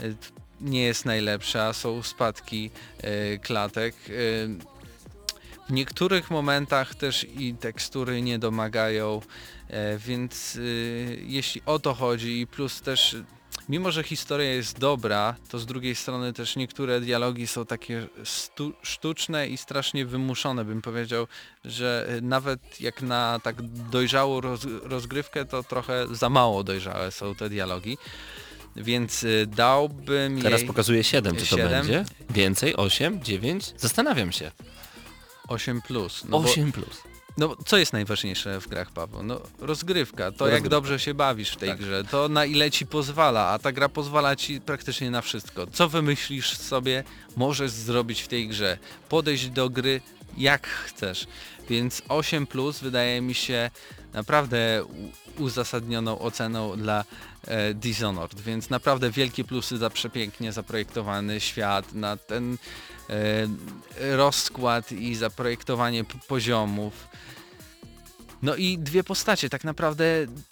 y, 0.03 0.17
nie 0.61 0.83
jest 0.83 1.05
najlepsza, 1.05 1.73
są 1.73 2.03
spadki 2.03 2.71
y, 3.05 3.39
klatek. 3.39 3.95
y, 4.09 4.49
w 5.69 5.73
niektórych 5.73 6.31
momentach 6.31 6.95
też 6.95 7.27
i 7.39 7.55
tekstury 7.55 8.23
nie 8.23 8.39
domagają, 8.39 9.21
e, 9.69 9.99
więc 9.99 10.59
jeśli 11.27 11.63
o 11.67 11.79
to 11.79 11.95
chodzi 11.95 12.41
i 12.41 12.47
plus 12.47 12.81
też 12.81 13.17
mimo, 13.71 13.91
że 13.91 14.03
historia 14.03 14.51
jest 14.55 14.79
dobra, 14.79 15.35
to 15.49 15.59
z 15.59 15.67
drugiej 15.67 15.95
strony 15.95 16.33
też 16.33 16.57
niektóre 16.57 17.01
dialogi 17.01 17.47
są 17.47 17.67
takie 17.67 18.07
stu, 18.25 18.73
sztuczne 18.83 19.49
i 19.49 19.57
strasznie 19.57 20.07
wymuszone, 20.07 20.65
bym 20.65 20.83
powiedział, 20.83 21.27
że 21.65 22.07
y, 22.19 22.23
nawet 22.23 22.81
jak 22.81 23.03
na 23.03 23.41
tak 23.43 23.63
dojrzałą 23.91 24.41
roz, 24.41 24.61
rozgrywkę, 24.83 25.45
to 25.45 25.63
trochę 25.63 26.07
za 26.11 26.29
mało 26.29 26.65
dojrzałe 26.65 27.11
są 27.11 27.35
te 27.35 27.49
dialogi. 27.49 27.99
Więc 28.77 29.23
y, 29.23 29.47
dałbym 29.47 30.43
Teraz 30.43 30.61
jej 30.61 30.69
pokazuję 30.69 31.05
7, 31.05 31.37
czy 31.37 31.47
to 31.47 31.57
będzie? 31.57 32.05
Więcej? 32.31 32.77
8? 32.77 33.23
9? 33.25 33.75
Zastanawiam 33.77 34.33
się. 34.33 34.51
8+. 35.49 35.81
Plus, 35.83 36.25
no 36.25 36.41
bo- 36.41 36.51
8 36.51 36.73
plus. 36.73 37.10
No 37.37 37.57
co 37.67 37.77
jest 37.77 37.93
najważniejsze 37.93 38.61
w 38.61 38.69
grach, 38.69 38.91
Paweł? 38.91 39.23
No 39.23 39.41
rozgrywka, 39.59 40.33
to 40.33 40.45
jak 40.47 40.53
Rozgrywka. 40.53 40.69
dobrze 40.69 40.99
się 40.99 41.15
bawisz 41.15 41.51
w 41.51 41.57
tej 41.57 41.77
grze, 41.77 42.05
to 42.11 42.29
na 42.29 42.45
ile 42.45 42.71
ci 42.71 42.87
pozwala, 42.87 43.49
a 43.49 43.59
ta 43.59 43.73
gra 43.73 43.89
pozwala 43.89 44.37
ci 44.37 44.61
praktycznie 44.61 45.11
na 45.11 45.21
wszystko. 45.23 45.67
Co 45.67 45.89
wymyślisz 45.89 46.57
sobie, 46.57 47.05
możesz 47.37 47.71
zrobić 47.71 48.23
w 48.23 48.29
tej 48.29 48.49
grze. 48.49 48.79
Podejść 49.09 49.49
do 49.49 49.71
gry 49.71 50.01
jak 50.39 50.67
chcesz. 50.67 51.27
Więc 51.69 52.03
8 52.09 52.47
plus 52.47 52.79
wydaje 52.81 53.21
mi 53.21 53.35
się 53.35 53.71
naprawdę 54.13 54.85
uzasadnioną 55.39 56.19
oceną 56.19 56.77
dla 56.77 57.05
e, 57.47 57.75
Dishonored, 57.75 58.41
więc 58.41 58.71
naprawdę 58.71 59.11
wielkie 59.11 59.45
plusy 59.45 59.79
za 59.79 59.91
przepięknie 59.91 60.53
zaprojektowany 60.53 61.41
świat, 61.41 61.93
na 61.93 62.17
ten 62.17 62.59
rozkład 64.01 64.93
i 64.93 65.15
zaprojektowanie 65.15 66.05
poziomów. 66.29 67.09
No 68.43 68.57
i 68.57 68.79
dwie 68.79 69.05
postacie, 69.05 69.49
tak 69.49 69.65
naprawdę 69.65 70.05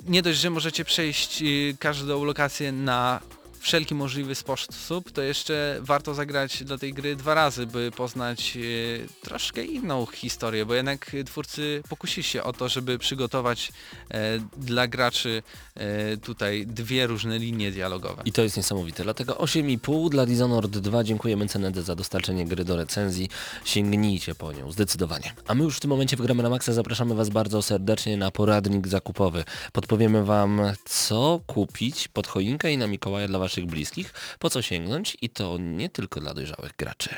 nie 0.06 0.22
dość, 0.22 0.38
że 0.38 0.50
możecie 0.50 0.84
przejść 0.84 1.42
y, 1.42 1.76
każdą 1.80 2.24
lokację 2.24 2.72
na 2.72 3.20
wszelki 3.60 3.94
możliwy 3.94 4.34
sposób, 4.34 5.12
to 5.12 5.22
jeszcze 5.22 5.78
warto 5.80 6.14
zagrać 6.14 6.64
do 6.64 6.78
tej 6.78 6.94
gry 6.94 7.16
dwa 7.16 7.34
razy, 7.34 7.66
by 7.66 7.90
poznać 7.90 8.56
y, 8.56 9.06
troszkę 9.22 9.64
inną 9.64 10.06
historię, 10.06 10.66
bo 10.66 10.74
jednak 10.74 11.16
twórcy 11.26 11.82
pokusili 11.88 12.24
się 12.24 12.42
o 12.42 12.52
to, 12.52 12.68
żeby 12.68 12.98
przygotować 12.98 13.72
e, 14.10 14.38
dla 14.56 14.86
graczy 14.86 15.42
e, 15.74 16.16
tutaj 16.16 16.66
dwie 16.66 17.06
różne 17.06 17.38
linie 17.38 17.72
dialogowe. 17.72 18.22
I 18.24 18.32
to 18.32 18.42
jest 18.42 18.56
niesamowite. 18.56 19.02
Dlatego 19.02 19.34
8,5 19.34 20.10
dla 20.10 20.26
Dishonored 20.26 20.78
2. 20.78 21.04
Dziękujemy 21.04 21.48
Cenedze 21.48 21.82
za 21.82 21.94
dostarczenie 21.94 22.46
gry 22.46 22.64
do 22.64 22.76
recenzji. 22.76 23.28
Sięgnijcie 23.64 24.34
po 24.34 24.52
nią, 24.52 24.72
zdecydowanie. 24.72 25.34
A 25.46 25.54
my 25.54 25.64
już 25.64 25.76
w 25.76 25.80
tym 25.80 25.90
momencie 25.90 26.16
w 26.16 26.22
Gramy 26.22 26.42
na 26.42 26.50
Maxa 26.50 26.72
zapraszamy 26.72 27.14
Was 27.14 27.28
bardzo 27.28 27.62
serdecznie 27.62 28.16
na 28.16 28.30
poradnik 28.30 28.88
zakupowy. 28.88 29.44
Podpowiemy 29.72 30.24
Wam, 30.24 30.60
co 30.84 31.40
kupić 31.46 32.08
pod 32.08 32.26
choinkę 32.26 32.72
i 32.72 32.78
na 32.78 32.86
Mikołaja 32.86 33.28
dla 33.28 33.38
Waszych 33.48 33.66
bliskich, 33.66 34.14
po 34.38 34.50
co 34.50 34.62
sięgnąć 34.62 35.16
i 35.22 35.30
to 35.30 35.58
nie 35.58 35.88
tylko 35.88 36.20
dla 36.20 36.34
dojrzałych 36.34 36.76
graczy. 36.76 37.10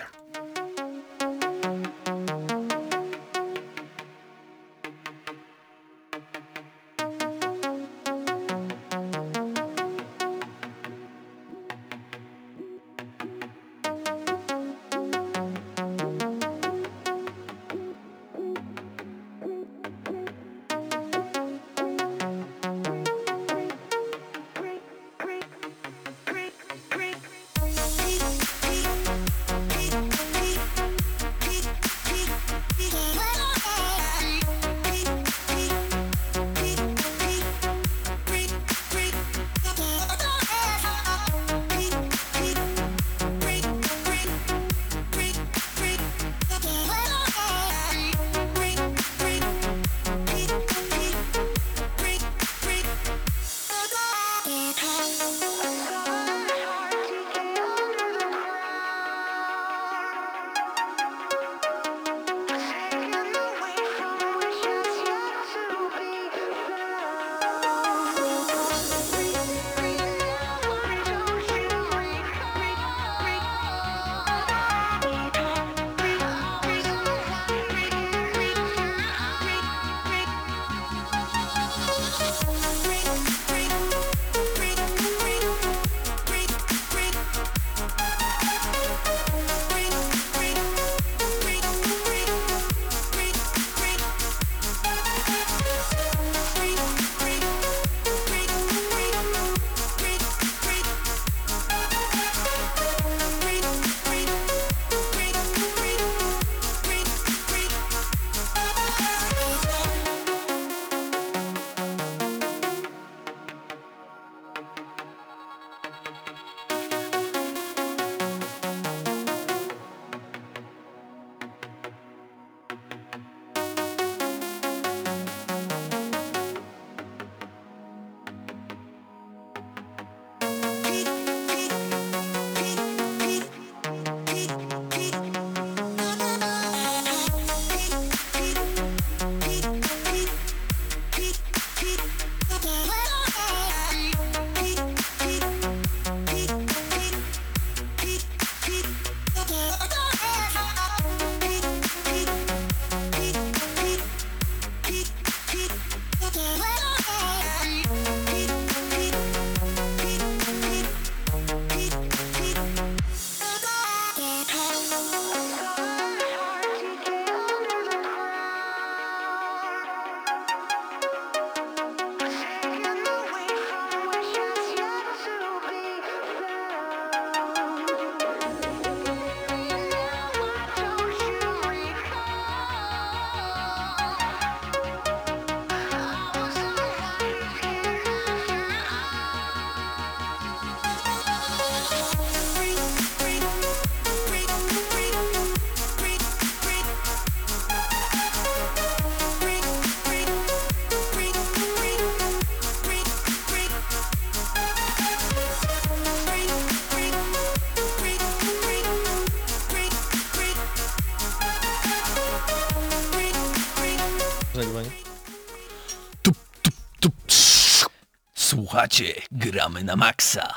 Słuchacie, 218.80 219.14
gramy 219.32 219.84
na 219.84 219.96
maksa. 219.96 220.54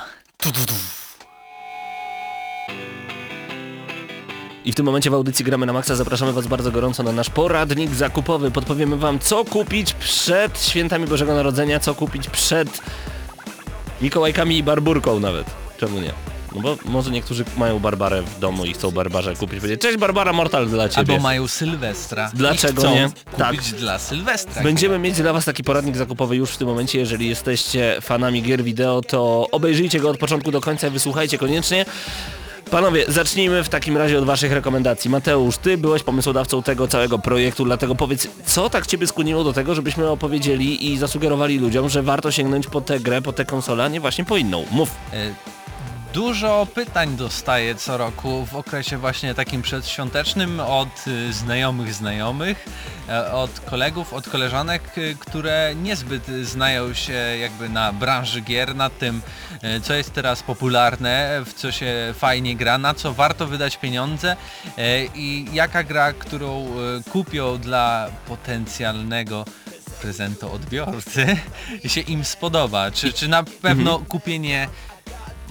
I 4.65 4.71
w 4.71 4.75
tym 4.75 4.85
momencie 4.85 5.09
w 5.09 5.13
audycji 5.13 5.45
Gramy 5.45 5.65
na 5.65 5.73
Maxa 5.73 5.95
zapraszamy 5.95 6.33
Was 6.33 6.47
bardzo 6.47 6.71
gorąco 6.71 7.03
na 7.03 7.11
nasz 7.11 7.29
poradnik 7.29 7.91
zakupowy. 7.91 8.51
Podpowiemy 8.51 8.97
Wam, 8.97 9.19
co 9.19 9.45
kupić 9.45 9.93
przed 9.93 10.63
świętami 10.63 11.07
Bożego 11.07 11.35
Narodzenia, 11.35 11.79
co 11.79 11.95
kupić 11.95 12.29
przed 12.29 12.81
Mikołajkami 14.01 14.57
i 14.57 14.63
Barburką 14.63 15.19
nawet. 15.19 15.47
Czemu 15.77 15.99
nie? 15.99 16.32
No 16.55 16.61
bo 16.61 16.77
może 16.85 17.11
niektórzy 17.11 17.45
mają 17.57 17.79
Barbarę 17.79 18.21
w 18.21 18.39
domu 18.39 18.65
i 18.65 18.73
chcą 18.73 18.91
Barbarze 18.91 19.35
kupić. 19.35 19.59
Będzie, 19.59 19.77
cześć 19.77 19.97
Barbara 19.97 20.33
Mortal 20.33 20.67
dla 20.67 20.89
Ciebie. 20.89 21.13
Albo 21.13 21.23
mają 21.23 21.47
Sylwestra. 21.47 22.31
Dlaczego 22.33 22.83
nie? 22.83 23.09
kupić 23.31 23.71
Tak. 23.71 23.79
dla 23.79 23.99
Sylwestra. 23.99 24.63
Będziemy 24.63 24.99
mieć 24.99 25.15
dla 25.21 25.33
Was 25.33 25.45
taki 25.45 25.63
poradnik 25.63 25.97
zakupowy 25.97 26.35
już 26.35 26.49
w 26.51 26.57
tym 26.57 26.67
momencie. 26.67 26.99
Jeżeli 26.99 27.29
jesteście 27.29 27.97
fanami 28.01 28.41
gier 28.43 28.63
wideo, 28.63 29.01
to 29.01 29.47
obejrzyjcie 29.51 29.99
go 29.99 30.09
od 30.09 30.17
początku 30.17 30.51
do 30.51 30.61
końca 30.61 30.87
i 30.87 30.91
wysłuchajcie 30.91 31.37
koniecznie. 31.37 31.85
Panowie, 32.71 33.05
zacznijmy 33.07 33.63
w 33.63 33.69
takim 33.69 33.97
razie 33.97 34.19
od 34.19 34.25
Waszych 34.25 34.51
rekomendacji. 34.51 35.09
Mateusz, 35.09 35.57
Ty 35.57 35.77
byłeś 35.77 36.03
pomysłodawcą 36.03 36.63
tego 36.63 36.87
całego 36.87 37.19
projektu, 37.19 37.65
dlatego 37.65 37.95
powiedz, 37.95 38.27
co 38.45 38.69
tak 38.69 38.87
Ciebie 38.87 39.07
skłoniło 39.07 39.43
do 39.43 39.53
tego, 39.53 39.75
żebyśmy 39.75 40.09
opowiedzieli 40.09 40.91
i 40.91 40.97
zasugerowali 40.97 41.59
ludziom, 41.59 41.89
że 41.89 42.03
warto 42.03 42.31
sięgnąć 42.31 42.67
po 42.67 42.81
tę 42.81 42.99
grę, 42.99 43.21
po 43.21 43.33
tę 43.33 43.45
konsolę, 43.45 43.83
a 43.83 43.87
nie 43.87 43.99
właśnie 44.01 44.25
po 44.25 44.37
inną. 44.37 44.65
Mów. 44.71 44.91
E, 45.13 45.33
Dużo 46.13 46.67
pytań 46.73 47.15
dostaję 47.17 47.75
co 47.75 47.97
roku 47.97 48.45
w 48.45 48.55
okresie 48.55 48.97
właśnie 48.97 49.33
takim 49.35 49.61
przedświątecznym 49.61 50.59
od 50.59 51.07
y, 51.07 51.33
znajomych 51.33 51.93
znajomych, 51.93 52.65
e, 53.09 53.31
od 53.31 53.59
kolegów, 53.59 54.13
od 54.13 54.29
koleżanek, 54.29 54.97
y, 54.97 55.15
które 55.19 55.73
niezbyt 55.75 56.27
znają 56.27 56.93
się 56.93 57.13
jakby 57.13 57.69
na 57.69 57.93
branży 57.93 58.41
gier, 58.41 58.75
na 58.75 58.89
tym 58.89 59.21
e, 59.61 59.81
co 59.81 59.93
jest 59.93 60.13
teraz 60.13 60.43
popularne, 60.43 61.41
w 61.45 61.53
co 61.53 61.71
się 61.71 62.13
fajnie 62.17 62.55
gra, 62.55 62.77
na 62.77 62.93
co 62.93 63.13
warto 63.13 63.47
wydać 63.47 63.77
pieniądze 63.77 64.35
e, 64.77 65.05
i 65.05 65.45
jaka 65.53 65.83
gra, 65.83 66.13
którą 66.13 66.67
kupią 67.11 67.57
dla 67.57 68.09
potencjalnego 68.27 69.45
prezentoodbiorcy 70.01 71.37
się 71.93 72.01
im 72.01 72.25
spodoba. 72.25 72.91
Czy, 72.91 73.13
czy 73.13 73.27
na 73.27 73.43
pewno 73.43 73.99
kupienie 73.99 74.67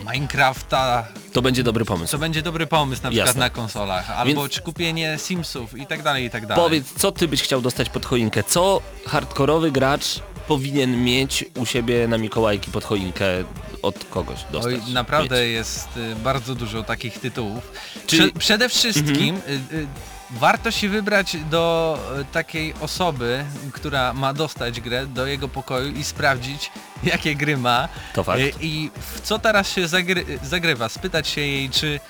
Minecrafta 0.05 1.07
To 1.32 1.42
będzie 1.42 1.62
dobry 1.62 1.84
pomysł. 1.84 2.12
to 2.12 2.18
będzie 2.18 2.42
dobry 2.42 2.66
pomysł 2.66 3.03
na 3.03 3.11
przykład 3.11 3.26
Jasne. 3.26 3.40
na 3.40 3.50
konsolach, 3.50 4.11
albo 4.11 4.40
Więc- 4.42 4.53
czy 4.55 4.62
kupienie 4.62 5.16
Simsów 5.18 5.78
i 5.78 5.86
tak 5.86 6.03
dalej, 6.03 6.24
i 6.24 6.30
tak 6.30 6.46
dalej. 6.46 6.64
Powiedz, 6.64 6.86
co 6.96 7.12
Ty 7.12 7.28
byś 7.28 7.42
chciał 7.42 7.61
dostać 7.61 7.88
pod 7.88 8.07
choinkę? 8.07 8.42
Co 8.44 8.80
hardkorowy 9.07 9.70
gracz 9.72 10.05
powinien 10.48 11.05
mieć 11.05 11.44
u 11.59 11.66
siebie 11.66 12.09
na 12.09 12.18
Mikołajki 12.18 12.70
pod 12.70 12.84
choinkę 12.84 13.24
od 13.82 14.05
kogoś 14.05 14.38
dostać? 14.53 14.74
Oj, 14.86 14.92
naprawdę 14.92 15.42
Mieć. 15.44 15.53
jest 15.55 15.88
y, 15.96 16.16
bardzo 16.16 16.55
dużo 16.55 16.82
takich 16.82 17.18
tytułów. 17.20 17.72
Czyli- 18.07 18.32
Prze- 18.32 18.38
przede 18.38 18.68
wszystkim 18.68 19.36
y, 19.36 19.74
y, 19.76 19.86
warto 20.32 20.70
się 20.70 20.88
wybrać 20.88 21.36
do 21.50 21.98
y, 22.20 22.24
takiej 22.24 22.74
osoby, 22.80 23.44
która 23.72 24.12
ma 24.12 24.32
dostać 24.32 24.80
grę 24.80 25.06
do 25.06 25.26
jego 25.26 25.48
pokoju 25.48 25.92
i 25.92 26.04
sprawdzić 26.04 26.70
jakie 27.12 27.34
gry 27.34 27.56
ma 27.56 27.88
To 28.14 28.24
fakt. 28.24 28.40
Y, 28.40 28.52
i 28.60 28.90
w 29.14 29.20
co 29.20 29.38
teraz 29.38 29.68
się 29.68 29.82
zagry- 29.86 30.38
zagrywa. 30.42 30.88
Spytać 30.88 31.28
się 31.28 31.40
jej 31.40 31.70
czy 31.70 32.00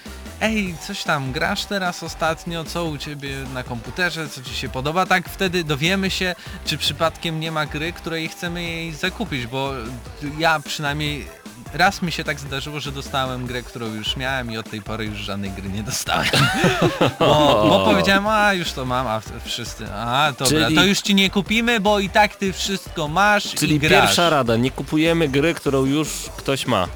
Ej, 0.41 0.75
coś 0.87 1.03
tam 1.03 1.33
grasz 1.33 1.65
teraz 1.65 2.03
ostatnio, 2.03 2.65
co 2.65 2.85
u 2.85 2.99
ciebie 2.99 3.37
na 3.55 3.63
komputerze, 3.63 4.29
co 4.29 4.43
ci 4.43 4.55
się 4.55 4.69
podoba, 4.69 5.07
tak 5.07 5.29
wtedy 5.29 5.65
dowiemy 5.65 6.11
się, 6.11 6.35
czy 6.65 6.79
przypadkiem 6.79 7.41
nie 7.41 7.53
ma 7.53 7.67
gry, 7.67 7.93
której 7.93 8.29
chcemy 8.29 8.63
jej 8.63 8.93
zakupić, 8.93 9.47
bo 9.47 9.73
ja 10.39 10.61
przynajmniej 10.61 11.27
raz 11.75 12.03
mi 12.03 12.13
się 12.13 12.25
tak 12.25 12.41
zdarzyło, 12.41 12.81
że 12.81 12.93
dostałem 12.93 13.47
grę, 13.47 13.63
którą 13.63 13.87
już 13.87 14.17
miałem 14.17 14.53
i 14.53 14.57
od 14.59 14.71
tej 14.71 14.83
pory 14.83 15.05
już 15.05 15.19
żadnej 15.19 15.51
gry 15.51 15.69
nie 15.69 15.83
dostałem. 15.83 16.27
bo, 17.19 17.67
bo 17.69 17.85
powiedziałem, 17.85 18.27
a 18.27 18.53
już 18.55 18.73
to 18.73 18.85
mam, 18.85 19.07
a 19.07 19.21
wszyscy, 19.45 19.93
a 19.95 20.33
dobra, 20.39 20.67
Czyli- 20.67 20.77
to 20.77 20.85
już 20.85 21.01
ci 21.01 21.15
nie 21.15 21.31
kupimy, 21.31 21.81
bo 21.81 21.99
i 21.99 22.09
tak 22.09 22.37
ty 22.37 22.53
wszystko 22.53 23.09
masz 23.09 23.55
Czyli 23.55 23.75
i 23.75 23.79
grasz. 23.79 23.91
pierwsza 24.03 24.31
rada, 24.31 24.57
nie 24.57 24.71
kupujemy 24.71 25.29
gry, 25.29 25.55
którą 25.55 25.85
już 25.85 26.09
ktoś 26.37 26.67
ma. 26.67 26.89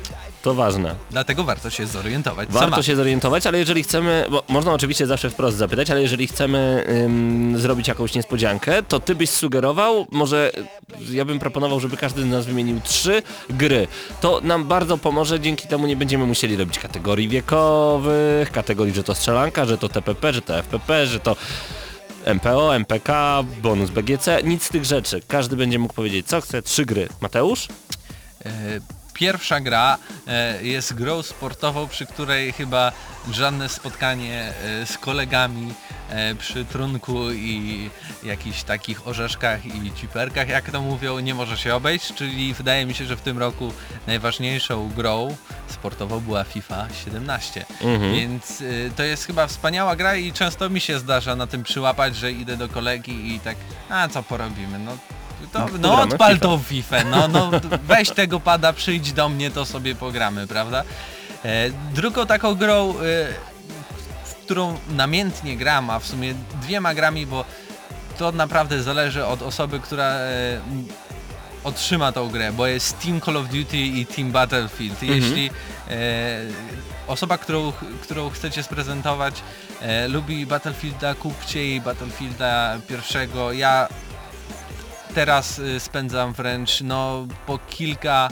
To 0.47 0.55
ważne. 0.55 0.95
Dlatego 1.11 1.45
warto 1.45 1.71
się 1.71 1.87
zorientować, 1.87 2.49
Warto 2.49 2.77
ma. 2.77 2.83
się 2.83 2.97
zorientować, 2.97 3.47
ale 3.47 3.59
jeżeli 3.59 3.83
chcemy, 3.83 4.27
bo 4.31 4.43
można 4.49 4.73
oczywiście 4.73 5.07
zawsze 5.07 5.31
wprost 5.31 5.57
zapytać, 5.57 5.91
ale 5.91 6.03
jeżeli 6.03 6.27
chcemy 6.27 6.85
ym, 7.05 7.59
zrobić 7.59 7.89
jakąś 7.89 8.15
niespodziankę, 8.15 8.83
to 8.83 9.01
ty 9.01 9.15
byś 9.15 9.31
sugerował, 9.31 10.07
może 10.11 10.53
y, 11.11 11.15
ja 11.15 11.25
bym 11.25 11.39
proponował, 11.39 11.81
żeby 11.81 11.97
każdy 11.97 12.23
z 12.23 12.27
nas 12.27 12.47
wymienił 12.47 12.81
trzy 12.81 13.23
gry. 13.51 13.89
To 14.21 14.41
nam 14.45 14.65
bardzo 14.65 14.99
pomoże, 14.99 15.41
dzięki 15.41 15.69
temu 15.69 15.87
nie 15.87 15.97
będziemy 15.97 16.27
musieli 16.27 16.57
robić 16.57 16.79
kategorii 16.79 17.29
wiekowych, 17.29 18.53
kategorii, 18.53 18.95
że 18.95 19.03
to 19.05 19.15
strzelanka, 19.15 19.65
że 19.65 19.79
to 19.79 19.89
TPP, 19.89 20.33
że 20.33 20.43
to 20.43 20.59
FPP, 20.63 21.07
że 21.07 21.21
to 21.21 21.37
MPO, 22.35 22.75
MPK, 22.77 23.43
bonus 23.63 23.91
BGC, 23.91 24.43
nic 24.45 24.63
z 24.63 24.69
tych 24.69 24.85
rzeczy. 24.85 25.21
Każdy 25.29 25.57
będzie 25.57 25.79
mógł 25.79 25.95
powiedzieć, 25.95 26.27
co 26.27 26.41
chce, 26.41 26.63
trzy 26.63 26.85
gry. 26.85 27.09
Mateusz? 27.21 27.69
Pierwsza 29.17 29.61
gra 29.61 29.99
e, 30.27 30.65
jest 30.65 30.95
grą 30.95 31.23
sportową, 31.23 31.89
przy 31.89 32.07
której 32.07 32.53
chyba 32.53 32.93
żadne 33.31 33.69
spotkanie 33.69 34.53
e, 34.65 34.87
z 34.87 34.99
kolegami 34.99 35.75
e, 36.11 36.35
przy 36.35 36.65
trunku 36.65 37.33
i 37.33 37.91
jakichś 38.23 38.63
takich 38.63 39.09
orzeszkach 39.09 39.67
i 39.67 39.93
ciperkach, 39.93 40.49
jak 40.49 40.71
to 40.71 40.83
mówią, 40.83 41.19
nie 41.19 41.35
może 41.35 41.57
się 41.57 41.75
obejść, 41.75 42.15
czyli 42.15 42.55
wydaje 42.55 42.87
mi 42.87 42.95
się, 42.95 43.05
że 43.05 43.17
w 43.17 43.21
tym 43.21 43.39
roku 43.39 43.73
najważniejszą 44.07 44.89
grą 44.89 45.37
sportową 45.69 46.21
była 46.21 46.45
FIFA 46.45 46.87
17. 47.05 47.65
Mhm. 47.81 48.15
Więc 48.15 48.63
to 48.97 49.03
jest 49.03 49.27
chyba 49.27 49.47
wspaniała 49.47 49.97
gra 49.97 50.17
i 50.17 50.33
często 50.33 50.71
mi 50.71 50.81
się 50.81 50.99
zdarza 50.99 51.37
na 51.37 51.47
tym 51.47 51.63
przyłapać, 51.63 52.17
że 52.17 52.33
idę 52.33 52.57
do 52.57 52.69
kolegi 52.69 53.35
i 53.35 53.41
tak, 53.41 53.57
a 53.91 54.09
co 54.09 54.23
porobimy, 54.23 54.79
no 54.79 54.97
to, 55.53 55.59
no 55.59 55.67
pogramy 55.69 55.97
w 55.97 56.13
odpal 56.13 56.39
tą 56.39 56.59
FIFA, 56.59 57.05
no, 57.05 57.29
no 57.29 57.51
weź 57.83 58.11
tego 58.11 58.41
pada, 58.41 58.73
przyjdź 58.73 59.13
do 59.13 59.29
mnie, 59.29 59.51
to 59.51 59.65
sobie 59.65 59.95
pogramy, 59.95 60.47
prawda? 60.47 60.85
E, 61.45 61.71
drugą 61.95 62.27
taką 62.27 62.55
grą, 62.55 62.91
e, 62.91 62.95
w 64.25 64.35
którą 64.35 64.79
namiętnie 64.89 65.57
gram, 65.57 65.91
a 65.91 65.99
w 65.99 66.07
sumie 66.07 66.35
dwiema 66.63 66.95
grami, 66.95 67.27
bo 67.27 67.45
to 68.19 68.33
naprawdę 68.33 68.83
zależy 68.83 69.27
od 69.27 69.43
osoby, 69.43 69.81
która 69.81 70.05
e, 70.05 70.61
otrzyma 71.65 72.13
tą 72.13 72.29
grę, 72.29 72.53
bo 72.53 72.67
jest 72.67 72.99
Team 72.99 73.21
Call 73.21 73.37
of 73.37 73.49
Duty 73.49 73.77
i 73.77 74.07
Team 74.07 74.33
Battlefield. 74.33 75.03
Jeśli 75.03 75.51
e, 75.91 76.41
osoba, 77.07 77.39
którą, 77.39 77.73
którą 78.03 78.31
chcecie 78.31 78.63
sprezentować 78.63 79.43
e, 79.81 80.09
lubi 80.09 80.47
Battlefielda, 80.47 81.15
kupcie 81.15 81.67
jej 81.67 81.81
Battlefielda 81.81 82.79
pierwszego. 82.89 83.53
Ja 83.53 83.89
teraz 85.17 85.59
y, 85.59 85.81
spędzam 85.81 86.33
wręcz 86.33 86.81
no 86.81 87.27
po 87.47 87.59
kilka 87.59 88.29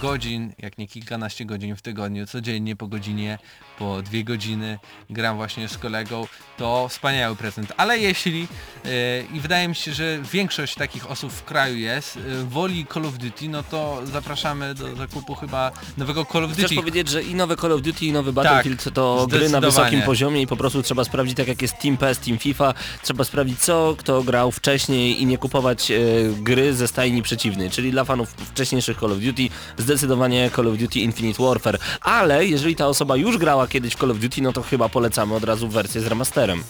godzin, 0.00 0.52
jak 0.58 0.78
nie 0.78 0.88
kilkanaście 0.88 1.44
godzin 1.44 1.76
w 1.76 1.82
tygodniu, 1.82 2.26
codziennie 2.26 2.76
po 2.76 2.86
godzinie, 2.86 3.38
po 3.78 4.02
dwie 4.02 4.24
godziny 4.24 4.78
gram 5.10 5.36
właśnie 5.36 5.68
z 5.68 5.78
kolegą, 5.78 6.26
to 6.56 6.88
wspaniały 6.88 7.36
prezent. 7.36 7.72
Ale 7.76 7.98
jeśli, 7.98 8.48
y, 8.86 8.88
i 9.34 9.40
wydaje 9.40 9.68
mi 9.68 9.74
się, 9.74 9.92
że 9.92 10.18
większość 10.32 10.74
takich 10.74 11.10
osób 11.10 11.32
w 11.32 11.44
kraju 11.44 11.76
jest, 11.76 12.16
y, 12.16 12.44
woli 12.44 12.86
Call 12.94 13.06
of 13.06 13.18
Duty, 13.18 13.48
no 13.48 13.62
to 13.62 14.00
zapraszamy 14.04 14.74
do 14.74 14.96
zakupu 14.96 15.34
chyba 15.34 15.72
nowego 15.96 16.24
Call 16.32 16.44
of 16.44 16.52
Chcesz 16.52 16.62
Duty. 16.62 16.74
powiedzieć, 16.74 17.08
że 17.08 17.22
i 17.22 17.34
nowe 17.34 17.56
Call 17.56 17.72
of 17.72 17.82
Duty, 17.82 18.06
i 18.06 18.12
nowy 18.12 18.32
Battlefield 18.32 18.94
to 18.94 19.26
gry 19.30 19.48
na 19.48 19.60
wysokim 19.60 20.02
poziomie 20.02 20.42
i 20.42 20.46
po 20.46 20.56
prostu 20.56 20.82
trzeba 20.82 21.04
sprawdzić, 21.04 21.36
tak 21.36 21.48
jak 21.48 21.62
jest 21.62 21.78
Team 21.78 21.96
PES, 21.96 22.18
Team 22.18 22.38
FIFA, 22.38 22.74
trzeba 23.02 23.24
sprawdzić 23.24 23.60
co 23.60 23.94
kto 23.98 24.22
grał 24.22 24.52
wcześniej 24.52 25.22
i 25.22 25.26
nie 25.26 25.38
kupować 25.38 25.90
e, 25.90 25.96
gry 26.32 26.74
ze 26.74 26.88
stajni 26.88 27.22
przeciwnej, 27.22 27.70
czyli 27.70 27.90
dla 27.90 28.04
fanów 28.04 28.30
wcześniejszych 28.30 29.00
Call 29.00 29.12
of 29.12 29.18
Duty 29.18 29.48
zdecydowanie 29.78 30.50
Call 30.56 30.68
of 30.68 30.78
Duty 30.78 30.98
Infinite 31.00 31.42
Warfare, 31.42 31.78
ale 32.00 32.46
jeżeli 32.46 32.76
ta 32.76 32.86
osoba 32.86 33.16
już 33.16 33.38
grała 33.38 33.66
kiedyś 33.66 33.94
w 33.94 33.98
Call 33.98 34.10
of 34.10 34.18
Duty, 34.18 34.42
no 34.42 34.52
to 34.52 34.62
chyba 34.62 34.88
polecamy 34.88 35.34
od 35.34 35.44
razu 35.44 35.68
wersję 35.68 36.00
z 36.00 36.06
remasterem. 36.06 36.64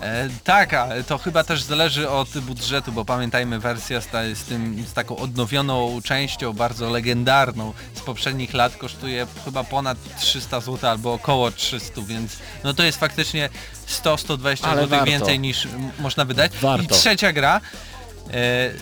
E, 0.00 0.28
tak, 0.44 0.74
ale 0.74 1.04
to 1.04 1.18
chyba 1.18 1.44
też 1.44 1.62
zależy 1.62 2.08
od 2.08 2.28
budżetu, 2.38 2.92
bo 2.92 3.04
pamiętajmy 3.04 3.58
wersja 3.58 4.00
z, 4.00 4.06
ta, 4.06 4.22
z, 4.34 4.44
tym, 4.44 4.84
z 4.88 4.92
taką 4.92 5.16
odnowioną 5.16 6.00
częścią, 6.04 6.52
bardzo 6.52 6.90
legendarną 6.90 7.72
z 7.94 8.00
poprzednich 8.00 8.54
lat 8.54 8.76
kosztuje 8.76 9.26
chyba 9.44 9.64
ponad 9.64 9.98
300 10.20 10.60
zł 10.60 10.90
albo 10.90 11.12
około 11.12 11.50
300, 11.50 12.02
więc 12.02 12.36
no 12.64 12.74
to 12.74 12.82
jest 12.82 13.00
faktycznie 13.00 13.48
100-120 13.88 14.58
Ale 14.62 14.82
zł 14.82 14.88
warto. 14.88 15.04
więcej 15.04 15.40
niż 15.40 15.68
można 15.98 16.24
wydać. 16.24 16.52
Warto. 16.60 16.84
I 16.84 16.88
trzecia 16.98 17.32
gra, 17.32 17.60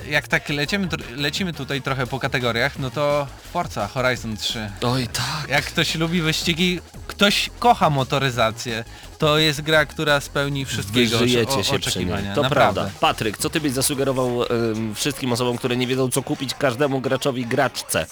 jak 0.09 0.29
tak 0.29 0.49
lecimy, 0.49 0.89
lecimy 1.17 1.53
tutaj 1.53 1.83
trochę 1.83 2.07
po 2.07 2.19
kategoriach, 2.21 2.79
no 2.79 2.91
to 2.91 3.27
Forza 3.53 3.89
Horizon 3.89 4.37
3. 4.37 4.71
Oj 4.83 5.09
tak. 5.09 5.49
Jak 5.49 5.65
ktoś 5.65 5.95
lubi 5.95 6.23
wyścigi, 6.23 6.81
ktoś 7.07 7.51
kocha 7.59 7.91
motoryzację, 7.91 8.85
to 9.19 9.39
jest 9.39 9.61
gra, 9.61 9.87
która 9.87 10.21
spełni 10.21 10.65
wszystkiego 10.65 11.19
Wyżyjecie 11.19 11.65
się 11.65 11.77
oczekiwania. 11.77 12.35
To 12.35 12.43
Naprawdę. 12.43 12.81
prawda. 12.81 12.99
Patryk, 13.01 13.39
co 13.39 13.51
ty 13.51 13.61
byś 13.61 13.73
zasugerował 13.73 14.43
ym, 14.43 14.95
wszystkim 14.95 15.33
osobom, 15.33 15.59
które 15.59 15.77
nie 15.77 15.87
wiedzą 15.87 16.11
co 16.11 16.23
kupić, 16.23 16.55
każdemu 16.55 17.01
graczowi 17.01 17.47
graczce? 17.47 18.07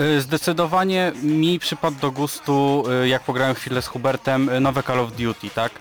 Y, 0.00 0.20
Zdecydowanie 0.20 1.12
mi 1.22 1.58
przypadł 1.58 1.96
do 2.00 2.10
gustu, 2.10 2.84
y, 3.04 3.08
jak 3.08 3.22
pograłem 3.24 3.54
chwilę 3.54 3.82
z 3.82 3.86
Hubertem, 3.86 4.48
y, 4.48 4.60
nowe 4.60 4.82
Call 4.82 5.00
of 5.00 5.12
Duty, 5.12 5.50
tak? 5.54 5.72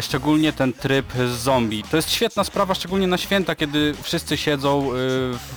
Szczególnie 0.00 0.52
ten 0.52 0.72
tryb 0.72 1.12
z 1.12 1.30
zombie. 1.30 1.82
To 1.90 1.96
jest 1.96 2.10
świetna 2.10 2.44
sprawa, 2.44 2.74
szczególnie 2.74 3.06
na 3.06 3.18
święta, 3.18 3.54
kiedy 3.54 3.94
wszyscy 4.02 4.36
siedzą 4.36 4.90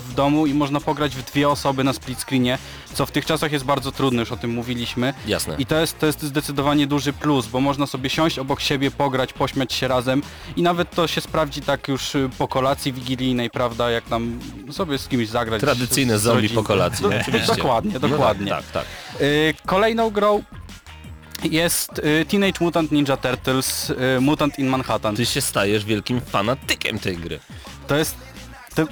w 0.08 0.14
domu 0.16 0.46
i 0.46 0.54
można 0.54 0.80
pograć 0.80 1.16
w 1.16 1.32
dwie 1.32 1.50
osoby 1.50 1.84
na 1.84 1.94
split 1.94 2.20
screenie, 2.20 2.58
co 2.94 3.06
w 3.06 3.12
tych 3.12 3.26
czasach 3.26 3.52
jest 3.52 3.66
bardzo 3.66 3.92
trudne, 3.92 4.20
już 4.20 4.32
o 4.32 4.38
tym 4.38 4.52
mówiliśmy. 4.52 5.14
Jasne. 5.28 5.56
I 5.60 5.66
to 5.66 5.80
jest, 5.80 6.00
to 6.00 6.06
jest 6.06 6.24
zdecydowanie 6.24 6.88
duży 6.88 7.14
plus, 7.14 7.48
bo 7.48 7.62
można 7.62 7.88
sobie 7.88 8.10
siąść 8.10 8.40
obok 8.40 8.62
siebie, 8.62 8.92
pograć, 8.92 9.34
pośmiać 9.34 9.74
się 9.74 9.88
razem 9.88 10.24
i 10.56 10.62
nawet 10.62 10.92
to 10.92 11.08
się 11.08 11.22
sprawdzi 11.22 11.62
tak 11.62 11.88
już 11.88 12.12
po 12.38 12.48
kolacji 12.48 12.94
wigilijnej, 12.94 13.50
prawda, 13.50 13.92
jak 13.92 14.04
tam 14.04 14.40
sobie 14.72 14.98
z 14.98 15.08
kimś 15.08 15.28
zagrać. 15.28 15.62
Tradycyjne 15.62 16.20
z 16.20 16.22
zombie 16.22 16.50
po 16.50 16.64
kolacji, 16.64 17.04
Do- 17.04 17.16
oczywiście. 17.22 17.56
Dokładnie, 17.56 17.81
No 17.84 18.00
dokładnie. 18.00 18.50
tak, 18.52 18.64
tak, 18.64 18.74
tak. 18.74 19.22
Y, 19.22 19.54
Kolejną 19.66 20.10
grą 20.10 20.44
jest 21.44 22.00
y, 22.00 22.26
Teenage 22.26 22.60
Mutant 22.62 22.92
Ninja 22.92 23.18
Turtles 23.18 23.90
y, 23.90 24.22
Mutant 24.22 24.60
in 24.60 24.68
Manhattan. 24.68 25.16
Ty 25.16 25.26
się 25.26 25.42
stajesz 25.42 25.86
wielkim 25.86 26.22
fanatykiem 26.22 27.00
tej 27.00 27.18
gry. 27.18 27.40
To 27.88 27.96
jest 27.96 28.16
to, 28.76 28.88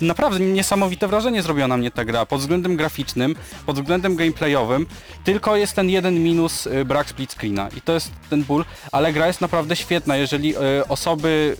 naprawdę 0.00 0.40
niesamowite 0.40 1.08
wrażenie 1.08 1.42
zrobiła 1.42 1.68
na 1.68 1.76
mnie 1.76 1.90
ta 1.90 2.04
gra. 2.04 2.26
Pod 2.26 2.40
względem 2.40 2.76
graficznym, 2.76 3.36
pod 3.66 3.80
względem 3.80 4.16
gameplayowym, 4.16 4.86
tylko 5.24 5.56
jest 5.56 5.74
ten 5.74 5.90
jeden 5.90 6.22
minus, 6.22 6.66
y, 6.66 6.84
brak 6.84 7.10
split 7.10 7.32
screena 7.32 7.68
i 7.76 7.80
to 7.80 7.92
jest 7.92 8.10
ten 8.30 8.44
ból, 8.44 8.64
ale 8.92 9.12
gra 9.12 9.26
jest 9.26 9.40
naprawdę 9.40 9.76
świetna. 9.76 10.16
Jeżeli 10.16 10.56
y, 10.56 10.58
osoby 10.88 11.56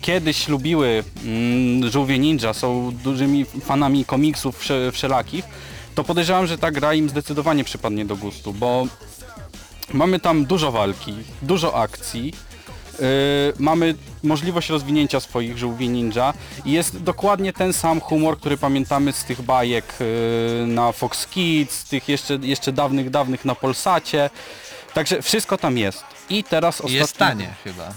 kiedyś 0.00 0.48
lubiły 0.48 1.04
mm, 1.24 1.90
Żółwie 1.90 2.18
Ninja, 2.18 2.52
są 2.54 2.92
dużymi 3.04 3.44
fanami 3.44 4.04
komiksów 4.04 4.58
wsze, 4.58 4.92
wszelakich, 4.92 5.44
to 5.96 6.04
podejrzewam, 6.04 6.46
że 6.46 6.58
ta 6.58 6.70
gra 6.70 6.94
im 6.94 7.08
zdecydowanie 7.08 7.64
przypadnie 7.64 8.04
do 8.04 8.16
gustu, 8.16 8.52
bo 8.52 8.86
mamy 9.92 10.20
tam 10.20 10.44
dużo 10.44 10.72
walki, 10.72 11.14
dużo 11.42 11.74
akcji, 11.74 12.32
Yy, 12.98 13.52
mamy 13.58 13.94
możliwość 14.22 14.68
rozwinięcia 14.68 15.20
swoich 15.20 15.58
żółwi 15.58 15.88
ninja 15.88 16.34
i 16.64 16.72
jest 16.72 17.02
dokładnie 17.02 17.52
ten 17.52 17.72
sam 17.72 18.00
humor, 18.00 18.38
który 18.38 18.56
pamiętamy 18.56 19.12
z 19.12 19.24
tych 19.24 19.42
bajek 19.42 19.84
yy, 20.00 20.66
na 20.66 20.92
Fox 20.92 21.26
Kids, 21.26 21.78
z 21.78 21.84
tych 21.84 22.08
jeszcze, 22.08 22.38
jeszcze 22.42 22.72
dawnych, 22.72 23.10
dawnych 23.10 23.44
na 23.44 23.54
Polsacie. 23.54 24.30
Także 24.94 25.22
wszystko 25.22 25.58
tam 25.58 25.78
jest. 25.78 26.04
I 26.30 26.44
teraz 26.44 26.80
I 26.80 26.82
ostatni... 26.82 26.96
jest 26.96 27.16
tanie 27.16 27.54
chyba. 27.64 27.92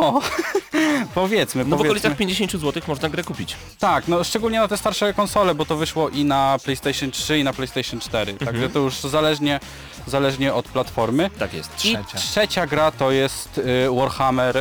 No, 0.00 0.20
powiedzmy, 1.14 1.64
No 1.64 1.66
w 1.66 1.70
powiedzmy. 1.70 1.88
okolicach 1.88 2.16
50 2.16 2.52
zł 2.52 2.82
można 2.88 3.08
grę 3.08 3.22
kupić. 3.24 3.56
Tak, 3.78 4.08
no 4.08 4.24
szczególnie 4.24 4.58
na 4.58 4.68
te 4.68 4.76
starsze 4.76 5.14
konsole, 5.14 5.54
bo 5.54 5.64
to 5.66 5.76
wyszło 5.76 6.08
i 6.08 6.24
na 6.24 6.58
PlayStation 6.64 7.10
3 7.10 7.38
i 7.38 7.44
na 7.44 7.52
PlayStation 7.52 8.00
4. 8.00 8.32
Mhm. 8.32 8.50
Także 8.52 8.68
to 8.70 8.78
już 8.78 8.94
zależnie, 9.00 9.60
zależnie 10.06 10.54
od 10.54 10.68
platformy. 10.68 11.30
Tak 11.38 11.54
jest. 11.54 11.72
I 11.74 11.78
Trzecia. 11.78 12.18
trzecia 12.18 12.66
gra 12.66 12.90
to 12.90 13.10
jest 13.10 13.58
y, 13.58 13.62
Warhammer 13.96 14.56
y, 14.56 14.60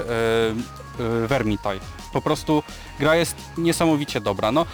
y, 1.23 1.27
Vermintide. 1.27 1.79
Po 2.13 2.21
prostu 2.21 2.63
gra 2.99 3.15
jest 3.15 3.35
niesamowicie 3.57 4.21
dobra. 4.21 4.51
No, 4.51 4.65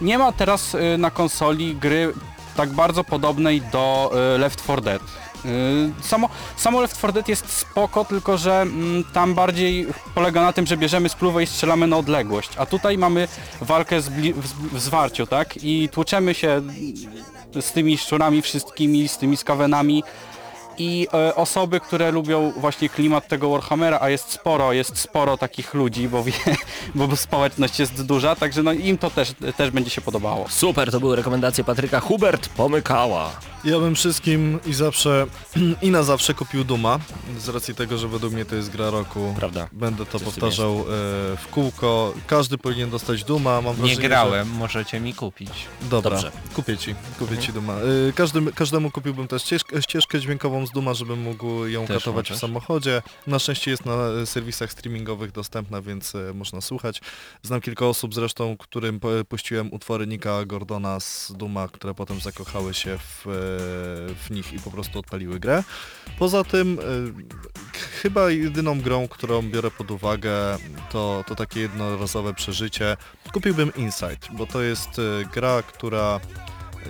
nie 0.00 0.18
ma 0.18 0.32
teraz 0.32 0.74
y, 0.74 0.98
na 0.98 1.10
konsoli 1.10 1.74
gry 1.76 2.12
tak 2.56 2.70
bardzo 2.72 3.04
podobnej 3.04 3.60
do 3.60 4.12
y, 4.34 4.38
Left 4.38 4.62
4 4.62 4.82
Dead. 4.82 5.02
Y, 5.44 5.92
Samo, 6.02 6.28
samo 6.56 6.80
Left 6.80 6.98
4 6.98 7.12
Dead 7.12 7.28
jest 7.28 7.48
spoko, 7.50 8.04
tylko 8.04 8.38
że 8.38 8.60
mm, 8.60 9.04
tam 9.12 9.34
bardziej 9.34 9.86
polega 10.14 10.42
na 10.42 10.52
tym, 10.52 10.66
że 10.66 10.76
bierzemy 10.76 11.08
spluwę 11.08 11.42
i 11.42 11.46
strzelamy 11.46 11.86
na 11.86 11.96
odległość, 11.96 12.50
a 12.56 12.66
tutaj 12.66 12.98
mamy 12.98 13.28
walkę 13.60 14.00
z 14.00 14.08
w 14.72 14.80
zwarciu, 14.80 15.26
tak? 15.26 15.56
I 15.62 15.88
tłuczemy 15.92 16.34
się 16.34 16.62
z 17.60 17.72
tymi 17.72 17.98
szczurami 17.98 18.42
wszystkimi, 18.42 19.08
z 19.08 19.18
tymi 19.18 19.36
skawenami 19.36 20.02
i 20.78 21.08
e, 21.14 21.34
osoby, 21.34 21.80
które 21.80 22.10
lubią 22.10 22.52
właśnie 22.56 22.88
klimat 22.88 23.28
tego 23.28 23.50
Warhammera, 23.50 23.98
a 24.00 24.10
jest 24.10 24.30
sporo, 24.32 24.72
jest 24.72 24.98
sporo 24.98 25.36
takich 25.36 25.74
ludzi, 25.74 26.08
bo, 26.08 26.24
wie, 26.24 26.32
bo 26.94 27.16
społeczność 27.16 27.80
jest 27.80 28.02
duża, 28.02 28.36
także 28.36 28.62
no 28.62 28.72
im 28.72 28.98
to 28.98 29.10
też, 29.10 29.32
też 29.56 29.70
będzie 29.70 29.90
się 29.90 30.00
podobało. 30.00 30.46
Super, 30.48 30.90
to 30.90 31.00
były 31.00 31.16
rekomendacje 31.16 31.64
Patryka. 31.64 32.00
Hubert 32.00 32.48
pomykała. 32.48 33.30
Ja 33.64 33.78
bym 33.78 33.94
wszystkim 33.94 34.58
i 34.66 34.74
zawsze 34.74 35.26
i 35.82 35.90
na 35.90 36.02
zawsze 36.02 36.34
kupił 36.34 36.64
Duma, 36.64 36.98
z 37.38 37.48
racji 37.48 37.74
tego, 37.74 37.98
że 37.98 38.08
według 38.08 38.32
mnie 38.32 38.44
to 38.44 38.54
jest 38.56 38.70
gra 38.70 38.90
roku. 38.90 39.34
Prawda. 39.36 39.68
Będę 39.72 40.06
to 40.06 40.18
Coś 40.18 40.22
powtarzał 40.22 40.70
e, 40.70 40.82
w 41.36 41.46
kółko. 41.50 42.14
Każdy 42.26 42.58
powinien 42.58 42.90
dostać 42.90 43.24
Duma. 43.24 43.60
Mam 43.60 43.74
Nie 43.76 43.82
wrażenie, 43.82 44.08
grałem, 44.08 44.50
możecie 44.50 45.00
mi 45.00 45.14
kupić. 45.14 45.48
Że... 45.48 45.88
Dobra, 45.88 46.10
Dobrze. 46.10 46.32
kupię 46.54 46.78
ci, 46.78 46.94
kupię 47.18 47.38
ci 47.38 47.52
Duma. 47.52 47.72
E, 47.74 48.12
każdy, 48.14 48.52
każdemu 48.52 48.90
kupiłbym 48.90 49.28
też 49.28 49.42
ścieżkę, 49.42 49.82
ścieżkę 49.82 50.20
dźwiękową 50.20 50.61
z 50.66 50.70
Duma, 50.70 50.94
żebym 50.94 51.20
mógł 51.20 51.66
ją 51.66 51.86
Też 51.86 51.98
katować 51.98 52.30
w 52.30 52.36
samochodzie. 52.36 53.02
Na 53.26 53.38
szczęście 53.38 53.70
jest 53.70 53.86
na 53.86 53.94
e, 53.94 54.26
serwisach 54.26 54.72
streamingowych 54.72 55.32
dostępna, 55.32 55.82
więc 55.82 56.14
e, 56.14 56.34
można 56.34 56.60
słuchać. 56.60 57.00
Znam 57.42 57.60
kilka 57.60 57.86
osób 57.86 58.14
zresztą, 58.14 58.56
którym 58.56 59.00
puściłem 59.28 59.72
utwory 59.72 60.06
Nika 60.06 60.44
Gordona 60.44 61.00
z 61.00 61.32
Duma, 61.36 61.68
które 61.68 61.94
potem 61.94 62.20
zakochały 62.20 62.74
się 62.74 62.98
w, 62.98 63.26
e, 63.26 63.30
w 64.14 64.30
nich 64.30 64.52
i 64.52 64.58
po 64.58 64.70
prostu 64.70 64.98
odpaliły 64.98 65.40
grę. 65.40 65.64
Poza 66.18 66.44
tym 66.44 66.78
chyba 68.02 68.30
jedyną 68.30 68.80
grą, 68.80 69.08
którą 69.08 69.42
biorę 69.42 69.70
pod 69.70 69.90
uwagę 69.90 70.58
to, 70.90 71.24
to 71.26 71.34
takie 71.34 71.60
jednorazowe 71.60 72.34
przeżycie. 72.34 72.96
Kupiłbym 73.32 73.72
Insight, 73.76 74.28
bo 74.32 74.46
to 74.46 74.62
jest 74.62 75.00
gra, 75.34 75.62
która 75.62 76.20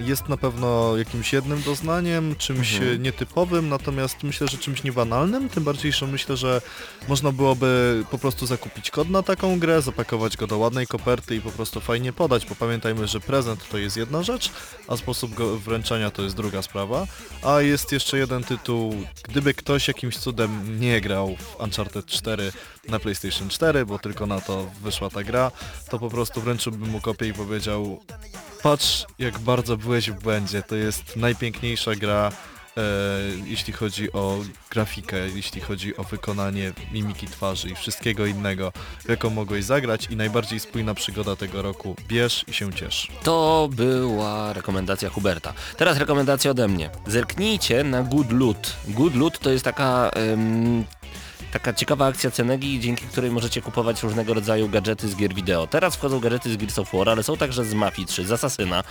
jest 0.01 0.28
na 0.28 0.36
pewno 0.36 0.97
jakimś 0.97 1.32
jednym 1.32 1.62
doznaniem, 1.62 2.36
czymś 2.36 2.74
Mhm. 2.74 3.03
nietypowym, 3.03 3.68
natomiast 3.68 4.22
myślę, 4.22 4.49
że 4.49 4.59
czymś 4.59 4.82
niebanalnym, 4.84 5.49
tym 5.49 5.64
bardziej, 5.64 5.93
że 5.93 6.07
myślę, 6.07 6.36
że 6.36 6.61
można 7.09 7.32
byłoby 7.32 8.05
po 8.11 8.18
prostu 8.18 8.47
zakupić 8.47 8.90
kod 8.90 9.11
na 9.11 9.22
taką 9.22 9.59
grę, 9.59 9.82
zapakować 9.82 10.36
go 10.36 10.47
do 10.47 10.59
ładnej 10.59 10.86
koperty 10.86 11.36
i 11.36 11.40
po 11.40 11.51
prostu 11.51 11.80
fajnie 11.80 12.12
podać, 12.12 12.47
bo 12.47 12.55
pamiętajmy, 12.55 13.07
że 13.07 13.20
prezent 13.20 13.68
to 13.68 13.78
jest 13.78 13.97
jedna 13.97 14.22
rzecz, 14.22 14.51
a 14.88 14.97
sposób 14.97 15.34
go 15.34 15.59
wręczenia 15.59 16.11
to 16.11 16.22
jest 16.22 16.36
druga 16.36 16.62
sprawa. 16.62 17.07
A 17.43 17.61
jest 17.61 17.93
jeszcze 17.93 18.18
jeden 18.18 18.45
tytuł, 18.45 18.95
gdyby 19.28 19.55
ktoś 19.55 19.88
jakimś 19.88 20.16
cudem 20.18 20.80
nie 20.80 21.01
grał 21.01 21.36
w 21.36 21.61
Uncharted 21.61 22.07
4 22.07 22.53
na 22.89 22.99
PlayStation 22.99 23.49
4, 23.49 23.87
bo 23.87 23.99
tylko 23.99 24.26
na 24.26 24.41
to 24.41 24.70
wyszła 24.83 25.11
ta 25.11 25.22
gra, 25.22 25.51
to 25.91 25.99
po 25.99 26.11
prostu 26.11 26.41
wręczyłbym 26.41 26.91
mu 26.91 27.01
kopię 27.01 27.28
i 27.28 27.33
powiedział 27.33 28.01
patrz 28.62 29.07
jak 29.18 29.39
bardzo 29.39 29.76
byłeś 29.76 30.11
w 30.11 30.22
błędzie, 30.22 30.62
to 30.62 30.76
jest 30.76 31.16
najpiękniejsza 31.16 31.95
gra 31.95 32.33
e, 32.76 32.83
jeśli 33.45 33.72
chodzi 33.72 34.12
o 34.12 34.39
grafikę, 34.70 35.28
jeśli 35.28 35.61
chodzi 35.61 35.97
o 35.97 36.05
wykonanie 36.05 36.72
mimiki 36.93 37.26
twarzy 37.26 37.68
i 37.70 37.74
wszystkiego 37.74 38.26
innego, 38.26 38.72
jaką 39.09 39.30
mogłeś 39.30 39.64
zagrać 39.64 40.07
i 40.11 40.16
najbardziej 40.16 40.61
spójna 40.61 40.95
przygoda 40.95 41.37
tego 41.37 41.62
roku. 41.62 41.97
Bierz 42.09 42.45
i 42.49 42.53
się 42.53 42.72
ciesz. 42.72 43.09
To 43.22 43.68
była 43.72 44.53
rekomendacja 44.53 45.09
Huberta. 45.09 45.53
Teraz 45.76 45.99
rekomendacja 45.99 46.51
ode 46.51 46.68
mnie. 46.68 46.91
Zerknijcie 47.07 47.85
na 47.85 48.03
Good 48.03 48.33
Loot. 48.33 48.76
Good 48.89 49.14
Loot 49.14 49.39
to 49.39 49.51
jest 49.51 49.64
taka... 49.64 50.11
em, 50.14 50.85
Taka 51.53 51.72
ciekawa 51.72 52.07
akcja 52.07 52.30
Cenegi, 52.30 52.80
dzięki 52.80 53.07
której 53.07 53.30
możecie 53.30 53.62
kupować 53.62 54.03
różnego 54.03 54.34
rodzaju 54.34 54.68
gadżety 54.68 55.09
z 55.09 55.16
gier 55.16 55.34
wideo. 55.34 55.66
Teraz 55.66 55.96
wchodzą 55.96 56.20
gadżety 56.20 56.53
z 56.53 56.57
Gears 56.57 56.78
of 56.78 56.92
War, 56.92 57.09
ale 57.09 57.22
są 57.22 57.36
także 57.36 57.64
z 57.64 57.74
Mafii 57.74 58.09
3, 58.09 58.26
z 58.26 58.32
Assassina, 58.32 58.84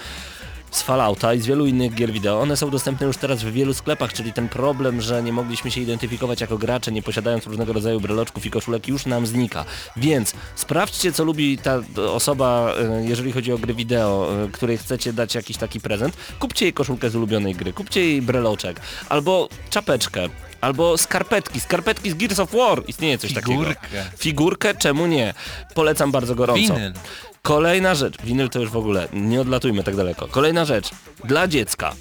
z 0.72 0.82
Fallouta 0.82 1.34
i 1.34 1.42
z 1.42 1.46
wielu 1.46 1.66
innych 1.66 1.96
gier 1.96 2.12
wideo. 2.12 2.40
One 2.40 2.58
są 2.58 2.70
dostępne 2.70 3.08
już 3.08 3.18
teraz 3.18 3.44
w 3.44 3.52
wielu 3.52 3.74
sklepach, 3.74 4.14
czyli 4.14 4.34
ten 4.34 4.50
problem, 4.50 5.02
że 5.02 5.24
nie 5.24 5.34
mogliśmy 5.34 5.72
się 5.72 5.82
identyfikować 5.82 6.42
jako 6.42 6.58
gracze, 6.58 6.92
nie 6.92 7.02
posiadając 7.02 7.46
różnego 7.46 7.74
rodzaju 7.74 8.00
breloczków 8.00 8.46
i 8.46 8.52
koszulek 8.52 8.88
już 8.88 9.06
nam 9.06 9.28
znika. 9.28 9.66
Więc 9.98 10.34
sprawdźcie, 10.56 11.12
co 11.12 11.24
lubi 11.24 11.58
ta 11.58 11.82
osoba, 11.98 12.74
e, 12.80 13.06
jeżeli 13.06 13.32
chodzi 13.32 13.54
o 13.54 13.58
gry 13.58 13.74
wideo, 13.74 14.30
e, 14.46 14.52
której 14.52 14.78
chcecie 14.78 15.14
dać 15.14 15.36
jakiś 15.36 15.58
taki 15.58 15.80
prezent. 15.80 16.18
Kupcie 16.40 16.66
jej 16.66 16.74
koszulkę 16.74 17.10
z 17.10 17.16
ulubionej 17.16 17.56
gry, 17.56 17.74
kupcie 17.74 18.02
jej 18.02 18.22
breloczek, 18.22 18.80
albo 19.10 19.50
czapeczkę, 19.70 20.30
albo 20.62 20.98
skarpetki, 20.98 21.60
skarpetki 21.60 22.12
z 22.12 22.14
Gears 22.14 22.40
of 22.40 22.52
War. 22.52 22.84
Istnieje 22.88 23.18
coś 23.18 23.34
takiego. 23.34 23.60
Figurkę. 23.60 24.06
Figurkę, 24.18 24.76
czemu 24.76 25.08
nie? 25.08 25.34
Polecam 25.74 26.12
bardzo 26.12 26.36
gorąco. 26.36 26.62
Winyl. 26.62 26.94
Kolejna 27.42 27.96
rzecz, 27.96 28.22
winyl 28.24 28.50
to 28.50 28.60
już 28.60 28.70
w 28.70 28.78
ogóle, 28.78 29.08
nie 29.14 29.42
odlatujmy 29.42 29.84
tak 29.84 29.96
daleko. 29.96 30.28
Kolejna 30.28 30.66
rzecz, 30.66 30.90
dla 31.24 31.48
dziecka. 31.48 31.96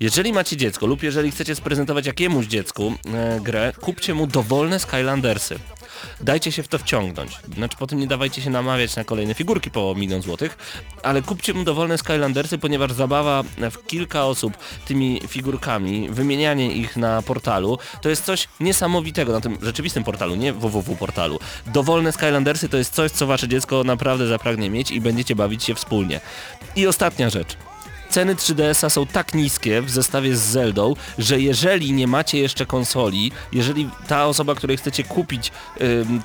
Jeżeli 0.00 0.32
macie 0.32 0.56
dziecko 0.56 0.86
lub 0.86 1.02
jeżeli 1.02 1.30
chcecie 1.30 1.54
sprezentować 1.54 2.06
jakiemuś 2.06 2.46
dziecku 2.46 2.92
e, 3.14 3.40
grę, 3.40 3.72
kupcie 3.80 4.14
mu 4.14 4.26
dowolne 4.26 4.78
Skylandersy. 4.78 5.58
Dajcie 6.20 6.52
się 6.52 6.62
w 6.62 6.68
to 6.68 6.78
wciągnąć. 6.78 7.38
Znaczy 7.54 7.76
potem 7.78 7.98
nie 7.98 8.06
dawajcie 8.06 8.42
się 8.42 8.50
namawiać 8.50 8.96
na 8.96 9.04
kolejne 9.04 9.34
figurki 9.34 9.70
po 9.70 9.94
milion 9.94 10.22
złotych, 10.22 10.58
ale 11.02 11.22
kupcie 11.22 11.54
mu 11.54 11.64
dowolne 11.64 11.98
Skylandersy, 11.98 12.58
ponieważ 12.58 12.92
zabawa 12.92 13.42
w 13.42 13.86
kilka 13.86 14.24
osób 14.24 14.56
tymi 14.86 15.20
figurkami, 15.28 16.08
wymienianie 16.10 16.72
ich 16.72 16.96
na 16.96 17.22
portalu, 17.22 17.78
to 18.02 18.08
jest 18.08 18.24
coś 18.24 18.48
niesamowitego 18.60 19.32
na 19.32 19.40
tym 19.40 19.58
rzeczywistym 19.62 20.04
portalu, 20.04 20.34
nie 20.34 20.52
www 20.52 20.96
portalu. 20.96 21.38
Dowolne 21.66 22.12
Skylandersy 22.12 22.68
to 22.68 22.76
jest 22.76 22.94
coś, 22.94 23.10
co 23.10 23.26
wasze 23.26 23.48
dziecko 23.48 23.84
naprawdę 23.84 24.26
zapragnie 24.26 24.70
mieć 24.70 24.90
i 24.90 25.00
będziecie 25.00 25.36
bawić 25.36 25.64
się 25.64 25.74
wspólnie. 25.74 26.20
I 26.76 26.86
ostatnia 26.86 27.30
rzecz. 27.30 27.56
Ceny 28.14 28.34
3DS-a 28.34 28.90
są 28.90 29.06
tak 29.06 29.34
niskie 29.34 29.82
w 29.82 29.90
zestawie 29.90 30.36
z 30.36 30.40
Zeldą, 30.40 30.94
że 31.18 31.40
jeżeli 31.40 31.92
nie 31.92 32.06
macie 32.06 32.38
jeszcze 32.38 32.66
konsoli, 32.66 33.32
jeżeli 33.52 33.90
ta 34.08 34.26
osoba, 34.26 34.54
której 34.54 34.76
chcecie 34.76 35.04
kupić 35.04 35.52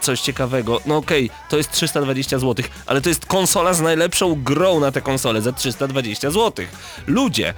coś 0.02 0.22
ciekawego, 0.22 0.82
no 0.86 0.98
okej, 0.98 1.30
to 1.50 1.58
jest 1.58 1.72
320 1.72 2.40
zł, 2.40 2.66
ale 2.86 3.02
to 3.02 3.10
jest 3.10 3.26
konsola 3.26 3.74
z 3.74 3.82
najlepszą 3.82 4.44
grą 4.44 4.80
na 4.80 4.92
tę 4.92 5.02
konsolę 5.02 5.42
za 5.42 5.52
320 5.52 6.32
zł. 6.32 6.66
Ludzie, 7.08 7.54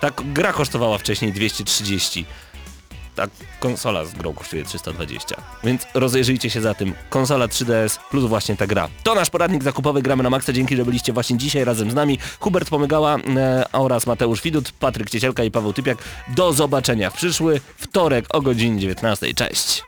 ta 0.00 0.10
gra 0.24 0.52
kosztowała 0.52 0.98
wcześniej 0.98 1.32
230 1.32 2.26
ta 3.16 3.26
konsola 3.60 4.04
z 4.04 4.12
grą 4.12 4.34
kosztuje 4.34 4.64
320. 4.64 5.36
Więc 5.64 5.86
rozejrzyjcie 5.94 6.50
się 6.50 6.60
za 6.60 6.74
tym. 6.74 6.94
Konsola 7.10 7.46
3DS 7.46 7.98
plus 8.10 8.24
właśnie 8.24 8.56
ta 8.56 8.66
gra. 8.66 8.88
To 9.02 9.14
nasz 9.14 9.30
poradnik 9.30 9.62
zakupowy 9.62 10.02
Gramy 10.02 10.22
na 10.22 10.30
Maxa. 10.30 10.52
Dzięki, 10.52 10.76
że 10.76 10.84
byliście 10.84 11.12
właśnie 11.12 11.38
dzisiaj 11.38 11.64
razem 11.64 11.90
z 11.90 11.94
nami. 11.94 12.18
Hubert 12.40 12.70
Pomygała 12.70 13.16
e, 13.16 13.64
oraz 13.72 14.06
Mateusz 14.06 14.42
Widut, 14.42 14.72
Patryk 14.72 15.10
Ciesielka 15.10 15.44
i 15.44 15.50
Paweł 15.50 15.72
Typiak. 15.72 15.98
Do 16.28 16.52
zobaczenia 16.52 17.10
w 17.10 17.14
przyszły 17.14 17.60
wtorek 17.76 18.24
o 18.34 18.40
godzinie 18.40 18.80
19. 18.80 19.34
Cześć! 19.34 19.82